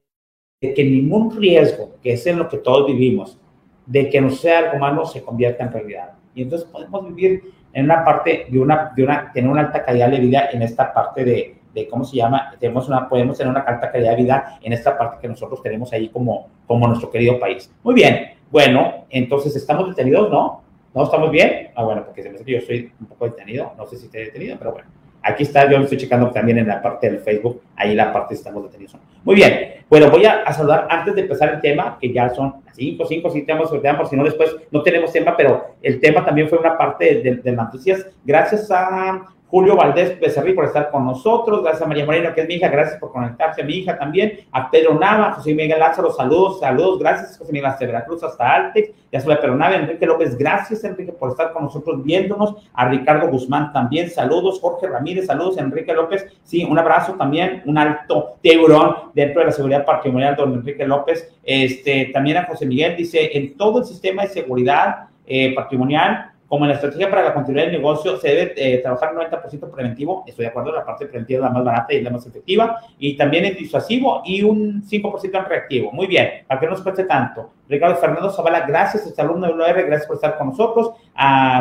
que 0.61 0.83
ningún 0.83 1.35
riesgo, 1.35 1.95
que 2.01 2.13
es 2.13 2.25
en 2.27 2.39
lo 2.39 2.47
que 2.47 2.57
todos 2.57 2.87
vivimos, 2.87 3.39
de 3.85 4.09
que 4.09 4.19
no 4.19 4.29
sea 4.29 4.59
algo 4.59 4.79
malo, 4.79 5.05
se 5.05 5.23
convierta 5.23 5.63
en 5.63 5.71
realidad. 5.71 6.13
Y 6.33 6.41
entonces 6.41 6.67
podemos 6.67 7.07
vivir 7.07 7.53
en 7.73 7.85
una 7.85 8.03
parte 8.03 8.47
de 8.49 8.59
una, 8.59 8.91
de 8.95 9.03
una, 9.03 9.31
tener 9.31 9.49
una 9.49 9.61
alta 9.61 9.83
calidad 9.83 10.09
de 10.09 10.19
vida 10.19 10.49
en 10.51 10.61
esta 10.61 10.93
parte 10.93 11.23
de, 11.23 11.57
de 11.75 11.87
cómo 11.89 12.05
se 12.05 12.15
llama, 12.15 12.55
tenemos 12.57 12.87
una, 12.87 13.07
podemos 13.07 13.37
tener 13.37 13.51
una 13.51 13.61
alta 13.61 13.91
calidad 13.91 14.11
de 14.11 14.23
vida 14.23 14.59
en 14.61 14.73
esta 14.73 14.97
parte 14.97 15.17
que 15.21 15.27
nosotros 15.27 15.61
tenemos 15.61 15.91
ahí 15.91 16.07
como, 16.09 16.47
como 16.65 16.87
nuestro 16.87 17.11
querido 17.11 17.37
país. 17.37 17.71
Muy 17.83 17.93
bien, 17.93 18.34
bueno, 18.51 19.05
entonces 19.09 19.55
estamos 19.55 19.89
detenidos, 19.89 20.29
¿no? 20.29 20.61
¿No 20.93 21.03
estamos 21.03 21.29
bien? 21.31 21.69
Ah, 21.75 21.83
bueno, 21.83 22.05
porque 22.05 22.23
se 22.23 22.29
me 22.29 22.35
hace 22.35 22.45
que 22.45 22.51
yo 22.53 22.57
estoy 22.59 22.91
un 22.99 23.07
poco 23.07 23.25
detenido, 23.25 23.73
no 23.77 23.85
sé 23.85 23.97
si 23.97 24.05
estoy 24.05 24.25
detenido, 24.25 24.57
pero 24.57 24.71
bueno. 24.71 24.87
Aquí 25.23 25.43
está, 25.43 25.69
yo 25.69 25.79
lo 25.79 25.85
estoy 25.85 25.97
checando 25.97 26.29
también 26.29 26.59
en 26.59 26.67
la 26.67 26.81
parte 26.81 27.09
del 27.09 27.19
Facebook, 27.19 27.63
ahí 27.75 27.95
la 27.95 28.13
parte 28.13 28.35
estamos 28.35 28.63
detenidos. 28.63 28.95
Muy 29.23 29.35
bien, 29.35 29.83
bueno, 29.89 30.09
voy 30.11 30.23
a, 30.25 30.45
saludar 30.53 30.87
antes 30.89 31.15
de 31.15 31.21
empezar 31.21 31.55
el 31.55 31.61
tema, 31.61 31.97
que 31.99 32.13
ya 32.13 32.29
son 32.29 32.61
cinco, 32.73 33.05
cinco, 33.05 33.29
sí 33.31 33.41
tenemos 33.41 33.71
tema, 33.81 33.97
por 33.97 34.07
si 34.07 34.15
no 34.15 34.23
después 34.23 34.55
no 34.69 34.83
tenemos 34.83 35.11
tema, 35.11 35.35
pero 35.35 35.75
el 35.81 35.99
tema 35.99 36.23
también 36.23 36.47
fue 36.47 36.59
una 36.59 36.77
parte 36.77 37.21
de, 37.21 37.35
de 37.37 37.51
las 37.51 37.65
noticias. 37.65 38.05
Gracias 38.23 38.69
a 38.69 39.34
Julio 39.47 39.75
Valdés 39.75 40.19
Becerril 40.19 40.55
por 40.55 40.65
estar 40.65 40.89
con 40.89 41.05
nosotros, 41.05 41.61
gracias 41.61 41.83
a 41.83 41.87
María 41.87 42.05
Moreno, 42.05 42.33
que 42.33 42.41
es 42.41 42.47
mi 42.47 42.55
hija, 42.55 42.67
gracias 42.67 42.99
por 42.99 43.11
conectarse 43.11 43.63
mi 43.63 43.75
hija 43.75 43.97
también, 43.97 44.39
a 44.51 44.71
Pedro 44.71 44.95
Nava, 44.95 45.33
José 45.33 45.53
Miguel 45.53 45.79
Lázaro, 45.79 46.11
saludos, 46.11 46.59
saludos, 46.59 46.99
gracias 46.99 47.37
José 47.37 47.51
Miguel 47.51 47.67
hasta 47.67 47.85
Veracruz, 47.85 48.23
hasta 48.23 48.53
Altex, 48.53 48.91
ya 49.11 49.19
se 49.19 49.27
Pedro 49.27 49.55
Nava, 49.55 49.75
Enrique 49.75 50.05
López, 50.05 50.35
gracias 50.35 50.83
Enrique 50.83 51.11
por 51.11 51.29
estar 51.29 51.53
con 51.53 51.63
nosotros 51.63 52.03
viéndonos, 52.03 52.55
a 52.73 52.89
Ricardo 52.89 53.27
Guzmán 53.27 53.71
también, 53.71 54.09
saludos, 54.09 54.59
Jorge 54.59 54.87
Ramírez, 54.87 55.27
saludos, 55.27 55.57
Enrique 55.57 55.93
López, 55.93 56.25
sí, 56.43 56.65
un 56.65 56.79
abrazo 56.79 57.13
también, 57.13 57.61
un 57.65 57.77
alto 57.77 58.37
tiburón 58.41 58.95
dentro 59.13 59.41
de 59.41 59.45
la 59.45 59.51
seguridad 59.51 59.85
patrimonial, 59.85 60.35
don 60.35 60.53
Enrique 60.53 60.85
López, 60.87 61.33
este, 61.43 62.05
también 62.13 62.37
a 62.37 62.45
José 62.45 62.65
Miguel, 62.65 62.97
dice, 62.97 63.37
en 63.37 63.55
todo 63.55 63.79
el 63.79 63.85
sistema 63.85 64.23
de 64.23 64.29
seguridad 64.29 65.07
eh, 65.27 65.53
patrimonial, 65.55 66.31
como 66.47 66.65
en 66.65 66.69
la 66.69 66.75
estrategia 66.75 67.09
para 67.09 67.23
la 67.23 67.33
continuidad 67.33 67.65
del 67.65 67.73
negocio 67.73 68.17
se 68.17 68.27
debe 68.27 68.53
eh, 68.55 68.77
trabajar 68.79 69.13
90% 69.13 69.71
preventivo, 69.71 70.23
estoy 70.27 70.45
de 70.45 70.49
acuerdo, 70.49 70.71
la 70.71 70.85
parte 70.85 71.05
preventiva 71.05 71.39
es 71.39 71.43
la 71.43 71.49
más 71.49 71.63
barata 71.63 71.93
y 71.93 72.01
la 72.01 72.09
más 72.09 72.25
efectiva, 72.25 72.79
y 72.99 73.17
también 73.17 73.45
es 73.45 73.57
disuasivo 73.57 74.21
y 74.25 74.43
un 74.43 74.83
5% 74.83 75.37
en 75.37 75.45
reactivo. 75.45 75.91
Muy 75.91 76.07
bien, 76.07 76.45
para 76.47 76.61
no 76.61 76.71
nos 76.71 76.81
cueste 76.81 77.05
tanto. 77.05 77.51
Ricardo 77.67 77.95
Fernando 77.95 78.29
Zavala, 78.29 78.61
gracias, 78.61 79.05
este 79.05 79.21
alumno 79.21 79.47
de 79.47 79.53
UR, 79.53 79.85
gracias 79.85 80.05
por 80.05 80.15
estar 80.15 80.37
con 80.37 80.47
nosotros. 80.47 80.91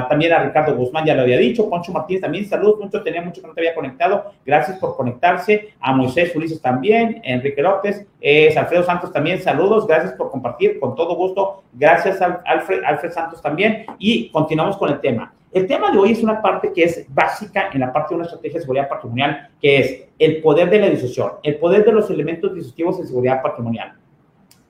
también 0.08 0.32
a 0.32 0.40
Ricardo 0.40 0.76
Guzmán, 0.76 1.04
ya 1.04 1.14
lo 1.14 1.22
había 1.22 1.38
dicho. 1.38 1.68
Poncho 1.68 1.92
Martínez 1.92 2.22
también, 2.22 2.46
saludos. 2.46 2.80
Poncho, 2.80 3.02
tenía 3.02 3.22
mucho 3.22 3.40
que 3.40 3.48
no 3.48 3.54
te 3.54 3.60
había 3.60 3.74
conectado. 3.74 4.32
Gracias 4.44 4.78
por 4.78 4.96
conectarse. 4.96 5.70
A 5.80 5.92
Moisés 5.92 6.34
Ulises 6.36 6.60
también, 6.60 7.20
Enrique 7.24 7.62
López, 7.62 8.06
eh, 8.20 8.54
Alfredo 8.56 8.82
Santos 8.82 9.12
también, 9.12 9.40
saludos. 9.40 9.86
Gracias 9.86 10.12
por 10.12 10.30
compartir, 10.30 10.78
con 10.78 10.94
todo 10.94 11.14
gusto. 11.14 11.62
Gracias 11.72 12.20
a 12.20 12.42
Alfred, 12.44 12.82
Alfred 12.84 13.12
Santos 13.12 13.40
también. 13.40 13.86
Y 13.98 14.30
continuamos 14.30 14.76
con 14.76 14.90
el 14.90 15.00
tema. 15.00 15.32
El 15.54 15.68
tema 15.68 15.92
de 15.92 15.98
hoy 15.98 16.10
es 16.10 16.20
una 16.20 16.42
parte 16.42 16.72
que 16.72 16.82
es 16.82 17.06
básica 17.14 17.70
en 17.72 17.78
la 17.78 17.92
parte 17.92 18.08
de 18.10 18.16
una 18.16 18.24
estrategia 18.24 18.58
de 18.58 18.62
seguridad 18.62 18.88
patrimonial, 18.88 19.50
que 19.62 19.78
es 19.78 20.04
el 20.18 20.42
poder 20.42 20.68
de 20.68 20.80
la 20.80 20.88
disociación, 20.90 21.34
el 21.44 21.58
poder 21.58 21.84
de 21.84 21.92
los 21.92 22.10
elementos 22.10 22.52
disociativos 22.52 22.98
en 22.98 23.06
seguridad 23.06 23.40
patrimonial. 23.40 23.94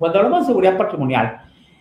Cuando 0.05 0.19
hablamos 0.19 0.41
de 0.41 0.47
seguridad 0.49 0.77
patrimonial, 0.77 1.41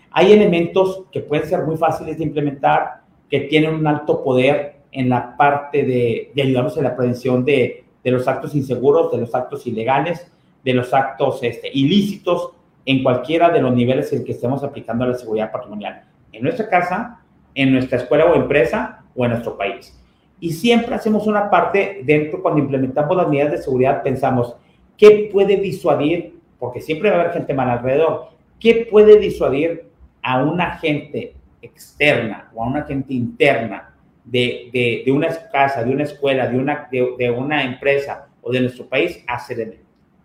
hay 0.10 0.32
elementos 0.32 1.04
que 1.12 1.20
pueden 1.20 1.46
ser 1.46 1.64
muy 1.64 1.76
fáciles 1.76 2.18
de 2.18 2.24
implementar, 2.24 3.02
que 3.30 3.42
tienen 3.42 3.76
un 3.76 3.86
alto 3.86 4.24
poder 4.24 4.78
en 4.94 5.10
la 5.10 5.36
parte 5.36 5.84
de, 5.84 6.32
ayudarnos 6.42 6.78
en 6.78 6.86
la 6.86 6.96
prevención 6.96 7.44
de, 7.44 7.84
los 8.06 8.26
actos 8.26 8.56
inseguros, 8.56 9.12
de 9.12 9.18
los 9.18 9.36
actos 9.36 9.68
ilegales, 9.68 10.32
de 10.64 10.74
los 10.74 10.94
actos 10.94 11.44
este, 11.44 11.70
ilícitos 11.74 12.52
en 12.86 13.04
cualquiera 13.04 13.50
de 13.50 13.60
los 13.60 13.76
niveles 13.76 14.14
en 14.14 14.24
que 14.24 14.32
estemos 14.32 14.64
aplicando 14.64 15.06
la 15.06 15.16
seguridad 15.16 15.52
patrimonial. 15.52 16.06
En 16.32 16.44
nuestra 16.44 16.70
casa, 16.70 17.20
en 17.54 17.74
nuestra 17.74 17.98
escuela 17.98 18.28
o 18.28 18.36
empresa 18.36 19.04
o 19.18 19.26
en 19.26 19.32
nuestro 19.32 19.58
país. 19.58 20.02
Y 20.40 20.54
siempre 20.54 20.96
hacemos 20.96 21.28
una 21.28 21.50
parte 21.50 22.00
dentro, 22.06 22.42
cuando 22.42 22.62
implementamos 22.62 23.18
las 23.18 23.28
medidas 23.28 23.52
de 23.52 23.58
seguridad, 23.58 24.02
pensamos, 24.02 24.56
¿qué 24.96 25.30
puede 25.30 25.58
disuadir 25.58 26.33
porque 26.64 26.80
siempre 26.80 27.10
va 27.10 27.18
a 27.18 27.20
haber 27.20 27.34
gente 27.34 27.54
mal 27.54 27.70
alrededor. 27.70 28.30
¿Qué 28.58 28.88
puede 28.90 29.20
disuadir 29.20 29.90
a 30.22 30.42
una 30.42 30.78
gente 30.78 31.34
externa 31.62 32.50
o 32.54 32.64
a 32.64 32.68
una 32.68 32.84
gente 32.84 33.14
interna 33.14 33.94
de, 34.24 35.04
de, 35.06 35.12
una 35.12 35.28
casa, 35.52 35.84
de 35.84 35.92
una 35.92 36.04
escuela, 36.04 36.48
de 36.48 36.58
una, 36.58 36.88
de, 36.90 37.32
una 37.32 37.66
empresa 37.66 38.30
o 38.42 38.50
de 38.50 38.62
nuestro 38.62 38.86
país 38.86 39.26
a 39.28 39.42
el 39.52 39.80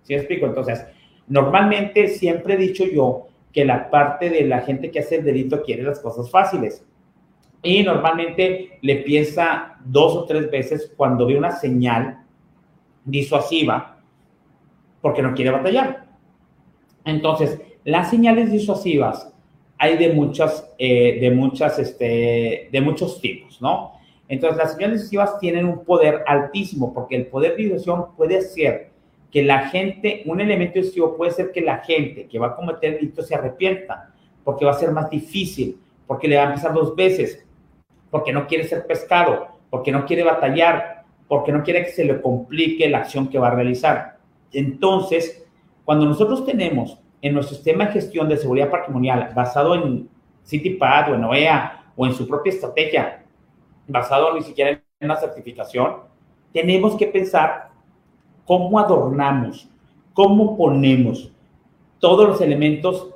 ¿Sí 0.04 0.12
me 0.12 0.20
explico? 0.20 0.46
Entonces, 0.46 0.86
normalmente 1.26 2.06
siempre 2.06 2.54
he 2.54 2.56
dicho 2.56 2.84
yo 2.84 3.26
que 3.52 3.64
la 3.64 3.90
parte 3.90 4.30
de 4.30 4.44
la 4.44 4.60
gente 4.60 4.92
que 4.92 5.00
hace 5.00 5.16
el 5.16 5.24
delito 5.24 5.64
quiere 5.64 5.82
las 5.82 5.98
cosas 5.98 6.30
fáciles. 6.30 6.86
Y 7.64 7.82
normalmente 7.82 8.78
le 8.80 8.94
piensa 8.98 9.76
dos 9.84 10.14
o 10.14 10.24
tres 10.24 10.48
veces 10.52 10.92
cuando 10.96 11.26
ve 11.26 11.36
una 11.36 11.50
señal 11.50 12.22
disuasiva 13.04 13.98
porque 15.02 15.20
no 15.20 15.34
quiere 15.34 15.50
batallar. 15.50 16.07
Entonces, 17.08 17.58
las 17.84 18.10
señales 18.10 18.52
disuasivas 18.52 19.32
hay 19.78 19.96
de 19.96 20.12
muchas, 20.12 20.70
eh, 20.78 21.18
de 21.20 21.30
muchas, 21.30 21.78
este, 21.78 22.68
de 22.70 22.80
muchos 22.82 23.20
tipos, 23.20 23.62
¿no? 23.62 23.92
Entonces, 24.28 24.58
las 24.58 24.74
señales 24.74 25.02
disuasivas 25.02 25.40
tienen 25.40 25.64
un 25.64 25.84
poder 25.84 26.22
altísimo, 26.26 26.92
porque 26.92 27.16
el 27.16 27.26
poder 27.26 27.56
de 27.56 27.62
disuasión 27.62 28.14
puede 28.14 28.42
ser 28.42 28.90
que 29.30 29.42
la 29.42 29.68
gente, 29.70 30.22
un 30.26 30.40
elemento 30.40 30.74
disuasivo 30.74 31.16
puede 31.16 31.30
ser 31.30 31.50
que 31.50 31.62
la 31.62 31.78
gente 31.78 32.26
que 32.26 32.38
va 32.38 32.48
a 32.48 32.56
cometer 32.56 32.92
el 32.92 33.00
delito 33.00 33.22
se 33.22 33.34
arrepienta, 33.34 34.10
porque 34.44 34.66
va 34.66 34.72
a 34.72 34.74
ser 34.74 34.90
más 34.90 35.08
difícil, 35.08 35.78
porque 36.06 36.28
le 36.28 36.36
va 36.36 36.42
a 36.42 36.46
empezar 36.48 36.74
dos 36.74 36.94
veces, 36.94 37.42
porque 38.10 38.34
no 38.34 38.46
quiere 38.46 38.64
ser 38.64 38.86
pescado, 38.86 39.48
porque 39.70 39.92
no 39.92 40.04
quiere 40.04 40.24
batallar, 40.24 41.04
porque 41.26 41.52
no 41.52 41.62
quiere 41.62 41.84
que 41.84 41.90
se 41.90 42.04
le 42.04 42.20
complique 42.20 42.86
la 42.88 42.98
acción 42.98 43.28
que 43.28 43.38
va 43.38 43.48
a 43.48 43.54
realizar. 43.54 44.18
Entonces, 44.52 45.47
cuando 45.88 46.04
nosotros 46.04 46.44
tenemos 46.44 46.98
en 47.22 47.32
nuestro 47.32 47.56
sistema 47.56 47.86
de 47.86 47.92
gestión 47.92 48.28
de 48.28 48.36
seguridad 48.36 48.70
patrimonial 48.70 49.32
basado 49.34 49.74
en 49.74 50.06
CityPad 50.44 51.12
o 51.12 51.14
en 51.14 51.24
OEA 51.24 51.92
o 51.96 52.04
en 52.04 52.12
su 52.12 52.28
propia 52.28 52.52
estrategia, 52.52 53.24
basado 53.86 54.34
ni 54.34 54.42
siquiera 54.42 54.72
en 54.72 54.82
una 55.00 55.16
certificación, 55.16 55.94
tenemos 56.52 56.94
que 56.94 57.06
pensar 57.06 57.70
cómo 58.44 58.78
adornamos, 58.78 59.70
cómo 60.12 60.58
ponemos 60.58 61.32
todos 61.98 62.28
los 62.28 62.40
elementos 62.42 63.08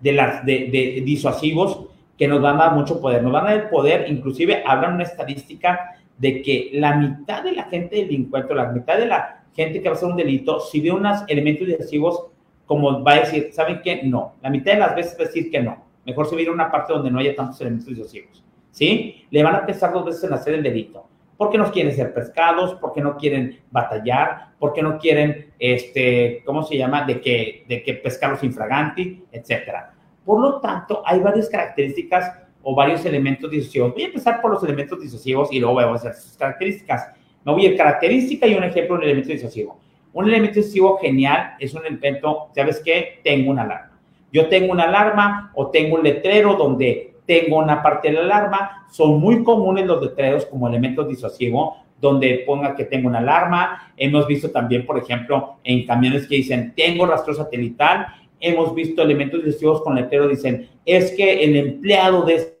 de, 0.00 0.12
las, 0.12 0.44
de, 0.44 1.02
disuasivos 1.06 1.86
que 2.18 2.26
nos 2.26 2.42
van 2.42 2.56
a 2.56 2.64
dar 2.64 2.74
mucho 2.74 3.00
poder. 3.00 3.22
Nos 3.22 3.30
van 3.30 3.46
a 3.46 3.54
dar 3.54 3.70
poder, 3.70 4.10
inclusive 4.10 4.64
hablan 4.66 4.94
una 4.94 5.04
estadística 5.04 5.92
de 6.18 6.42
que 6.42 6.70
la 6.72 6.96
mitad 6.96 7.44
de 7.44 7.52
la 7.52 7.62
gente 7.66 7.94
delincuente, 7.94 8.52
la 8.56 8.72
mitad 8.72 8.98
de 8.98 9.06
la 9.06 9.41
gente 9.54 9.80
que 9.80 9.88
va 9.88 9.94
a 9.94 9.96
hacer 9.96 10.08
un 10.08 10.16
delito, 10.16 10.60
si 10.60 10.80
ve 10.80 10.90
unos 10.90 11.22
elementos 11.28 11.66
disuasivos, 11.66 12.26
como 12.66 13.02
va 13.02 13.12
a 13.12 13.20
decir, 13.20 13.50
¿saben 13.52 13.80
qué? 13.82 14.02
No. 14.04 14.34
La 14.42 14.50
mitad 14.50 14.72
de 14.72 14.78
las 14.78 14.94
veces 14.94 15.18
va 15.18 15.24
a 15.24 15.26
decir 15.26 15.50
que 15.50 15.60
no. 15.60 15.84
Mejor 16.04 16.26
va 16.26 16.50
a 16.50 16.52
una 16.52 16.70
parte 16.70 16.92
donde 16.92 17.10
no 17.10 17.18
haya 17.18 17.34
tantos 17.34 17.60
elementos 17.60 17.88
disuasivos. 17.88 18.42
¿Sí? 18.70 19.26
Le 19.30 19.42
van 19.42 19.54
a 19.54 19.66
pensar 19.66 19.92
dos 19.92 20.06
veces 20.06 20.24
en 20.24 20.32
hacer 20.32 20.54
el 20.54 20.62
delito. 20.62 21.06
Porque 21.36 21.58
no 21.58 21.70
quieren 21.70 21.94
ser 21.94 22.14
pescados, 22.14 22.74
porque 22.80 23.00
no 23.00 23.16
quieren 23.16 23.60
batallar, 23.70 24.52
porque 24.58 24.82
no 24.82 24.98
quieren, 24.98 25.52
este, 25.58 26.42
¿cómo 26.44 26.62
se 26.62 26.76
llama? 26.76 27.04
De 27.04 27.20
que, 27.20 27.64
de 27.68 27.82
que 27.82 27.94
pescarlos 27.94 28.42
infraganti, 28.44 29.24
etcétera. 29.30 29.92
Por 30.24 30.40
lo 30.40 30.60
tanto, 30.60 31.02
hay 31.04 31.20
varias 31.20 31.48
características 31.48 32.32
o 32.62 32.74
varios 32.74 33.04
elementos 33.04 33.50
disuasivos. 33.50 33.92
Voy 33.92 34.04
a 34.04 34.06
empezar 34.06 34.40
por 34.40 34.52
los 34.52 34.62
elementos 34.62 35.00
disuasivos 35.00 35.52
y 35.52 35.58
luego 35.58 35.74
voy 35.74 35.84
a 35.84 35.92
hacer 35.92 36.14
sus 36.14 36.36
características. 36.36 37.08
Me 37.44 37.52
voy 37.52 37.66
a 37.66 37.76
característica 37.76 38.46
y 38.46 38.54
un 38.54 38.64
ejemplo 38.64 38.96
un 38.96 39.02
elemento 39.02 39.30
disuasivo. 39.30 39.78
Un 40.12 40.28
elemento 40.28 40.56
disuasivo 40.56 40.98
genial 40.98 41.54
es 41.58 41.74
un 41.74 41.84
elemento, 41.84 42.48
¿sabes 42.54 42.80
qué? 42.84 43.20
Tengo 43.24 43.50
una 43.50 43.62
alarma. 43.62 43.98
Yo 44.32 44.48
tengo 44.48 44.72
una 44.72 44.84
alarma 44.84 45.52
o 45.54 45.68
tengo 45.70 45.96
un 45.96 46.02
letrero 46.02 46.54
donde 46.54 47.16
tengo 47.26 47.58
una 47.58 47.82
parte 47.82 48.08
de 48.08 48.14
la 48.14 48.22
alarma. 48.22 48.86
Son 48.90 49.20
muy 49.20 49.42
comunes 49.42 49.86
los 49.86 50.02
letreros 50.02 50.46
como 50.46 50.68
elementos 50.68 51.08
disuasivos, 51.08 51.76
donde 52.00 52.42
ponga 52.46 52.74
que 52.74 52.84
tengo 52.84 53.08
una 53.08 53.18
alarma. 53.18 53.92
Hemos 53.96 54.26
visto 54.26 54.50
también, 54.50 54.86
por 54.86 54.98
ejemplo, 54.98 55.58
en 55.64 55.86
camiones 55.86 56.26
que 56.26 56.36
dicen 56.36 56.72
tengo 56.76 57.06
rastro 57.06 57.34
satelital. 57.34 58.06
Hemos 58.40 58.74
visto 58.74 59.02
elementos 59.02 59.44
disuasivos 59.44 59.82
con 59.82 59.94
letrero 59.94 60.28
dicen 60.28 60.68
es 60.84 61.12
que 61.12 61.44
el 61.44 61.56
empleado 61.56 62.22
de 62.22 62.56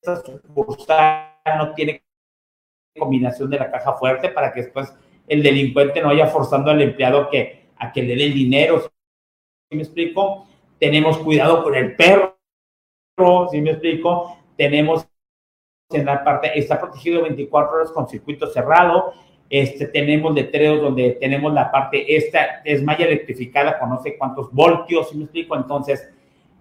esta 0.00 0.22
sucursal 0.24 1.30
no 1.58 1.74
tiene 1.74 2.03
combinación 2.98 3.50
de 3.50 3.58
la 3.58 3.70
caja 3.70 3.94
fuerte 3.94 4.28
para 4.28 4.52
que 4.52 4.62
después 4.62 4.92
el 5.26 5.42
delincuente 5.42 6.00
no 6.00 6.08
vaya 6.08 6.26
forzando 6.26 6.70
al 6.70 6.80
empleado 6.80 7.28
que, 7.28 7.66
a 7.76 7.92
que 7.92 8.02
le 8.02 8.16
dé 8.16 8.26
el 8.26 8.34
dinero. 8.34 8.80
¿Sí 8.80 9.76
me 9.76 9.82
explico? 9.82 10.46
Tenemos 10.78 11.18
cuidado 11.18 11.62
con 11.62 11.74
el 11.74 11.96
perro, 11.96 12.36
¿sí 13.50 13.60
me 13.60 13.70
explico? 13.70 14.38
Tenemos 14.56 15.06
en 15.90 16.06
la 16.06 16.24
parte, 16.24 16.58
está 16.58 16.80
protegido 16.80 17.22
24 17.22 17.76
horas 17.76 17.90
con 17.92 18.08
circuito 18.08 18.46
cerrado. 18.46 19.12
Este, 19.50 19.86
tenemos 19.86 20.34
letreros 20.34 20.80
donde 20.80 21.12
tenemos 21.12 21.52
la 21.52 21.70
parte, 21.70 22.16
esta 22.16 22.62
es 22.64 22.82
malla 22.82 23.04
electrificada 23.04 23.78
con 23.78 23.90
no 23.90 24.02
sé 24.02 24.16
cuántos 24.16 24.50
voltios, 24.52 25.10
¿sí 25.10 25.16
me 25.16 25.24
explico? 25.24 25.54
Entonces, 25.54 26.08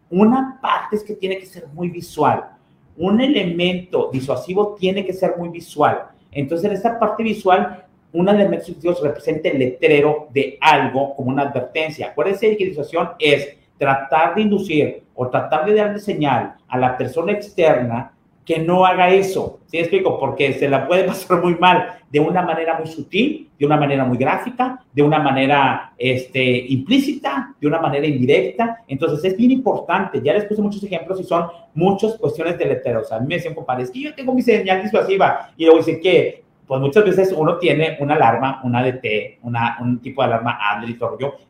una 0.09 0.59
parte 0.61 0.97
es 0.97 1.03
que 1.03 1.15
tiene 1.15 1.39
que 1.39 1.45
ser 1.45 1.67
muy 1.67 1.89
visual. 1.89 2.51
Un 2.97 3.21
elemento 3.21 4.09
disuasivo 4.11 4.75
tiene 4.77 5.05
que 5.05 5.13
ser 5.13 5.35
muy 5.37 5.49
visual. 5.49 6.12
Entonces, 6.35 6.65
en 6.69 6.73
esta 6.73 6.99
parte 6.99 7.23
visual, 7.23 7.85
un 8.13 8.29
elemento 8.29 8.65
disuasivo 8.67 9.07
representa 9.07 9.49
el 9.49 9.59
letrero 9.59 10.27
de 10.31 10.57
algo 10.61 11.15
como 11.15 11.31
una 11.31 11.43
advertencia. 11.43 12.07
Acuérdense 12.07 12.55
que 12.55 12.65
disuasión 12.65 13.09
es 13.19 13.57
tratar 13.77 14.35
de 14.35 14.41
inducir 14.41 15.03
o 15.15 15.29
tratar 15.29 15.65
de 15.65 15.75
darle 15.75 15.99
señal 15.99 16.55
a 16.67 16.77
la 16.77 16.97
persona 16.97 17.31
externa 17.31 18.13
que 18.45 18.59
no 18.59 18.85
haga 18.85 19.09
eso. 19.09 19.59
¿Sí 19.67 19.77
explico? 19.79 20.19
Porque 20.19 20.53
se 20.53 20.69
la 20.69 20.87
puede 20.87 21.03
pasar 21.07 21.41
muy 21.41 21.55
mal 21.55 21.99
de 22.09 22.19
una 22.19 22.41
manera 22.41 22.77
muy 22.77 22.87
sutil, 22.87 23.49
de 23.57 23.65
una 23.65 23.77
manera 23.77 24.05
muy 24.05 24.17
gráfica, 24.17 24.83
de 24.91 25.01
una 25.01 25.19
manera 25.19 25.93
este, 25.97 26.65
implícita, 26.67 27.55
de 27.59 27.67
una 27.67 27.79
manera 27.79 28.05
indirecta. 28.05 28.83
Entonces 28.87 29.23
es 29.23 29.37
bien 29.37 29.51
importante. 29.51 30.21
Ya 30.21 30.33
les 30.33 30.45
puse 30.45 30.61
muchos 30.61 30.83
ejemplos 30.83 31.19
y 31.19 31.23
son 31.23 31.47
muchas 31.73 32.15
cuestiones 32.17 32.57
de 32.57 32.65
letreros. 32.65 33.11
A 33.11 33.19
mí 33.19 33.27
me 33.27 33.35
decían, 33.35 33.55
compadre, 33.55 33.83
es 33.83 33.91
que 33.91 34.01
yo 34.01 34.13
tengo 34.13 34.33
mi 34.33 34.41
señal 34.41 34.83
disuasiva 34.83 35.51
y 35.57 35.65
luego 35.65 35.79
dice 35.79 35.99
que 35.99 36.43
pues 36.67 36.79
muchas 36.79 37.03
veces 37.03 37.33
uno 37.35 37.57
tiene 37.57 37.97
una 37.99 38.15
alarma, 38.15 38.61
una 38.63 38.79
ADT, 38.79 39.39
una, 39.41 39.77
un 39.81 39.99
tipo 39.99 40.21
de 40.21 40.27
alarma 40.27 40.57
Adler 40.61 40.95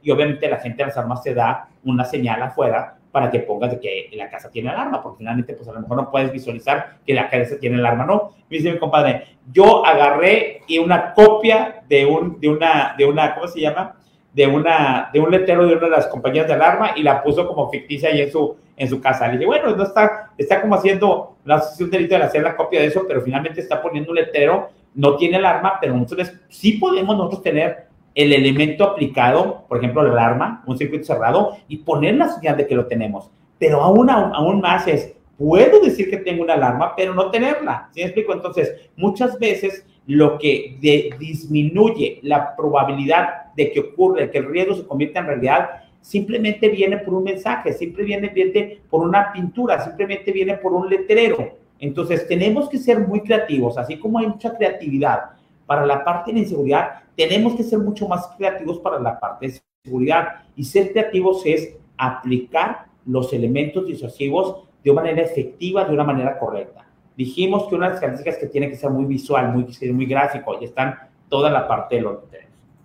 y 0.02 0.12
obviamente 0.12 0.50
la 0.50 0.58
gente 0.58 0.78
de 0.78 0.88
las 0.88 0.98
armas 0.98 1.22
te 1.22 1.34
da 1.34 1.70
una 1.84 2.04
señal 2.04 2.42
afuera 2.42 2.98
para 3.14 3.30
que 3.30 3.42
pongas 3.42 3.70
de 3.70 3.80
que 3.80 4.10
la 4.14 4.28
casa 4.28 4.50
tiene 4.50 4.72
alarma, 4.72 5.04
porque 5.04 5.20
finalmente, 5.20 5.54
pues 5.54 5.70
a 5.70 5.74
lo 5.74 5.82
mejor 5.82 5.98
no 5.98 6.10
puedes 6.10 6.32
visualizar 6.32 6.98
que 7.06 7.14
la 7.14 7.30
casa 7.30 7.60
tiene 7.60 7.78
alarma, 7.78 8.08
no. 8.08 8.32
Me 8.50 8.58
dice 8.58 8.72
mi 8.72 8.80
compadre, 8.80 9.38
yo 9.52 9.86
agarré 9.86 10.62
y 10.68 10.80
una 10.80 11.14
copia 11.14 11.84
de 11.88 12.08
un, 12.08 12.40
de 12.40 12.50
una, 12.50 12.96
de 12.98 13.06
una, 13.06 13.36
¿cómo 13.36 13.48
se 13.48 13.62
llama? 13.62 13.98
De 14.34 14.48
una, 14.48 15.12
de 15.14 15.20
un 15.20 15.30
letrero 15.30 15.68
de 15.68 15.76
una 15.76 15.86
de 15.86 15.92
las 15.92 16.08
compañías 16.08 16.48
de 16.48 16.54
alarma 16.54 16.94
y 16.96 17.04
la 17.04 17.22
puso 17.22 17.48
como 17.48 17.70
ficticia 17.70 18.10
ahí 18.10 18.22
en 18.22 18.32
su, 18.32 18.58
en 18.76 18.90
su 18.90 19.00
casa. 19.00 19.28
Le 19.28 19.34
dije, 19.34 19.46
bueno, 19.46 19.76
no 19.76 19.84
está, 19.84 20.32
está 20.36 20.60
como 20.60 20.74
haciendo, 20.74 21.38
no 21.46 21.60
sé 21.60 21.84
un 21.84 21.92
delito 21.92 22.18
de 22.18 22.24
hacer 22.24 22.42
la 22.42 22.56
copia 22.56 22.80
de 22.80 22.88
eso, 22.88 23.06
pero 23.08 23.22
finalmente 23.22 23.62
está 23.62 23.80
poniendo 23.80 24.10
un 24.10 24.16
letrero, 24.16 24.72
no 24.96 25.18
tiene 25.18 25.38
alarma, 25.38 25.78
pero 25.80 25.96
nosotros 25.96 26.34
sí 26.50 26.80
podemos 26.80 27.16
nosotros 27.16 27.44
tener 27.44 27.93
el 28.16 28.34
elemento 28.34 28.84
aplicado, 28.84 29.66
por 29.68 29.78
ejemplo, 29.78 30.04
la 30.04 30.12
alarma, 30.12 30.64
un 30.68 30.78
circuito 30.78 31.06
cerrado, 31.06 31.58
y 31.68 31.78
poner 31.78 32.16
la 32.16 32.30
señal 32.30 32.58
de 32.58 32.68
que 32.68 32.76
lo 32.76 32.86
tenemos. 32.86 33.32
Pero 33.58 33.82
aún, 33.82 34.10
aún, 34.10 34.62
más 34.62 34.88
es, 34.88 35.14
puedo 35.38 35.80
decir 35.80 36.10
que 36.10 36.18
tengo 36.18 36.44
una 36.44 36.54
alarma, 36.54 36.96
pero 36.96 37.14
no 37.14 37.32
tenerla. 37.32 37.90
¿Sí 37.92 38.02
me 38.02 38.08
explico? 38.08 38.34
Entonces, 38.34 38.90
muchas 38.96 39.40
veces 39.40 39.86
lo 40.06 40.38
que 40.38 40.78
disminuye 41.18 42.20
la 42.24 42.56
probabilidad 42.56 43.54
de 43.56 43.72
que 43.72 43.80
ocurra, 43.80 44.30
que 44.30 44.38
el 44.38 44.50
riesgo 44.50 44.76
se 44.76 44.86
convierta 44.86 45.20
en 45.20 45.28
realidad, 45.28 45.70
simplemente 46.02 46.68
viene 46.68 46.98
por 46.98 47.14
un 47.14 47.24
mensaje, 47.24 47.72
simplemente 47.74 48.30
viene 48.30 48.80
por 48.90 49.02
una 49.02 49.32
pintura, 49.32 49.80
simplemente 49.80 50.32
viene 50.32 50.56
por 50.56 50.74
un 50.74 50.90
letrero. 50.90 51.58
Entonces, 51.80 52.28
tenemos 52.28 52.70
que 52.70 52.78
ser 52.78 53.00
muy 53.00 53.22
creativos, 53.22 53.78
así 53.78 53.98
como 53.98 54.20
hay 54.20 54.28
mucha 54.28 54.56
creatividad 54.56 55.32
para 55.66 55.86
la 55.86 56.04
parte 56.04 56.34
de 56.34 56.40
inseguridad, 56.40 57.04
tenemos 57.16 57.56
que 57.56 57.64
ser 57.64 57.80
mucho 57.80 58.08
más 58.08 58.28
creativos 58.38 58.80
para 58.80 59.00
la 59.00 59.20
parte 59.20 59.48
de 59.48 59.62
seguridad. 59.84 60.44
Y 60.56 60.64
ser 60.64 60.92
creativos 60.92 61.44
es 61.46 61.76
aplicar 61.98 62.86
los 63.06 63.34
elementos 63.34 63.86
disuasivos 63.86 64.64
de 64.84 64.92
una 64.92 65.02
manera 65.02 65.22
efectiva, 65.22 65.86
de 65.86 65.94
una 65.94 66.04
manera 66.04 66.38
correcta. 66.38 66.86
Dijimos 67.16 67.68
que 67.68 67.76
una 67.76 67.88
de 67.88 67.92
las 67.94 68.02
características 68.02 68.40
que 68.40 68.52
tiene 68.52 68.70
que 68.70 68.76
ser 68.76 68.90
muy 68.90 69.06
visual, 69.06 69.54
muy, 69.54 69.68
muy 69.94 70.06
gráfico, 70.06 70.58
y 70.60 70.66
están 70.66 70.98
toda 71.30 71.50
la 71.50 71.68
parte 71.68 71.96
de 71.96 72.02
los. 72.02 72.20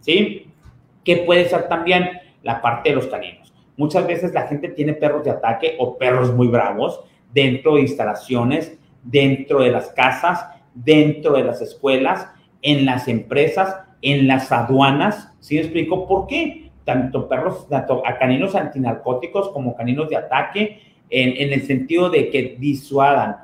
¿Sí? 0.00 0.46
¿Qué 1.04 1.18
puede 1.18 1.48
ser 1.48 1.68
también 1.68 2.10
la 2.42 2.60
parte 2.60 2.90
de 2.90 2.96
los 2.96 3.06
caninos? 3.06 3.52
Muchas 3.76 4.06
veces 4.06 4.32
la 4.32 4.46
gente 4.46 4.68
tiene 4.68 4.92
perros 4.92 5.24
de 5.24 5.30
ataque 5.30 5.76
o 5.78 5.96
perros 5.96 6.34
muy 6.34 6.48
bravos 6.48 7.00
dentro 7.32 7.74
de 7.74 7.82
instalaciones, 7.82 8.78
dentro 9.02 9.60
de 9.60 9.70
las 9.70 9.88
casas, 9.90 10.46
dentro 10.74 11.32
de 11.34 11.44
las 11.44 11.60
escuelas, 11.60 12.28
en 12.62 12.86
las 12.86 13.08
empresas, 13.08 13.76
en 14.02 14.26
las 14.26 14.50
aduanas. 14.52 15.32
¿Sí 15.40 15.54
me 15.54 15.62
explico 15.62 16.06
por 16.06 16.26
qué? 16.26 16.70
Tanto 16.84 17.28
perros, 17.28 17.68
tanto 17.68 18.02
a 18.06 18.16
caninos 18.18 18.54
antinarcóticos 18.54 19.50
como 19.50 19.76
caninos 19.76 20.08
de 20.08 20.16
ataque, 20.16 20.82
en, 21.10 21.34
en 21.36 21.52
el 21.52 21.66
sentido 21.66 22.10
de 22.10 22.30
que 22.30 22.56
disuadan. 22.58 23.36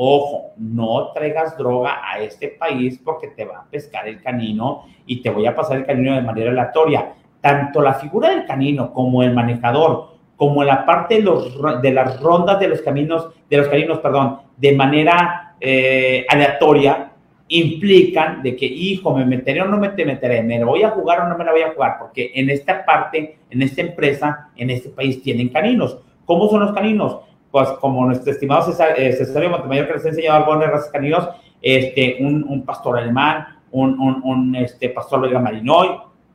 Ojo, 0.00 0.52
no 0.56 1.12
traigas 1.12 1.58
droga 1.58 1.98
a 2.04 2.20
este 2.20 2.48
país 2.48 3.00
porque 3.04 3.28
te 3.28 3.44
va 3.44 3.58
a 3.58 3.64
pescar 3.64 4.06
el 4.06 4.22
canino 4.22 4.84
y 5.06 5.22
te 5.22 5.30
voy 5.30 5.46
a 5.46 5.56
pasar 5.56 5.78
el 5.78 5.86
canino 5.86 6.14
de 6.14 6.22
manera 6.22 6.50
aleatoria. 6.50 7.14
Tanto 7.40 7.82
la 7.82 7.94
figura 7.94 8.30
del 8.30 8.46
canino 8.46 8.92
como 8.92 9.22
el 9.24 9.34
manejador, 9.34 10.18
como 10.36 10.62
la 10.62 10.86
parte 10.86 11.16
de, 11.16 11.22
los, 11.22 11.82
de 11.82 11.92
las 11.92 12.20
rondas 12.20 12.60
de 12.60 12.68
los 12.68 12.80
caminos, 12.80 13.30
de 13.50 13.56
los 13.56 13.66
caninos, 13.66 13.98
perdón, 13.98 14.38
de 14.56 14.72
manera 14.72 15.56
eh, 15.60 16.24
aleatoria, 16.28 17.07
implican 17.48 18.42
de 18.42 18.54
que, 18.54 18.66
hijo, 18.66 19.14
me 19.16 19.24
meteré 19.24 19.62
o 19.62 19.66
no 19.66 19.78
me 19.78 19.88
meteré, 19.90 20.42
me 20.42 20.62
voy 20.64 20.82
a 20.82 20.90
jugar 20.90 21.20
o 21.20 21.28
no 21.28 21.38
me 21.38 21.44
la 21.44 21.52
voy 21.52 21.62
a 21.62 21.72
jugar, 21.72 21.96
porque 21.98 22.30
en 22.34 22.50
esta 22.50 22.84
parte, 22.84 23.38
en 23.50 23.62
esta 23.62 23.80
empresa, 23.80 24.50
en 24.56 24.70
este 24.70 24.90
país 24.90 25.22
tienen 25.22 25.48
caninos. 25.48 25.98
¿Cómo 26.24 26.48
son 26.48 26.60
los 26.60 26.72
caninos? 26.72 27.18
Pues 27.50 27.68
como 27.80 28.04
nuestro 28.04 28.32
estimado 28.32 28.70
Cesario, 28.70 29.12
Cesario 29.12 29.50
Montemayor 29.50 29.86
que 29.86 29.94
les 29.94 30.04
ha 30.04 30.08
enseñado 30.08 30.36
algunos 30.36 30.60
de 30.60 30.66
razas 30.66 30.90
caninos, 30.90 31.28
este, 31.62 32.18
un, 32.20 32.44
un, 32.46 32.64
pastor 32.64 32.98
alemán, 32.98 33.46
un, 33.70 33.98
un, 33.98 34.22
un 34.22 34.54
este, 34.56 34.90
pastor 34.90 35.22
belga 35.22 35.40
marinoy, 35.40 35.88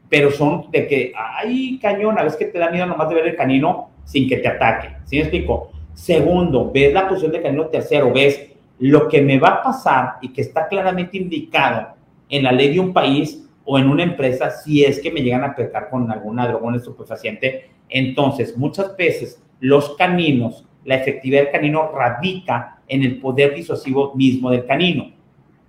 pero 0.09 0.32
son 0.32 0.70
de 0.72 0.88
que, 0.88 1.14
ay, 1.16 1.80
cañón, 1.80 2.18
a 2.18 2.24
veces 2.24 2.38
que 2.38 2.45
te 2.45 2.59
da 2.59 2.70
miedo 2.70 2.88
nomás 2.88 3.07
de 3.09 3.16
ver 3.16 3.28
el 3.28 3.36
canino 3.36 3.89
sin 4.03 4.28
que 4.28 4.38
te 4.38 4.47
ataque. 4.47 4.89
¿Sí 5.05 5.16
me 5.16 5.22
explico? 5.24 5.72
Segundo, 5.93 6.72
ves 6.72 6.93
la 6.93 7.07
posición 7.07 7.32
del 7.32 7.43
canino. 7.43 7.68
Tercero, 7.68 8.11
ves 8.11 8.53
lo 8.80 9.07
que 9.07 9.21
me 9.21 9.39
va 9.39 9.49
a 9.49 9.63
pasar 9.63 10.15
y 10.21 10.34
que 10.34 10.41
está 10.41 10.67
claramente 10.67 11.17
indicado 11.17 11.95
en 12.30 12.43
la 12.43 12.51
ley 12.51 12.74
de 12.74 12.80
un 12.80 12.93
país 12.93 13.47
o 13.65 13.80
en 13.80 13.89
una 13.89 14.03
empresa 14.03 14.49
si 14.49 14.84
es 14.84 14.99
que 14.99 15.11
me 15.11 15.21
llegan 15.21 15.43
a 15.43 15.55
pecar 15.55 15.89
con 15.89 16.11
alguna 16.11 16.47
droga 16.47 16.65
o 16.65 16.76
estupefaciente. 16.76 17.69
Entonces, 17.89 18.57
muchas 18.57 18.95
veces 18.97 19.41
los 19.59 19.95
caninos, 19.95 20.65
la 20.84 20.95
efectividad 20.95 21.43
del 21.43 21.51
canino 21.51 21.91
radica 21.91 22.80
en 22.88 23.03
el 23.03 23.19
poder 23.19 23.55
disuasivo 23.55 24.13
mismo 24.15 24.51
del 24.51 24.65
canino, 24.65 25.11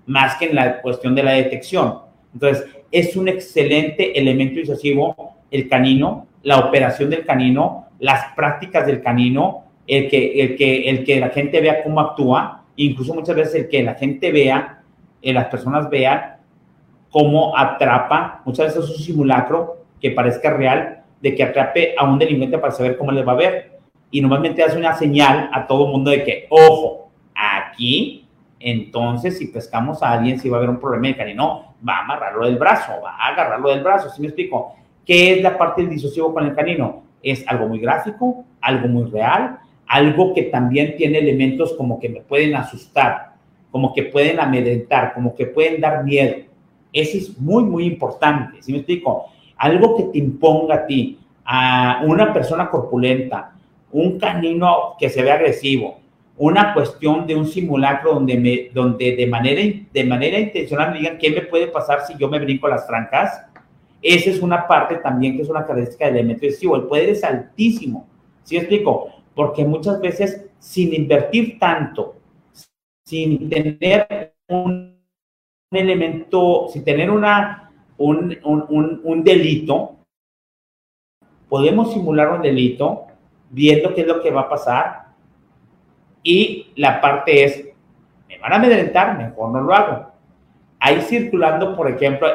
más 0.06 0.36
que 0.36 0.46
en 0.46 0.56
la 0.56 0.82
cuestión 0.82 1.14
de 1.14 1.22
la 1.22 1.32
detección. 1.32 1.98
Entonces, 2.32 2.66
es 2.90 3.16
un 3.16 3.28
excelente 3.28 4.18
elemento 4.18 4.56
disuasivo 4.56 5.36
el 5.50 5.68
canino, 5.68 6.26
la 6.42 6.58
operación 6.58 7.10
del 7.10 7.24
canino, 7.24 7.88
las 8.00 8.34
prácticas 8.34 8.86
del 8.86 9.02
canino, 9.02 9.64
el 9.86 10.08
que, 10.08 10.40
el 10.40 10.56
que, 10.56 10.90
el 10.90 11.04
que 11.04 11.20
la 11.20 11.28
gente 11.28 11.60
vea 11.60 11.82
cómo 11.82 12.00
actúa, 12.00 12.63
incluso 12.76 13.14
muchas 13.14 13.36
veces 13.36 13.54
el 13.54 13.68
que 13.68 13.82
la 13.82 13.94
gente 13.94 14.32
vea, 14.32 14.82
eh, 15.22 15.32
las 15.32 15.46
personas 15.46 15.88
vean 15.88 16.36
cómo 17.10 17.56
atrapa, 17.56 18.42
muchas 18.44 18.66
veces 18.66 18.90
es 18.90 18.98
un 18.98 19.04
simulacro 19.04 19.84
que 20.00 20.10
parezca 20.10 20.50
real, 20.50 21.02
de 21.20 21.34
que 21.34 21.42
atrape 21.42 21.94
a 21.96 22.04
un 22.04 22.18
delincuente 22.18 22.58
para 22.58 22.72
saber 22.72 22.98
cómo 22.98 23.12
le 23.12 23.22
va 23.22 23.32
a 23.32 23.36
ver. 23.36 23.74
y 24.10 24.20
normalmente 24.20 24.62
hace 24.62 24.78
una 24.78 24.94
señal 24.94 25.50
a 25.52 25.66
todo 25.66 25.86
el 25.86 25.90
mundo 25.90 26.10
de 26.10 26.22
que, 26.22 26.46
ojo, 26.48 27.10
aquí, 27.34 28.28
entonces 28.60 29.38
si 29.38 29.48
pescamos 29.48 30.02
a 30.02 30.12
alguien, 30.12 30.38
si 30.38 30.48
va 30.48 30.56
a 30.56 30.58
haber 30.58 30.70
un 30.70 30.78
problema 30.78 31.08
de 31.08 31.16
canino, 31.16 31.74
va 31.86 31.98
a 31.98 32.04
amarrarlo 32.04 32.46
del 32.46 32.56
brazo, 32.56 32.92
va 33.02 33.16
a 33.16 33.28
agarrarlo 33.28 33.70
del 33.70 33.82
brazo, 33.82 34.08
¿sí 34.10 34.20
me 34.20 34.28
explico? 34.28 34.74
¿Qué 35.04 35.32
es 35.32 35.42
la 35.42 35.58
parte 35.58 35.82
del 35.82 35.90
disociativo 35.90 36.32
con 36.32 36.46
el 36.46 36.54
canino? 36.54 37.02
Es 37.22 37.46
algo 37.48 37.66
muy 37.66 37.78
gráfico, 37.78 38.44
algo 38.60 38.88
muy 38.88 39.10
real, 39.10 39.58
algo 39.86 40.34
que 40.34 40.44
también 40.44 40.96
tiene 40.96 41.18
elementos 41.18 41.74
como 41.74 42.00
que 42.00 42.08
me 42.08 42.20
pueden 42.20 42.54
asustar, 42.54 43.34
como 43.70 43.92
que 43.92 44.04
pueden 44.04 44.40
amedrentar, 44.40 45.14
como 45.14 45.34
que 45.34 45.46
pueden 45.46 45.80
dar 45.80 46.04
miedo. 46.04 46.36
Eso 46.92 47.18
es 47.18 47.38
muy, 47.38 47.64
muy 47.64 47.84
importante, 47.84 48.62
¿sí 48.62 48.72
me 48.72 48.78
explico? 48.78 49.26
Algo 49.56 49.96
que 49.96 50.04
te 50.04 50.18
imponga 50.18 50.74
a 50.74 50.86
ti, 50.86 51.18
a 51.44 52.02
una 52.04 52.32
persona 52.32 52.70
corpulenta, 52.70 53.52
un 53.92 54.18
canino 54.18 54.94
que 54.98 55.08
se 55.08 55.22
ve 55.22 55.30
agresivo, 55.30 56.00
una 56.36 56.74
cuestión 56.74 57.26
de 57.26 57.36
un 57.36 57.46
simulacro 57.46 58.14
donde, 58.14 58.36
me, 58.36 58.70
donde 58.72 59.14
de, 59.16 59.26
manera, 59.26 59.60
de 59.92 60.04
manera 60.04 60.38
intencional 60.38 60.92
me 60.92 60.98
digan 60.98 61.18
qué 61.18 61.30
me 61.30 61.42
puede 61.42 61.68
pasar 61.68 62.00
si 62.06 62.14
yo 62.18 62.28
me 62.28 62.40
brinco 62.40 62.66
las 62.68 62.86
trancas, 62.86 63.44
esa 64.04 64.28
es 64.28 64.40
una 64.42 64.68
parte 64.68 64.96
también 64.96 65.34
que 65.34 65.42
es 65.42 65.48
una 65.48 65.64
característica 65.64 66.04
del 66.04 66.16
elemento 66.16 66.44
decisivo. 66.44 66.76
El 66.76 66.82
poder 66.82 67.08
es 67.08 67.24
altísimo. 67.24 68.06
¿Sí 68.42 68.58
explico? 68.58 69.08
Porque 69.34 69.64
muchas 69.64 70.00
veces, 70.00 70.46
sin 70.58 70.94
invertir 70.94 71.58
tanto, 71.58 72.16
sin 73.04 73.48
tener 73.48 74.34
un, 74.48 74.94
elemento, 75.70 76.68
sin 76.68 76.84
tener 76.84 77.10
una, 77.10 77.72
un, 77.98 78.38
un, 78.44 79.00
un 79.02 79.24
delito, 79.24 79.96
podemos 81.48 81.92
simular 81.92 82.30
un 82.30 82.42
delito 82.42 83.06
viendo 83.50 83.94
qué 83.94 84.02
es 84.02 84.06
lo 84.06 84.20
que 84.20 84.30
va 84.30 84.42
a 84.42 84.48
pasar. 84.48 85.04
Y 86.22 86.72
la 86.76 87.00
parte 87.00 87.44
es, 87.44 87.68
me 88.28 88.38
van 88.38 88.52
a 88.52 88.56
amedrentar, 88.56 89.18
mejor 89.18 89.52
no 89.52 89.60
lo 89.60 89.74
hago. 89.74 90.12
Ahí 90.78 91.00
circulando, 91.02 91.76
por 91.76 91.90
ejemplo, 91.90 92.28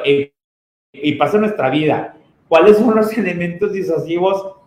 y 0.91 1.14
pasa 1.14 1.38
nuestra 1.38 1.70
vida, 1.70 2.16
¿cuáles 2.47 2.78
son 2.78 2.95
los 2.95 3.12
elementos 3.18 3.74
disuasivos 3.74 4.59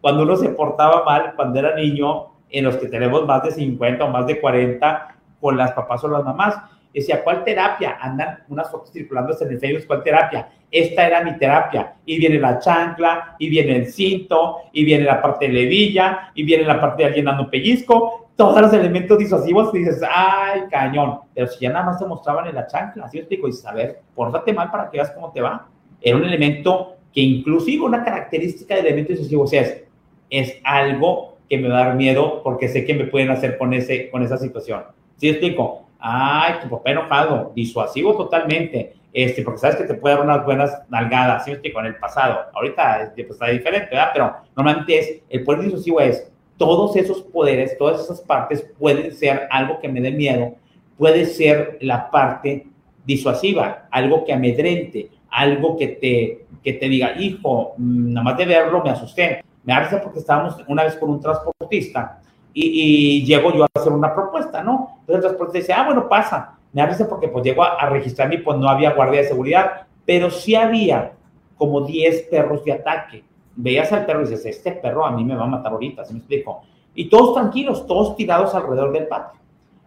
cuando 0.00 0.22
uno 0.22 0.36
se 0.36 0.50
portaba 0.50 1.04
mal, 1.04 1.34
cuando 1.36 1.58
era 1.58 1.74
niño, 1.74 2.36
en 2.50 2.64
los 2.64 2.76
que 2.76 2.88
tenemos 2.88 3.26
más 3.26 3.42
de 3.42 3.50
50 3.50 4.04
o 4.04 4.08
más 4.08 4.26
de 4.26 4.40
40 4.40 5.16
con 5.40 5.56
las 5.56 5.72
papás 5.72 6.04
o 6.04 6.08
las 6.08 6.24
mamás? 6.24 6.56
Decía, 6.96 7.22
¿cuál 7.22 7.44
terapia? 7.44 7.98
Andan 8.00 8.38
unas 8.48 8.70
fotos 8.70 8.90
circulando 8.90 9.36
en 9.38 9.50
el 9.50 9.60
Facebook, 9.60 9.86
¿cuál 9.86 10.02
terapia? 10.02 10.48
Esta 10.70 11.06
era 11.06 11.22
mi 11.22 11.36
terapia. 11.36 11.96
Y 12.06 12.18
viene 12.18 12.38
la 12.38 12.58
chancla, 12.58 13.36
y 13.38 13.50
viene 13.50 13.76
el 13.76 13.92
cinto, 13.92 14.60
y 14.72 14.82
viene 14.82 15.04
la 15.04 15.20
parte 15.20 15.46
de 15.46 15.52
levilla, 15.52 16.30
y 16.34 16.42
viene 16.42 16.64
la 16.64 16.80
parte 16.80 17.02
de 17.02 17.08
alguien 17.08 17.26
dando 17.26 17.50
pellizco. 17.50 18.30
Todos 18.34 18.60
los 18.62 18.72
elementos 18.72 19.18
disuasivos 19.18 19.74
y 19.74 19.78
dices, 19.80 20.02
ay, 20.10 20.62
cañón. 20.70 21.20
Pero 21.34 21.48
si 21.48 21.60
ya 21.60 21.70
nada 21.70 21.84
más 21.84 21.98
te 21.98 22.06
mostraban 22.06 22.46
en 22.46 22.54
la 22.54 22.66
chancla, 22.66 23.04
así 23.04 23.18
explico, 23.18 23.46
y 23.46 23.50
dices, 23.50 23.66
a 23.66 23.74
ver, 23.74 24.00
pórtate 24.14 24.54
mal 24.54 24.70
para 24.70 24.90
que 24.90 24.96
veas 24.96 25.10
cómo 25.10 25.30
te 25.32 25.42
va. 25.42 25.68
Era 26.00 26.16
un 26.16 26.24
elemento 26.24 26.96
que 27.12 27.20
inclusive 27.20 27.84
una 27.84 28.02
característica 28.02 28.74
del 28.74 28.86
elemento 28.86 29.12
disuasivo, 29.12 29.42
o 29.42 29.46
sea, 29.46 29.62
es, 29.62 29.84
es 30.30 30.58
algo 30.64 31.36
que 31.48 31.58
me 31.58 31.68
va 31.68 31.80
a 31.80 31.84
dar 31.86 31.96
miedo 31.96 32.42
porque 32.42 32.68
sé 32.68 32.84
que 32.84 32.94
me 32.94 33.04
pueden 33.04 33.30
hacer 33.30 33.56
con, 33.58 33.72
ese, 33.72 34.10
con 34.10 34.22
esa 34.22 34.36
situación. 34.36 34.84
¿Sí 35.16 35.28
explico? 35.28 35.86
Ay, 35.98 36.54
tu 36.62 36.68
papá 36.68 36.90
enojado, 36.90 37.52
disuasivo 37.54 38.16
totalmente, 38.16 38.94
este, 39.12 39.42
porque 39.42 39.58
sabes 39.58 39.76
que 39.76 39.84
te 39.84 39.94
puede 39.94 40.16
dar 40.16 40.24
unas 40.24 40.44
buenas 40.44 40.82
nalgadas, 40.90 41.44
¿sí? 41.44 41.72
con 41.72 41.86
el 41.86 41.96
pasado. 41.96 42.38
Ahorita 42.52 43.12
pues, 43.14 43.30
está 43.30 43.48
diferente, 43.48 43.88
¿verdad? 43.90 44.10
Pero 44.12 44.36
normalmente 44.54 44.98
es, 44.98 45.22
el 45.30 45.42
poder 45.42 45.62
disuasivo 45.62 46.00
es, 46.00 46.30
todos 46.58 46.96
esos 46.96 47.22
poderes, 47.22 47.76
todas 47.78 48.02
esas 48.02 48.20
partes 48.20 48.66
pueden 48.78 49.12
ser 49.12 49.46
algo 49.50 49.78
que 49.80 49.88
me 49.88 50.00
dé 50.00 50.10
miedo, 50.10 50.54
puede 50.98 51.26
ser 51.26 51.78
la 51.80 52.10
parte 52.10 52.66
disuasiva, 53.04 53.88
algo 53.90 54.24
que 54.24 54.32
amedrente, 54.32 55.10
algo 55.30 55.76
que 55.76 55.88
te, 55.88 56.46
que 56.62 56.72
te 56.74 56.88
diga, 56.88 57.18
hijo, 57.18 57.74
mm, 57.76 58.12
nada 58.12 58.24
más 58.24 58.38
de 58.38 58.46
verlo 58.46 58.82
me 58.82 58.90
asusté. 58.90 59.44
Me 59.66 59.74
da 59.74 60.00
porque 60.00 60.20
estábamos 60.20 60.56
una 60.68 60.84
vez 60.84 60.94
con 60.94 61.10
un 61.10 61.20
transportista 61.20 62.20
y, 62.54 63.24
llego 63.26 63.52
yo 63.52 63.64
a 63.64 63.68
hacer 63.74 63.92
una 63.92 64.14
propuesta, 64.14 64.62
¿no? 64.62 64.96
Entonces 65.00 65.16
el 65.16 65.20
transportista 65.22 65.58
dice, 65.58 65.72
ah, 65.74 65.84
bueno, 65.84 66.08
pasa. 66.08 66.54
Me 66.72 66.80
avisa 66.80 67.08
porque 67.08 67.28
pues 67.28 67.44
llego 67.44 67.62
a, 67.62 67.74
a 67.74 67.90
registrarme 67.90 68.36
y 68.36 68.38
pues 68.38 68.56
no 68.56 68.68
había 68.68 68.92
guardia 68.92 69.22
de 69.22 69.28
seguridad, 69.28 69.86
pero 70.04 70.30
sí 70.30 70.54
había 70.54 71.12
como 71.56 71.80
10 71.82 72.22
perros 72.30 72.64
de 72.64 72.72
ataque. 72.72 73.24
Veías 73.56 73.92
al 73.92 74.06
perro 74.06 74.20
y 74.20 74.28
dices, 74.28 74.46
este 74.46 74.72
perro 74.72 75.04
a 75.04 75.10
mí 75.10 75.24
me 75.24 75.34
va 75.34 75.44
a 75.44 75.48
matar 75.48 75.72
ahorita, 75.72 76.04
¿se 76.04 76.12
me 76.12 76.20
explico? 76.20 76.62
Y 76.94 77.08
todos 77.08 77.34
tranquilos, 77.34 77.86
todos 77.86 78.16
tirados 78.16 78.54
alrededor 78.54 78.92
del 78.92 79.08
patio. 79.08 79.40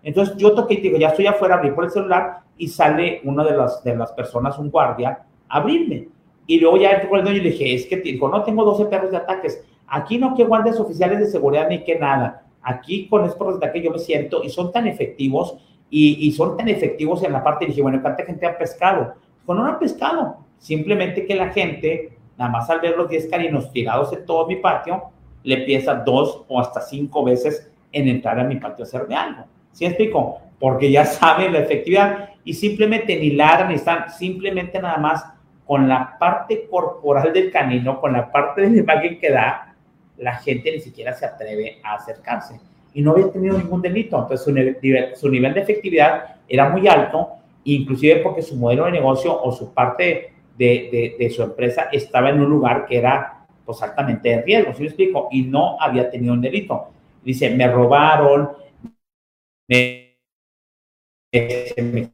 Entonces 0.03 0.35
yo 0.37 0.53
toqué 0.53 0.75
y 0.75 0.81
digo, 0.81 0.97
ya 0.97 1.09
estoy 1.09 1.27
afuera, 1.27 1.55
abrí 1.55 1.71
por 1.71 1.85
el 1.85 1.91
celular 1.91 2.39
y 2.57 2.67
sale 2.67 3.21
una 3.23 3.43
de 3.43 3.55
las, 3.55 3.83
de 3.83 3.95
las 3.95 4.11
personas, 4.11 4.57
un 4.59 4.69
guardia, 4.69 5.23
a 5.47 5.57
abrirme. 5.57 6.09
Y 6.47 6.59
luego 6.59 6.77
ya 6.77 6.91
entró 6.91 7.15
el 7.15 7.23
dueño 7.23 7.37
y 7.37 7.41
le 7.41 7.51
dije, 7.51 7.75
es 7.75 7.85
que 7.85 7.97
digo, 7.97 8.27
no 8.27 8.43
tengo 8.43 8.63
12 8.63 8.85
perros 8.85 9.11
de 9.11 9.17
ataques. 9.17 9.63
Aquí 9.91 10.17
no 10.17 10.35
que 10.35 10.43
guardias 10.43 10.79
oficiales 10.79 11.19
de 11.19 11.27
seguridad 11.27 11.67
ni 11.69 11.83
que 11.83 11.97
nada 11.97 12.43
aquí 12.61 13.07
con 13.07 13.25
estos 13.25 13.59
que 13.71 13.81
yo 13.81 13.91
me 13.91 13.99
siento 13.99 14.43
y 14.43 14.49
son 14.49 14.71
tan 14.71 14.87
efectivos 14.87 15.57
y, 15.91 16.31
son 16.33 16.55
tan 16.55 16.67
efectivos 16.67 17.23
en 17.23 17.33
la 17.33 17.43
parte, 17.43 17.65
dije, 17.65 17.81
bueno, 17.81 17.99
¿cuánta 17.99 18.23
gente 18.23 18.45
ha 18.45 18.55
pescado? 18.55 19.15
Pues 19.43 19.57
no 19.57 19.65
han 19.65 19.79
pescado, 19.79 20.37
simplemente 20.59 21.25
que 21.25 21.33
la 21.33 21.49
gente, 21.49 22.15
nada 22.37 22.51
más 22.51 22.69
al 22.69 22.79
ver 22.79 22.95
los 22.95 23.09
10 23.09 23.27
carinos 23.27 23.71
tirados 23.71 24.13
en 24.13 24.23
todo 24.23 24.45
mi 24.45 24.57
patio, 24.57 25.05
le 25.41 25.57
piensa 25.57 25.95
dos 25.95 26.43
o 26.47 26.59
hasta 26.59 26.81
cinco 26.81 27.23
veces 27.23 27.71
en 27.91 28.07
entrar 28.07 28.39
a 28.39 28.43
mi 28.43 28.57
patio 28.57 28.85
a 28.85 28.87
hacerme 28.87 29.15
algo. 29.15 29.45
¿Sí 29.71 29.85
explico? 29.85 30.37
Porque 30.59 30.91
ya 30.91 31.05
saben 31.05 31.53
la 31.53 31.59
efectividad 31.59 32.29
y 32.43 32.53
simplemente 32.53 33.17
ni 33.17 33.31
ladran 33.31 33.69
ni 33.69 33.75
están, 33.75 34.11
simplemente 34.11 34.79
nada 34.79 34.97
más 34.97 35.25
con 35.65 35.89
la 35.89 36.17
parte 36.19 36.67
corporal 36.69 37.33
del 37.33 37.51
canino, 37.51 37.99
con 37.99 38.13
la 38.13 38.31
parte 38.31 38.61
de 38.61 38.69
la 38.69 38.77
imagen 38.77 39.19
que 39.19 39.31
da, 39.31 39.68
la 40.19 40.35
gente 40.37 40.71
ni 40.71 40.79
siquiera 40.79 41.13
se 41.13 41.25
atreve 41.25 41.79
a 41.83 41.95
acercarse. 41.95 42.59
Y 42.93 43.01
no 43.01 43.11
había 43.11 43.31
tenido 43.31 43.57
ningún 43.57 43.81
delito, 43.81 44.17
entonces 44.19 44.43
su, 44.43 44.51
nivel, 45.29 45.53
de 45.53 45.61
efectividad 45.61 46.35
era 46.47 46.69
muy 46.69 46.87
alto, 46.87 47.29
inclusive 47.63 48.17
porque 48.17 48.41
su 48.41 48.55
modelo 48.55 48.85
de 48.85 48.91
negocio 48.91 49.41
o 49.41 49.51
su 49.51 49.73
parte 49.73 50.33
de, 50.57 51.15
de, 51.17 51.29
su 51.29 51.43
empresa 51.43 51.89
estaba 51.91 52.29
en 52.29 52.41
un 52.41 52.49
lugar 52.49 52.85
que 52.85 52.97
era 52.97 53.45
pues 53.65 53.81
altamente 53.81 54.29
de 54.29 54.41
riesgo, 54.41 54.73
¿sí 54.73 54.81
me 54.81 54.87
explico? 54.87 55.29
Y 55.31 55.43
no 55.43 55.77
había 55.79 56.09
tenido 56.09 56.33
un 56.33 56.41
delito. 56.41 56.87
Dice, 57.23 57.51
me 57.51 57.67
robaron, 57.67 58.49
me, 59.67 60.17
me 61.31 61.75
me 61.77 62.11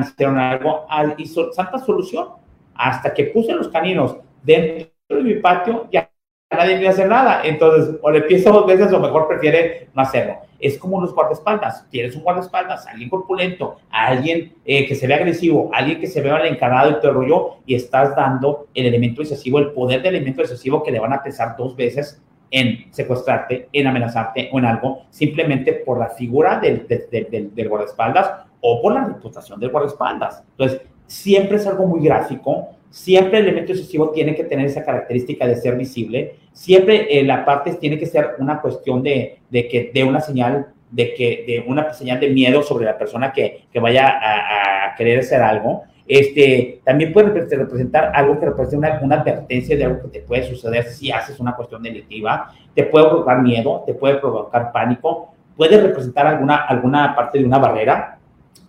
hicieron 0.00 0.38
algo, 0.38 0.86
hizo 1.18 1.52
santa 1.52 1.78
solución, 1.78 2.28
hasta 2.74 3.14
que 3.14 3.24
puse 3.26 3.52
los 3.52 3.68
caninos 3.68 4.16
dentro 4.42 4.91
de 5.16 5.22
mi 5.22 5.34
patio, 5.34 5.88
ya 5.90 6.08
nadie 6.50 6.78
me 6.78 6.88
hace 6.88 7.06
nada. 7.06 7.42
Entonces, 7.44 7.96
o 8.00 8.10
le 8.10 8.22
pienso 8.22 8.52
dos 8.52 8.66
veces 8.66 8.92
o 8.92 9.00
mejor 9.00 9.28
prefiere 9.28 9.88
no 9.94 10.02
hacerlo. 10.02 10.38
Es 10.58 10.78
como 10.78 11.00
los 11.00 11.14
guardaespaldas. 11.14 11.88
Tienes 11.90 12.14
un 12.14 12.22
guardaespaldas, 12.22 12.86
alguien 12.86 13.08
corpulento, 13.08 13.76
alguien 13.90 14.54
eh, 14.64 14.86
que 14.86 14.94
se 14.94 15.06
ve 15.06 15.14
agresivo, 15.14 15.70
alguien 15.72 16.00
que 16.00 16.06
se 16.06 16.20
ve 16.20 16.30
al 16.30 16.46
encarado 16.46 16.90
y 16.90 17.00
te 17.00 17.10
rollo, 17.10 17.56
y 17.66 17.74
estás 17.74 18.14
dando 18.14 18.68
el 18.74 18.86
elemento 18.86 19.22
excesivo, 19.22 19.58
el 19.58 19.72
poder 19.72 20.02
del 20.02 20.14
elemento 20.16 20.42
excesivo 20.42 20.82
que 20.82 20.92
le 20.92 21.00
van 21.00 21.12
a 21.12 21.22
pesar 21.22 21.56
dos 21.56 21.74
veces 21.74 22.22
en 22.50 22.92
secuestrarte, 22.92 23.68
en 23.72 23.86
amenazarte 23.86 24.50
o 24.52 24.58
en 24.58 24.66
algo, 24.66 25.06
simplemente 25.10 25.72
por 25.72 25.98
la 25.98 26.10
figura 26.10 26.60
del, 26.60 26.86
del, 26.86 27.54
del 27.54 27.68
guardaespaldas 27.68 28.30
o 28.60 28.80
por 28.82 28.92
la 28.92 29.04
reputación 29.04 29.58
del 29.58 29.70
guardaespaldas. 29.70 30.44
Entonces, 30.50 30.82
siempre 31.06 31.56
es 31.56 31.66
algo 31.66 31.86
muy 31.86 32.04
gráfico, 32.04 32.68
Siempre 32.92 33.38
el 33.38 33.46
elemento 33.46 33.72
excesivo 33.72 34.10
tiene 34.10 34.34
que 34.34 34.44
tener 34.44 34.66
esa 34.66 34.84
característica 34.84 35.46
de 35.46 35.56
ser 35.56 35.76
visible. 35.76 36.34
Siempre 36.52 37.06
eh, 37.18 37.24
la 37.24 37.42
parte 37.42 37.72
tiene 37.76 37.98
que 37.98 38.04
ser 38.04 38.32
una 38.38 38.60
cuestión 38.60 39.02
de, 39.02 39.38
de, 39.48 39.66
que 39.66 39.90
de 39.94 40.04
una 40.04 40.20
señal 40.20 40.66
de 40.90 41.14
que 41.14 41.44
de 41.46 41.64
una 41.66 41.90
señal 41.94 42.20
de 42.20 42.28
miedo 42.28 42.62
sobre 42.62 42.84
la 42.84 42.98
persona 42.98 43.32
que, 43.32 43.62
que 43.72 43.80
vaya 43.80 44.08
a, 44.08 44.94
querer 44.94 45.20
hacer 45.20 45.40
algo. 45.40 45.84
Este, 46.06 46.82
también 46.84 47.14
puede 47.14 47.30
representar 47.30 48.12
algo 48.14 48.38
que 48.38 48.44
represente 48.44 48.76
una, 48.76 49.00
una, 49.02 49.20
advertencia 49.22 49.74
de 49.74 49.84
algo 49.86 50.02
que 50.02 50.18
te 50.18 50.20
puede 50.20 50.42
suceder 50.42 50.84
si 50.84 51.10
haces 51.10 51.40
una 51.40 51.56
cuestión 51.56 51.82
delictiva. 51.82 52.52
Te 52.74 52.84
puede 52.84 53.06
provocar 53.06 53.40
miedo, 53.40 53.84
te 53.86 53.94
puede 53.94 54.16
provocar 54.16 54.70
pánico, 54.70 55.32
puede 55.56 55.80
representar 55.80 56.26
alguna, 56.26 56.56
alguna 56.56 57.16
parte 57.16 57.38
de 57.38 57.46
una 57.46 57.58
barrera. 57.58 58.18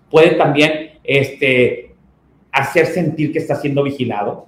Puede 0.09 0.35
también 0.35 0.91
este, 1.03 1.82
hacer 2.53 2.85
sentir 2.85 3.33
que 3.33 3.39
está 3.39 3.55
siendo 3.55 3.83
vigilado. 3.83 4.45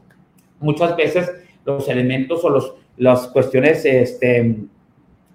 Muchas 0.60 0.95
veces 0.95 1.32
los 1.66 1.89
elementos 1.89 2.43
o 2.43 2.49
los, 2.49 2.76
las 2.97 3.28
cuestiones, 3.28 3.84
este, 3.84 4.56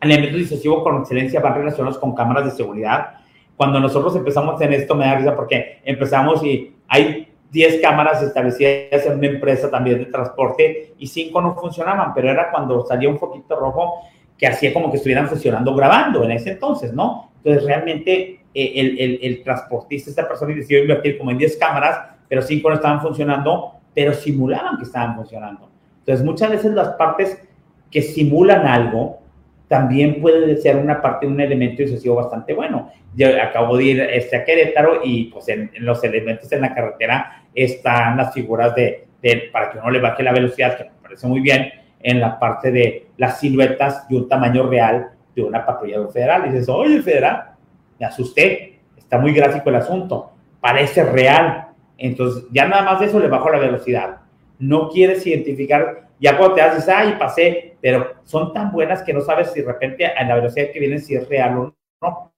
elementos 0.01 0.39
disociativos 0.39 0.83
con 0.83 1.01
excelencia 1.01 1.41
van 1.41 1.57
relacionados 1.57 1.99
con 1.99 2.15
cámaras 2.15 2.47
de 2.47 2.51
seguridad. 2.53 3.17
Cuando 3.57 3.79
nosotros 3.81 4.17
empezamos 4.17 4.59
en 4.63 4.73
esto, 4.73 4.95
me 4.95 5.05
da 5.05 5.17
risa 5.17 5.37
porque 5.37 5.81
empezamos 5.85 6.43
y 6.45 6.75
hay 6.89 7.29
10 7.51 7.83
cámaras 7.83 8.23
establecidas 8.23 9.05
en 9.05 9.19
una 9.19 9.27
empresa 9.27 9.71
también 9.71 9.99
de 9.99 10.07
transporte 10.07 10.95
y 10.97 11.07
5 11.07 11.43
no 11.43 11.55
funcionaban, 11.57 12.15
pero 12.15 12.31
era 12.31 12.51
cuando 12.51 12.87
salía 12.87 13.09
un 13.09 13.19
poquito 13.19 13.57
rojo 13.57 14.01
que 14.39 14.47
hacía 14.47 14.73
como 14.73 14.91
que 14.91 14.97
estuvieran 14.97 15.29
funcionando 15.29 15.75
grabando 15.75 16.25
en 16.25 16.31
ese 16.31 16.53
entonces, 16.53 16.95
¿no? 16.95 17.33
Entonces 17.39 17.65
realmente 17.65 18.41
eh, 18.55 18.73
el, 18.77 18.99
el, 18.99 19.19
el, 19.23 19.43
transportista, 19.43 20.11
esta 20.11 20.27
persona 20.27 20.55
decidió 20.55 20.81
invertir 20.81 21.19
como 21.19 21.31
en 21.31 21.39
10 21.39 21.57
cámaras, 21.59 21.99
pero 22.31 22.41
5 22.41 22.69
no 22.69 22.77
estaban 22.77 23.03
funcionando, 23.03 23.73
pero 23.93 24.15
simulaban 24.15 24.79
que 24.79 24.85
estaban 24.85 25.17
funcionando. 25.17 25.69
Entonces 25.99 26.25
muchas 26.25 26.51
veces 26.51 26.73
las 26.73 26.91
partes 26.91 27.47
que 27.91 28.01
simulan 28.01 28.67
algo 28.67 29.19
también 29.67 30.21
puede 30.21 30.57
ser 30.57 30.77
una 30.77 31.03
parte 31.03 31.27
de 31.27 31.33
un 31.33 31.41
elemento 31.41 31.83
disuasivo 31.83 32.15
bastante 32.15 32.55
bueno. 32.55 32.91
Yo 33.15 33.29
acabo 33.43 33.77
de 33.77 33.85
ir 33.85 34.01
este, 34.01 34.37
a 34.37 34.45
Querétaro 34.45 35.01
y 35.05 35.25
pues 35.25 35.49
en, 35.49 35.71
los 35.81 36.03
elementos 36.05 36.51
en 36.53 36.63
la 36.63 36.75
carretera 36.75 37.43
están 37.55 38.17
las 38.17 38.33
figuras 38.33 38.75
de, 38.75 39.07
de, 39.21 39.51
para 39.53 39.71
que 39.71 39.79
uno 39.79 39.91
le 39.91 40.01
baje 40.01 40.23
la 40.23 40.33
velocidad, 40.33 40.77
que 40.77 40.85
me 40.85 40.91
parece 41.03 41.27
muy 41.27 41.41
bien, 41.41 41.71
en 42.01 42.21
la 42.21 42.39
parte 42.39 42.71
de 42.71 43.09
las 43.17 43.41
siluetas 43.41 44.09
de 44.09 44.17
un 44.17 44.29
tamaño 44.29 44.69
real 44.69 45.11
de 45.35 45.43
una 45.43 45.67
patrulla 45.67 46.07
federal. 46.09 46.47
Y 46.47 46.51
dices, 46.51 46.69
oye, 46.69 47.03
federal, 47.03 47.51
me 47.99 48.07
asusté, 48.07 48.81
está 48.97 49.19
muy 49.19 49.33
gráfico 49.33 49.69
el 49.71 49.77
asunto, 49.77 50.33
parece 50.61 51.05
real. 51.05 51.70
Entonces, 52.01 52.47
ya 52.51 52.67
nada 52.67 52.83
más 52.83 52.99
de 52.99 53.07
eso 53.07 53.21
le 53.21 53.29
bajo 53.29 53.51
la 53.51 53.59
velocidad. 53.59 54.23
No 54.59 54.89
quieres 54.89 55.27
identificar 55.27 56.09
ya 56.19 56.37
cuando 56.37 56.55
te 56.55 56.63
haces, 56.63 56.89
ay, 56.89 57.17
pasé, 57.19 57.77
pero 57.81 58.15
son 58.25 58.55
tan 58.55 58.73
buenas 58.73 59.03
que 59.03 59.13
no 59.13 59.21
sabes 59.21 59.53
si 59.53 59.61
de 59.61 59.67
repente 59.67 60.07
a 60.07 60.25
la 60.25 60.35
velocidad 60.35 60.71
que 60.73 60.81
vienen 60.81 61.01
si 61.01 61.15
es 61.15 61.29
real 61.29 61.59
o 61.59 61.77
no. 62.03 62.33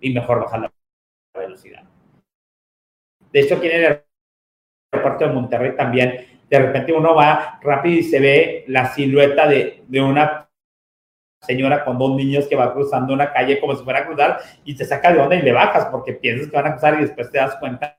Y 0.00 0.12
mejor 0.12 0.40
bajar 0.40 0.60
la 0.60 0.70
velocidad. 1.34 1.84
De 3.32 3.40
hecho, 3.40 3.56
aquí 3.56 3.66
en 3.68 3.84
el 3.84 4.02
aeropuerto 4.92 5.26
de 5.26 5.32
Monterrey 5.32 5.74
también, 5.74 6.26
de 6.48 6.58
repente 6.58 6.92
uno 6.92 7.14
va 7.14 7.58
rápido 7.62 8.00
y 8.00 8.02
se 8.02 8.20
ve 8.20 8.64
la 8.68 8.92
silueta 8.92 9.46
de, 9.46 9.84
de 9.88 10.00
una 10.02 10.50
señora 11.40 11.82
con 11.84 11.98
dos 11.98 12.14
niños 12.14 12.46
que 12.46 12.56
va 12.56 12.74
cruzando 12.74 13.14
una 13.14 13.32
calle 13.32 13.58
como 13.58 13.74
si 13.74 13.84
fuera 13.84 14.00
a 14.00 14.06
cruzar 14.06 14.40
y 14.64 14.74
te 14.74 14.84
saca 14.84 15.12
de 15.12 15.20
onda 15.20 15.36
y 15.36 15.42
le 15.42 15.52
bajas 15.52 15.86
porque 15.86 16.12
piensas 16.12 16.50
que 16.50 16.56
van 16.56 16.66
a 16.66 16.72
cruzar 16.72 16.94
y 16.94 17.02
después 17.02 17.30
te 17.30 17.38
das 17.38 17.56
cuenta 17.56 17.98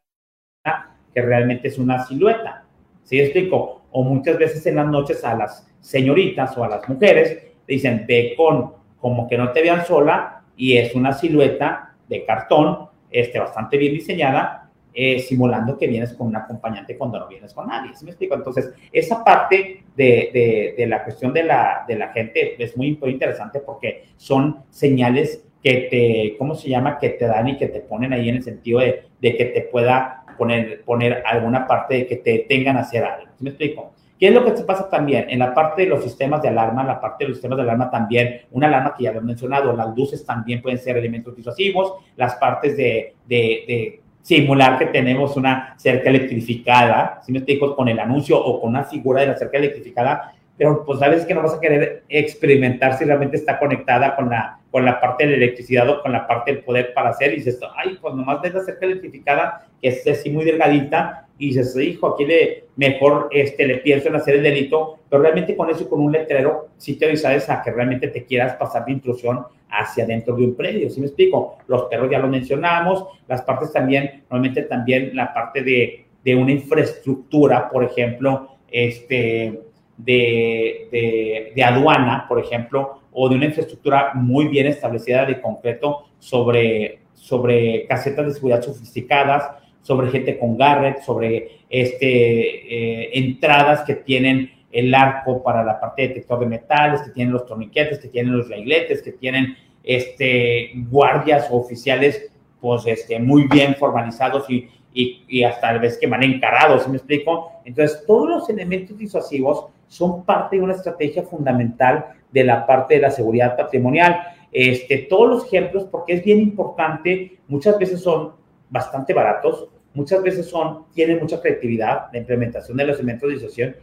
que 1.14 1.22
realmente 1.22 1.68
es 1.68 1.78
una 1.78 2.06
silueta. 2.06 2.66
¿Sí 3.04 3.20
explico? 3.20 3.80
o 3.92 4.04
muchas 4.04 4.38
veces 4.38 4.66
en 4.66 4.76
las 4.76 4.88
noches 4.88 5.24
a 5.24 5.36
las 5.36 5.68
señoritas 5.80 6.58
o 6.58 6.64
a 6.64 6.70
las 6.70 6.88
mujeres 6.88 7.38
dicen, 7.68 8.06
ve 8.08 8.34
con 8.36 8.74
como 9.00 9.28
que 9.28 9.38
no 9.38 9.52
te 9.52 9.62
vean 9.62 9.86
sola 9.86 10.44
y 10.58 10.78
es 10.78 10.94
una 10.96 11.14
silueta 11.14 11.96
de 12.08 12.26
cartón 12.26 12.90
este, 13.10 13.40
bastante 13.40 13.78
bien 13.78 13.94
diseñada, 13.94 14.70
eh, 14.94 15.20
simulando 15.20 15.78
que 15.78 15.88
vienes 15.88 16.14
con 16.14 16.28
un 16.28 16.36
acompañante 16.36 16.98
cuando 16.98 17.20
no 17.20 17.28
vienes 17.28 17.54
con 17.54 17.68
nadie. 17.68 17.94
¿Sí 17.96 18.04
me 18.04 18.12
explico? 18.12 18.36
Entonces, 18.36 18.74
esa 18.92 19.24
parte 19.24 19.84
de, 19.96 20.30
de, 20.34 20.74
de 20.78 20.88
la 20.88 21.04
cuestión 21.04 21.32
de 21.32 21.44
la, 21.44 21.86
de 21.88 21.96
la 21.96 22.10
gente 22.10 22.62
es 22.62 22.76
muy, 22.76 22.98
muy 22.98 23.12
interesante 23.12 23.60
porque 23.60 24.06
son 24.18 24.64
señales 24.70 25.46
que 25.64 25.88
te, 25.92 26.36
¿cómo 26.38 26.56
se 26.56 26.70
llama? 26.70 26.98
Que 26.98 27.10
te 27.10 27.26
dan 27.26 27.48
y 27.48 27.58
que 27.58 27.68
te 27.68 27.82
ponen 27.82 28.14
ahí 28.14 28.30
en 28.30 28.38
el 28.38 28.44
sentido 28.44 28.80
de, 28.80 29.04
de 29.22 29.38
que 29.38 29.46
te 29.46 29.62
pueda 29.62 30.19
poner, 30.40 30.84
poner 30.84 31.22
alguna 31.24 31.68
parte 31.68 31.94
de 31.94 32.08
que 32.08 32.16
te 32.16 32.46
tengan 32.50 32.78
a 32.78 32.80
hacer 32.80 33.04
algo. 33.04 33.32
¿Me 33.40 33.52
explico? 33.52 33.92
¿Qué 34.20 34.30
es 34.30 34.34
lo 34.34 34.44
que 34.44 34.58
se 34.58 34.64
pasa 34.64 34.90
también? 34.90 35.28
En 35.30 35.40
la 35.40 35.54
parte 35.54 35.84
de 35.84 35.88
los 35.88 36.04
sistemas 36.04 36.42
de 36.42 36.48
alarma, 36.48 36.84
la 36.84 37.00
parte 37.00 37.24
de 37.24 37.30
los 37.30 37.38
sistemas 37.38 37.58
de 37.58 37.64
alarma 37.64 37.92
también, 37.92 38.42
una 38.52 38.68
alarma 38.68 38.96
que 38.98 39.04
ya 39.04 39.12
había 39.12 39.22
mencionado, 39.22 39.76
las 39.76 39.96
luces 39.96 40.26
también 40.26 40.62
pueden 40.62 40.80
ser 40.80 40.98
elementos 40.98 41.36
disuasivos, 41.36 41.94
las 42.18 42.36
partes 42.36 42.76
de, 42.76 43.14
de, 43.28 43.64
de 43.68 44.02
simular 44.22 44.78
que 44.78 44.88
tenemos 44.88 45.38
una 45.38 45.76
cerca 45.78 46.10
electrificada, 46.10 47.22
si 47.24 47.32
me 47.32 47.38
explico, 47.38 47.76
con 47.76 47.88
el 47.88 48.00
anuncio 48.00 48.38
o 48.38 48.60
con 48.60 48.72
una 48.72 48.84
figura 48.84 49.22
de 49.22 49.28
la 49.28 49.38
cerca 49.38 49.58
electrificada, 49.58 50.34
pero 50.60 50.84
pues 50.86 51.00
sabes 51.00 51.26
que 51.26 51.34
no 51.34 51.42
vas 51.42 51.54
a 51.54 51.62
querer 51.62 52.04
experimentar 52.10 52.98
si 52.98 53.06
realmente 53.06 53.38
está 53.38 53.58
conectada 53.58 54.14
con 54.18 54.30
la, 54.30 54.60
con 54.70 54.84
la 54.84 55.00
parte 55.00 55.24
de 55.24 55.32
la 55.32 55.38
electricidad 55.38 55.90
o 55.90 56.02
con 56.02 56.12
la 56.12 56.28
parte 56.28 56.52
del 56.52 56.64
poder 56.66 56.94
para 56.94 57.12
hacer, 57.12 57.32
y 57.32 57.38
dices, 57.38 57.58
ay, 57.78 57.98
pues 58.02 58.14
nomás 58.14 58.42
ves 58.42 58.54
la 58.54 58.66
cerca 58.66 58.86
electrificada, 58.86 59.68
que 59.82 59.88
es 59.88 60.06
así 60.06 60.30
muy 60.30 60.44
delgadita, 60.44 61.28
y 61.38 61.48
dices, 61.48 61.74
hijo, 61.78 62.08
aquí 62.08 62.26
le, 62.26 62.66
mejor 62.76 63.30
este, 63.32 63.66
le 63.66 63.78
pienso 63.78 64.10
en 64.10 64.18
hacer 64.18 64.36
el 64.36 64.44
delito, 64.44 65.00
pero 65.10 65.22
realmente 65.22 65.56
con 65.56 65.70
eso, 65.70 65.90
con 65.90 66.02
un 66.02 66.12
letrero, 66.12 66.68
sí 66.76 66.98
te 66.98 67.06
avisas 67.06 67.50
a 67.50 67.62
que 67.64 67.72
realmente 67.72 68.10
te 68.10 68.26
quieras 68.26 68.56
pasar 68.56 68.84
de 68.84 68.92
intrusión 68.92 69.46
hacia 69.70 70.06
dentro 70.06 70.36
de 70.36 70.44
un 70.44 70.56
predio, 70.56 70.90
¿sí 70.90 71.00
me 71.00 71.08
explico? 71.08 71.58
Los 71.68 71.84
perros 71.84 72.12
ya 72.12 72.20
lo 72.20 72.28
mencionamos, 72.28 73.06
las 73.30 73.44
partes 73.44 73.72
también, 73.72 74.24
normalmente 74.30 74.64
también 74.64 75.16
la 75.16 75.34
parte 75.34 75.64
de, 75.64 76.06
de 76.22 76.36
una 76.36 76.52
infraestructura, 76.52 77.70
por 77.70 77.86
ejemplo, 77.86 78.58
este, 78.70 79.69
de, 80.00 81.52
de, 81.54 81.64
aduana, 81.64 82.26
por 82.28 82.40
ejemplo, 82.40 83.02
o 83.12 83.28
de 83.28 83.36
una 83.36 83.46
infraestructura 83.46 84.12
muy 84.14 84.48
bien 84.48 84.68
establecida 84.68 85.26
de 85.26 85.42
concreto 85.42 86.06
sobre, 86.20 87.00
sobre 87.14 87.86
casetas 87.86 88.28
de 88.28 88.34
seguridad 88.34 88.62
sofisticadas, 88.62 89.50
sobre 89.82 90.10
gente 90.10 90.40
con 90.40 90.58
Garrett, 90.58 91.02
sobre 91.02 91.64
este, 91.70 93.04
eh, 93.04 93.10
entradas 93.14 93.82
que 93.82 93.96
tienen 93.96 94.52
el 94.72 94.94
arco 94.94 95.44
para 95.44 95.64
la 95.64 95.80
parte 95.80 96.04
de 96.04 96.08
detector 96.10 96.40
de 96.40 96.46
metales, 96.46 97.02
que 97.02 97.12
tienen 97.12 97.34
los 97.34 97.46
torniquetes, 97.46 98.00
que 98.00 98.08
tienen 98.08 98.38
los 98.38 98.48
regletes, 98.48 99.02
que 99.02 99.12
tienen 99.12 99.58
este, 99.84 100.72
guardias 100.90 101.50
o 101.52 101.58
oficiales 101.58 102.32
pues, 102.62 102.86
este, 102.86 103.20
muy 103.20 103.48
bien 103.48 103.76
formalizados 103.76 104.50
y, 104.50 104.70
y, 104.94 105.24
y 105.28 105.44
hasta 105.44 105.78
vez 105.78 105.98
que 105.98 106.08
van 106.08 106.24
encarados, 106.24 106.84
¿sí 106.84 106.90
me 106.90 106.98
explico? 106.98 107.52
Entonces, 107.66 108.04
todos 108.08 108.30
los 108.30 108.50
elementos 108.50 108.98
disuasivos 108.98 109.68
son 109.90 110.24
parte 110.24 110.56
de 110.56 110.62
una 110.62 110.76
estrategia 110.76 111.24
fundamental 111.24 112.06
de 112.32 112.44
la 112.44 112.66
parte 112.66 112.96
de 112.96 113.02
la 113.02 113.12
seguridad 113.12 113.58
patrimonial. 113.58 114.22
Este, 114.52 115.00
todos 115.00 115.30
los 115.30 115.46
ejemplos, 115.46 115.86
porque 115.92 116.14
es 116.14 116.24
bien 116.24 116.40
importante, 116.40 117.40
muchas 117.48 117.78
veces 117.78 118.02
son 118.02 118.34
bastante 118.70 119.14
baratos, 119.14 119.68
muchas 119.94 120.22
veces 120.22 120.46
son, 120.46 120.86
tienen 120.94 121.20
mucha 121.20 121.42
creatividad 121.42 122.08
la 122.14 122.20
implementación 122.20 122.78
de 122.78 122.86
los 122.86 122.98
elementos 122.98 123.28
de 123.28 123.36
disuasión, 123.36 123.76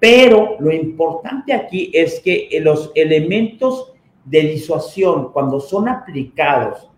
pero 0.00 0.56
lo 0.58 0.72
importante 0.72 1.52
aquí 1.52 1.90
es 1.94 2.18
que 2.20 2.48
los 2.62 2.90
elementos 2.94 3.92
de 4.24 4.40
disuasión, 4.40 5.32
cuando 5.32 5.60
son 5.60 5.86
aplicados 5.86 6.90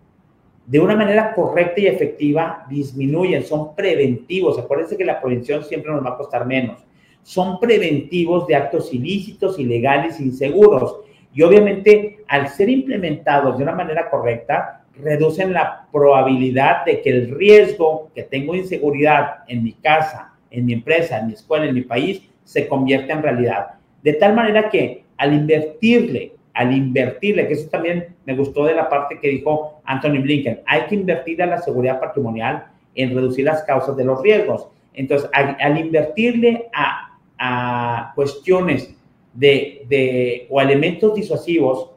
de 0.65 0.79
una 0.79 0.97
manera 0.97 1.35
correcta 1.35 1.81
y 1.81 1.87
efectiva, 1.87 2.65
disminuyen, 2.71 3.43
son 3.43 3.75
preventivos. 3.75 4.59
Acuérdense 4.59 4.97
que 4.97 5.05
la 5.05 5.21
prevención 5.21 5.65
siempre 5.65 5.93
nos 5.93 6.05
va 6.05 6.11
a 6.11 6.17
costar 6.17 6.47
menos 6.47 6.85
son 7.25 7.59
preventivos 7.59 8.47
de 8.47 8.55
actos 8.55 8.93
ilícitos, 8.93 9.59
ilegales, 9.59 10.21
inseguros. 10.21 11.01
Y 11.33 11.43
obviamente, 11.43 12.19
al 12.29 12.49
ser 12.49 12.69
implementados 12.69 13.57
de 13.57 13.65
una 13.65 13.73
manera 13.73 14.09
correcta, 14.11 14.85
reducen 15.03 15.53
la 15.53 15.89
probabilidad 15.91 16.85
de 16.85 17.01
que 17.01 17.11
el 17.11 17.35
riesgo 17.35 18.11
que 18.15 18.23
tengo 18.23 18.55
inseguridad 18.55 19.39
en 19.49 19.65
mi 19.65 19.73
casa, 19.73 20.35
en 20.51 20.67
mi 20.67 20.75
empresa, 20.75 21.19
en 21.19 21.29
mi 21.29 21.33
escuela, 21.33 21.65
en 21.65 21.75
mi 21.75 21.81
país, 21.81 22.23
se 22.45 22.69
convierta 22.69 23.15
en 23.15 23.23
realidad. 23.23 23.67
De 24.03 24.13
tal 24.13 24.35
manera 24.35 24.69
que 24.69 25.05
al 25.17 25.33
invertirle, 25.33 26.35
al 26.53 26.77
invertirle, 26.77 27.49
que 27.49 27.55
eso 27.55 27.71
también 27.71 28.15
me 28.27 28.37
gustó 28.37 28.67
de 28.67 28.75
la 28.75 28.89
parte 28.89 29.19
que 29.19 29.29
dijo 29.29 29.81
Anthony 29.85 30.21
Blinken, 30.21 30.61
hay 30.67 30.83
que 30.83 30.95
invertir 30.95 31.43
a 31.43 31.47
la 31.47 31.59
seguridad 31.63 31.99
patrimonial 31.99 32.67
en 32.95 33.15
reducir 33.15 33.47
las 33.47 33.65
causas 33.65 33.97
de 33.97 34.05
los 34.05 34.23
riesgos. 34.23 34.69
Entonces, 34.93 35.29
al 35.33 35.79
invertirle 35.79 36.69
a 36.73 37.14
a 37.39 38.13
cuestiones 38.15 38.95
de, 39.33 39.85
de, 39.89 40.47
o 40.51 40.61
elementos 40.61 41.15
disuasivos 41.15 41.91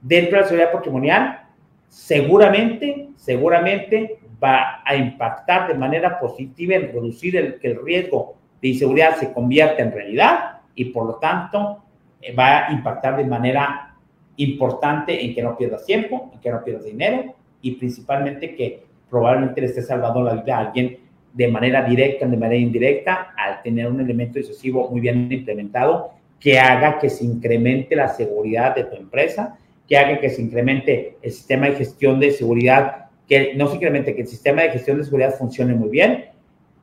dentro 0.00 0.36
de 0.36 0.42
la 0.42 0.48
seguridad 0.48 0.72
patrimonial, 0.72 1.48
seguramente, 1.88 3.08
seguramente 3.16 4.18
va 4.42 4.82
a 4.84 4.96
impactar 4.96 5.68
de 5.68 5.74
manera 5.74 6.18
positiva 6.20 6.76
en 6.76 6.92
reducir 6.92 7.36
el, 7.36 7.58
que 7.58 7.68
el 7.68 7.84
riesgo 7.84 8.36
de 8.62 8.68
inseguridad 8.68 9.16
se 9.16 9.32
convierta 9.32 9.82
en 9.82 9.92
realidad 9.92 10.60
y 10.74 10.86
por 10.86 11.06
lo 11.06 11.14
tanto 11.16 11.82
eh, 12.20 12.34
va 12.34 12.68
a 12.68 12.72
impactar 12.72 13.16
de 13.16 13.24
manera 13.24 13.96
importante 14.36 15.24
en 15.24 15.34
que 15.34 15.42
no 15.42 15.56
pierdas 15.56 15.84
tiempo, 15.84 16.30
en 16.32 16.40
que 16.40 16.50
no 16.50 16.62
pierdas 16.62 16.84
dinero 16.84 17.34
y 17.60 17.72
principalmente 17.72 18.54
que 18.54 18.84
probablemente 19.10 19.60
le 19.60 19.66
esté 19.66 19.82
salvando 19.82 20.22
la 20.22 20.34
vida 20.34 20.56
a 20.56 20.60
alguien 20.60 20.98
de 21.38 21.46
manera 21.46 21.84
directa 21.84 22.26
de 22.26 22.36
manera 22.36 22.60
indirecta 22.60 23.32
al 23.36 23.62
tener 23.62 23.86
un 23.86 24.00
elemento 24.00 24.40
disuasivo 24.40 24.90
muy 24.90 25.00
bien 25.00 25.30
implementado 25.30 26.10
que 26.40 26.58
haga 26.58 26.98
que 26.98 27.08
se 27.08 27.24
incremente 27.24 27.94
la 27.94 28.08
seguridad 28.08 28.74
de 28.74 28.84
tu 28.84 28.96
empresa, 28.96 29.56
que 29.86 29.96
haga 29.96 30.18
que 30.18 30.30
se 30.30 30.42
incremente 30.42 31.16
el 31.22 31.30
sistema 31.30 31.66
de 31.66 31.76
gestión 31.76 32.18
de 32.18 32.32
seguridad, 32.32 33.06
que 33.28 33.54
no 33.54 33.68
se 33.68 33.76
incremente, 33.76 34.16
que 34.16 34.22
el 34.22 34.26
sistema 34.26 34.62
de 34.62 34.70
gestión 34.70 34.98
de 34.98 35.04
seguridad 35.04 35.36
funcione 35.36 35.74
muy 35.74 35.90
bien 35.90 36.24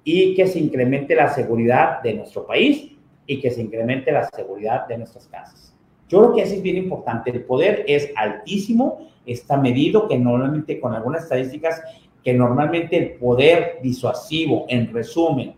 y 0.06 0.36
que 0.36 0.47
se 0.47 0.60
incremente 0.60 1.16
la 1.16 1.34
seguridad 1.34 2.01
de 2.01 2.14
nuestro 2.14 2.47
país 2.47 2.93
y 3.28 3.41
que 3.41 3.51
se 3.51 3.62
incremente 3.62 4.10
la 4.14 4.24
seguridad 4.24 4.88
de 4.88 4.99
nuestras 4.99 5.28
casas. 5.28 5.76
Yo 6.08 6.20
creo 6.20 6.34
que 6.34 6.41
eso 6.43 6.56
es 6.56 6.62
bien 6.62 6.78
importante. 6.78 7.30
El 7.30 7.43
poder 7.43 7.84
es 7.89 8.10
altísimo, 8.16 9.10
está 9.26 9.58
medido, 9.58 10.08
que 10.08 10.18
normalmente 10.18 10.80
con 10.80 10.93
algunas 10.93 11.24
estadísticas 11.24 11.82
que 12.26 12.34
normalmente 12.34 12.97
el 12.97 13.11
poder 13.19 13.78
disuasivo, 13.84 14.65
en 14.67 14.91
resumen, 14.91 15.53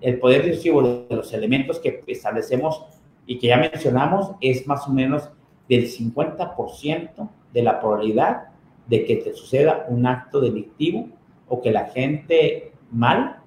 el 0.00 0.18
poder 0.18 0.46
disuasivo 0.46 1.06
de 1.10 1.14
los 1.14 1.30
elementos 1.34 1.78
que 1.78 2.02
establecemos 2.06 2.86
y 3.26 3.38
que 3.38 3.48
ya 3.48 3.58
mencionamos 3.58 4.32
es 4.40 4.66
más 4.66 4.88
o 4.88 4.92
menos 4.92 5.28
del 5.68 5.84
50% 5.84 7.28
de 7.52 7.62
la 7.62 7.78
probabilidad 7.78 8.44
de 8.86 9.04
que 9.04 9.16
te 9.16 9.34
suceda 9.34 9.84
un 9.88 10.06
acto 10.06 10.40
delictivo 10.40 11.06
o 11.48 11.60
que 11.60 11.70
la 11.70 11.84
gente 11.84 12.72
mal 12.90 13.42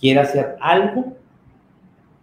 quiera 0.00 0.22
hacer 0.22 0.56
algo 0.60 1.16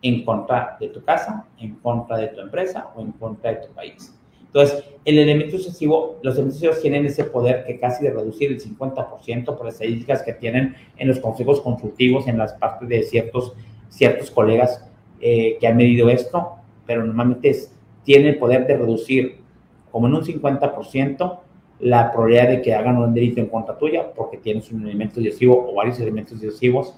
en 0.01 0.25
contra 0.25 0.75
de 0.81 0.89
tu 0.89 1.01
casa, 1.01 1.45
en 1.57 1.75
contra 1.75 2.17
de 2.17 2.27
tu 2.27 2.41
empresa 2.41 2.89
o 2.93 3.01
en 3.01 3.13
contra 3.13 3.51
de 3.51 3.67
tu 3.67 3.73
país. 3.73 4.20
Entonces, 4.53 4.83
el 5.05 5.17
elemento 5.17 5.57
sucesivo, 5.57 6.19
los 6.23 6.35
elementos 6.35 6.81
tienen 6.81 7.05
ese 7.05 7.23
poder 7.23 7.63
que 7.65 7.79
casi 7.79 8.03
de 8.03 8.11
reducir 8.11 8.51
el 8.51 8.59
50% 8.59 9.45
por 9.45 9.65
las 9.65 9.75
estadísticas 9.75 10.23
que 10.23 10.33
tienen 10.33 10.75
en 10.97 11.07
los 11.07 11.19
consejos 11.19 11.61
consultivos, 11.61 12.27
en 12.27 12.37
las 12.37 12.53
partes 12.53 12.89
de 12.89 13.01
ciertos, 13.03 13.53
ciertos 13.89 14.29
colegas 14.29 14.85
eh, 15.21 15.57
que 15.59 15.67
han 15.67 15.77
medido 15.77 16.09
esto, 16.09 16.55
pero 16.85 17.05
normalmente 17.05 17.49
es, 17.49 17.73
tiene 18.03 18.29
el 18.29 18.37
poder 18.37 18.67
de 18.67 18.77
reducir 18.77 19.37
como 19.89 20.07
en 20.07 20.15
un 20.15 20.23
50% 20.23 21.39
la 21.79 22.11
probabilidad 22.11 22.49
de 22.49 22.61
que 22.61 22.75
hagan 22.75 22.97
un 22.97 23.13
delito 23.13 23.39
en 23.39 23.47
contra 23.47 23.77
tuya 23.77 24.11
porque 24.13 24.37
tienes 24.37 24.71
un 24.71 24.85
elemento 24.85 25.19
decisivo 25.19 25.67
o 25.69 25.75
varios 25.75 25.99
elementos 25.99 26.39
decisivos 26.41 26.93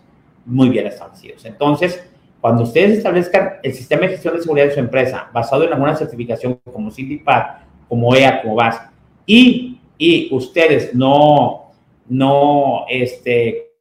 muy 0.46 0.70
bien 0.70 0.88
establecidos. 0.88 1.46
Entonces, 1.46 2.04
cuando 2.44 2.64
ustedes 2.64 2.98
establezcan 2.98 3.62
el 3.64 3.74
sistema 3.74 4.02
de 4.02 4.10
gestión 4.10 4.36
de 4.36 4.42
seguridad 4.42 4.66
de 4.66 4.74
su 4.74 4.80
empresa 4.82 5.32
basado 5.34 5.64
en 5.64 5.72
alguna 5.72 5.96
certificación 5.96 6.56
como 6.56 6.92
CITIPAD, 6.92 7.62
como 7.88 8.14
EA, 8.14 8.42
como 8.42 8.56
VAS, 8.56 8.82
y, 9.26 9.80
y 9.98 10.28
ustedes 10.36 10.94
no, 10.94 11.72
no, 12.10 12.84
este, 12.90 13.78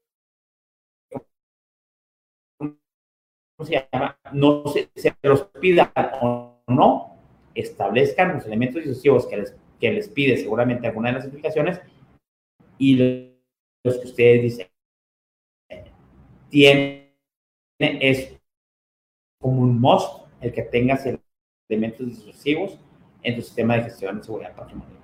¿cómo 2.57 2.77
se 3.65 3.85
llama? 3.93 4.17
No 4.33 4.63
se, 4.69 4.89
los 5.25 5.43
pidan 5.61 5.91
o 6.21 6.63
no, 6.69 7.17
establezcan 7.57 8.35
los 8.35 8.47
elementos 8.47 8.85
decisivos 8.85 9.27
que 9.27 9.39
les, 9.39 9.57
que 9.81 9.91
les 9.91 10.09
pide 10.09 10.37
seguramente 10.37 10.87
alguna 10.87 11.09
de 11.09 11.15
las 11.15 11.25
certificaciones 11.25 11.81
y 12.79 12.95
los 13.83 13.99
que 13.99 14.07
ustedes 14.07 14.43
dicen 14.43 14.69
tiene 16.49 17.17
es 17.81 18.39
como 19.43 19.61
un 19.61 19.79
must 19.79 20.23
el 20.41 20.53
que 20.53 20.63
tengas 20.63 21.07
elementos 21.69 22.07
disuasivos 22.07 22.79
en 23.23 23.37
tu 23.37 23.43
sistema 23.43 23.75
de 23.77 23.83
gestión 23.83 24.17
de 24.17 24.25
seguridad 24.25 24.57
patrimonial. 24.57 24.99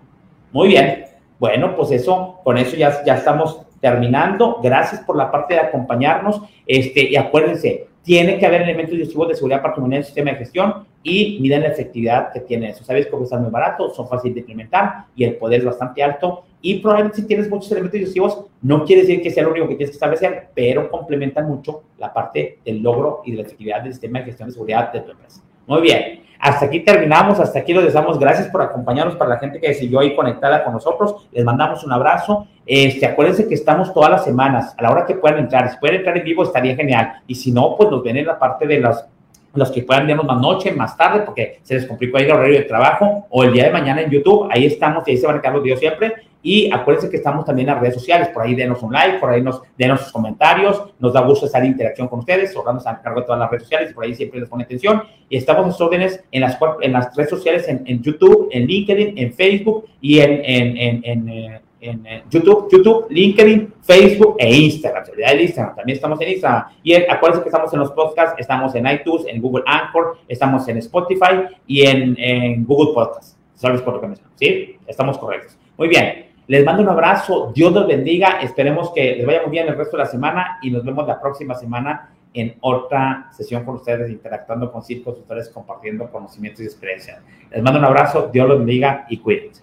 Muy 0.53 0.69
bien. 0.69 1.05
Bueno, 1.39 1.77
pues 1.77 1.91
eso, 1.91 2.41
con 2.43 2.57
eso 2.57 2.77
ya, 2.77 3.05
ya 3.05 3.17
estamos 3.17 3.61
terminando. 3.81 4.59
Gracias 4.63 5.03
por 5.03 5.17
la 5.17 5.31
parte 5.31 5.55
de 5.55 5.61
acompañarnos. 5.61 6.41
Este, 6.67 7.11
y 7.11 7.17
acuérdense, 7.17 7.88
tiene 8.03 8.39
que 8.39 8.47
haber 8.47 8.63
elementos 8.63 8.97
disuasivos 8.97 9.29
de 9.29 9.35
seguridad 9.35 9.63
patrimonial 9.63 9.99
en 9.99 10.01
el 10.01 10.07
sistema 10.07 10.31
de 10.31 10.37
gestión 10.39 10.87
y 11.03 11.39
miren 11.41 11.63
la 11.63 11.69
efectividad 11.69 12.33
que 12.33 12.41
tiene 12.41 12.71
eso. 12.71 12.85
Sabes 12.85 13.07
que 13.07 13.17
están 13.23 13.43
muy 13.43 13.51
baratos, 13.51 13.95
son 13.95 14.09
fáciles 14.09 14.35
de 14.35 14.41
implementar 14.41 15.07
y 15.15 15.25
el 15.25 15.37
poder 15.37 15.61
es 15.61 15.67
bastante 15.67 16.03
alto. 16.03 16.45
Y 16.61 16.81
probablemente 16.81 17.21
si 17.21 17.27
tienes 17.27 17.49
muchos 17.49 17.71
elementos 17.71 18.01
disuasivos, 18.01 18.47
no 18.63 18.85
quiere 18.85 19.03
decir 19.03 19.23
que 19.23 19.31
sea 19.31 19.45
lo 19.45 19.51
único 19.51 19.69
que 19.69 19.77
tienes 19.77 19.91
que 19.91 19.97
establecer, 19.97 20.49
pero 20.55 20.91
complementan 20.91 21.47
mucho 21.47 21.83
la 21.99 22.13
parte 22.13 22.59
del 22.65 22.83
logro 22.83 23.23
y 23.25 23.33
de 23.33 23.37
la 23.39 23.43
efectividad 23.45 23.83
del 23.83 23.93
sistema 23.93 24.21
de 24.21 24.27
gestión 24.27 24.49
de 24.49 24.53
seguridad 24.55 24.93
de 24.93 25.01
tu 25.01 25.11
empresa. 25.13 25.43
Muy 25.67 25.83
bien. 25.83 26.23
Hasta 26.41 26.67
aquí 26.67 26.81
terminamos, 26.81 27.41
hasta 27.41 27.59
aquí 27.59 27.75
les 27.75 27.93
damos 27.93 28.19
gracias 28.19 28.49
por 28.49 28.63
acompañarnos 28.63 29.17
para 29.17 29.31
la 29.31 29.39
gente 29.39 29.61
que 29.61 29.75
siguió 29.75 30.01
ahí 30.01 30.15
conectada 30.15 30.63
con 30.63 30.73
nosotros. 30.73 31.29
Les 31.33 31.45
mandamos 31.45 31.83
un 31.85 31.93
abrazo. 31.93 32.47
Este, 32.71 33.07
acuérdense 33.07 33.49
que 33.49 33.55
estamos 33.55 33.95
todas 33.95 34.11
las 34.11 34.25
semanas, 34.25 34.75
a 34.77 34.83
la 34.83 34.91
hora 34.91 35.07
que 35.07 35.15
puedan 35.15 35.39
entrar. 35.39 35.71
Si 35.71 35.79
pueden 35.79 35.97
entrar 35.97 36.19
en 36.19 36.25
vivo 36.25 36.43
estaría 36.43 36.77
genial. 36.77 37.15
Y 37.27 37.35
si 37.35 37.51
no, 37.51 37.75
pues 37.77 37.91
nos 37.91 38.03
ven 38.05 38.19
en 38.19 38.27
la 38.27 38.39
parte 38.39 38.67
de 38.67 38.79
las 38.79 39.09
los 39.55 39.71
que 39.73 39.83
puedan 39.83 40.07
vernos 40.07 40.27
más 40.27 40.41
noche, 40.41 40.71
más 40.73 40.97
tarde, 40.97 41.23
porque 41.25 41.59
se 41.63 41.75
les 41.75 41.87
complicó 41.87 42.19
ahí 42.19 42.25
el 42.25 42.33
horario 42.33 42.59
de 42.59 42.65
trabajo, 42.65 43.27
o 43.31 43.43
el 43.43 43.53
día 43.53 43.65
de 43.65 43.71
mañana 43.71 44.03
en 44.03 44.11
YouTube, 44.11 44.47
ahí 44.53 44.67
estamos 44.67 45.09
y 45.09 45.13
ahí 45.13 45.17
se 45.17 45.27
van 45.27 45.39
a 45.39 45.41
quedar 45.41 45.55
los 45.55 45.63
videos 45.63 45.81
siempre. 45.81 46.13
Y 46.43 46.71
acuérdense 46.71 47.11
que 47.11 47.17
estamos 47.17 47.45
también 47.45 47.67
en 47.67 47.75
las 47.75 47.83
redes 47.83 47.95
sociales, 47.95 48.29
por 48.29 48.43
ahí 48.43 48.55
denos 48.55 48.83
un 48.83 48.93
like, 48.93 49.19
por 49.19 49.31
ahí 49.31 49.43
nos 49.43 49.63
denos 49.77 50.03
sus 50.03 50.13
comentarios, 50.13 50.85
nos 51.01 51.13
da 51.13 51.23
gusto 51.23 51.47
estar 51.47 51.63
en 51.65 51.73
interacción 51.73 52.07
con 52.07 52.21
ustedes, 52.21 52.55
Orlando 52.55 52.83
a 52.87 53.01
cargo 53.01 53.21
de 53.21 53.27
todas 53.27 53.41
las 53.41 53.51
redes 53.51 53.65
sociales, 53.65 53.91
y 53.91 53.95
por 53.95 54.05
ahí 54.05 54.15
siempre 54.15 54.39
les 54.39 54.49
pone 54.49 54.65
atención. 54.65 55.03
Y 55.29 55.37
estamos 55.39 55.75
en 55.75 55.85
órdenes 55.85 56.25
en 56.31 56.43
las, 56.43 56.59
en 56.83 56.93
las 56.93 57.17
redes 57.17 57.31
sociales, 57.31 57.67
en, 57.69 57.83
en 57.87 58.03
YouTube, 58.03 58.51
en 58.53 58.67
LinkedIn, 58.67 59.19
en 59.19 59.33
Facebook 59.33 59.87
y 60.01 60.21
en, 60.21 60.43
en, 60.45 61.05
en 61.05 61.29
eh, 61.29 61.61
en 61.81 62.05
YouTube, 62.31 62.69
YouTube, 62.71 63.07
LinkedIn, 63.11 63.75
Facebook 63.83 64.37
e 64.39 64.55
Instagram. 64.55 65.05
Se 65.05 65.13
también 65.13 65.97
estamos 65.97 66.21
en 66.21 66.29
Instagram. 66.29 66.65
Y 66.83 66.95
acuérdense 66.95 67.43
que 67.43 67.49
estamos 67.49 67.73
en 67.73 67.81
los 67.81 67.93
podcasts, 67.93 68.35
estamos 68.39 68.75
en 68.75 68.87
iTunes, 68.87 69.25
en 69.27 69.41
Google 69.41 69.65
Anchor, 69.67 70.19
estamos 70.27 70.67
en 70.69 70.79
Spotify 70.79 71.57
y 71.67 71.87
en, 71.87 72.65
Google 72.65 72.95
Podcasts. 72.95 73.37
¿Sabes 73.55 73.83
por 73.83 73.95
lo 73.95 74.01
que 74.01 74.09
me 74.09 74.17
¿Sí? 74.37 74.77
Estamos 74.87 75.19
correctos. 75.19 75.59
Muy 75.77 75.89
bien. 75.89 76.27
Les 76.47 76.65
mando 76.65 76.83
un 76.83 76.89
abrazo. 76.89 77.53
Dios 77.55 77.73
los 77.73 77.87
bendiga. 77.87 78.41
Esperemos 78.41 78.93
que 78.93 79.17
les 79.17 79.27
vaya 79.27 79.43
muy 79.43 79.51
bien 79.51 79.69
el 79.69 79.77
resto 79.77 79.97
de 79.97 80.05
la 80.05 80.09
semana 80.09 80.59
y 80.63 80.71
nos 80.71 80.85
vemos 80.85 81.07
la 81.07 81.21
próxima 81.21 81.55
semana 81.55 82.11
en 82.35 82.57
otra 82.61 83.29
sesión 83.33 83.65
con 83.65 83.77
ustedes, 83.77 84.11
interactuando 84.11 84.71
con 84.71 84.83
circos, 84.83 85.19
ustedes 85.19 85.49
compartiendo 85.49 86.11
conocimientos 86.11 86.63
y 86.63 86.65
experiencias. 86.65 87.21
Les 87.51 87.63
mando 87.63 87.79
un 87.79 87.85
abrazo. 87.85 88.31
Dios 88.33 88.49
los 88.49 88.59
bendiga 88.59 89.07
y 89.09 89.19
cuídense. 89.19 89.63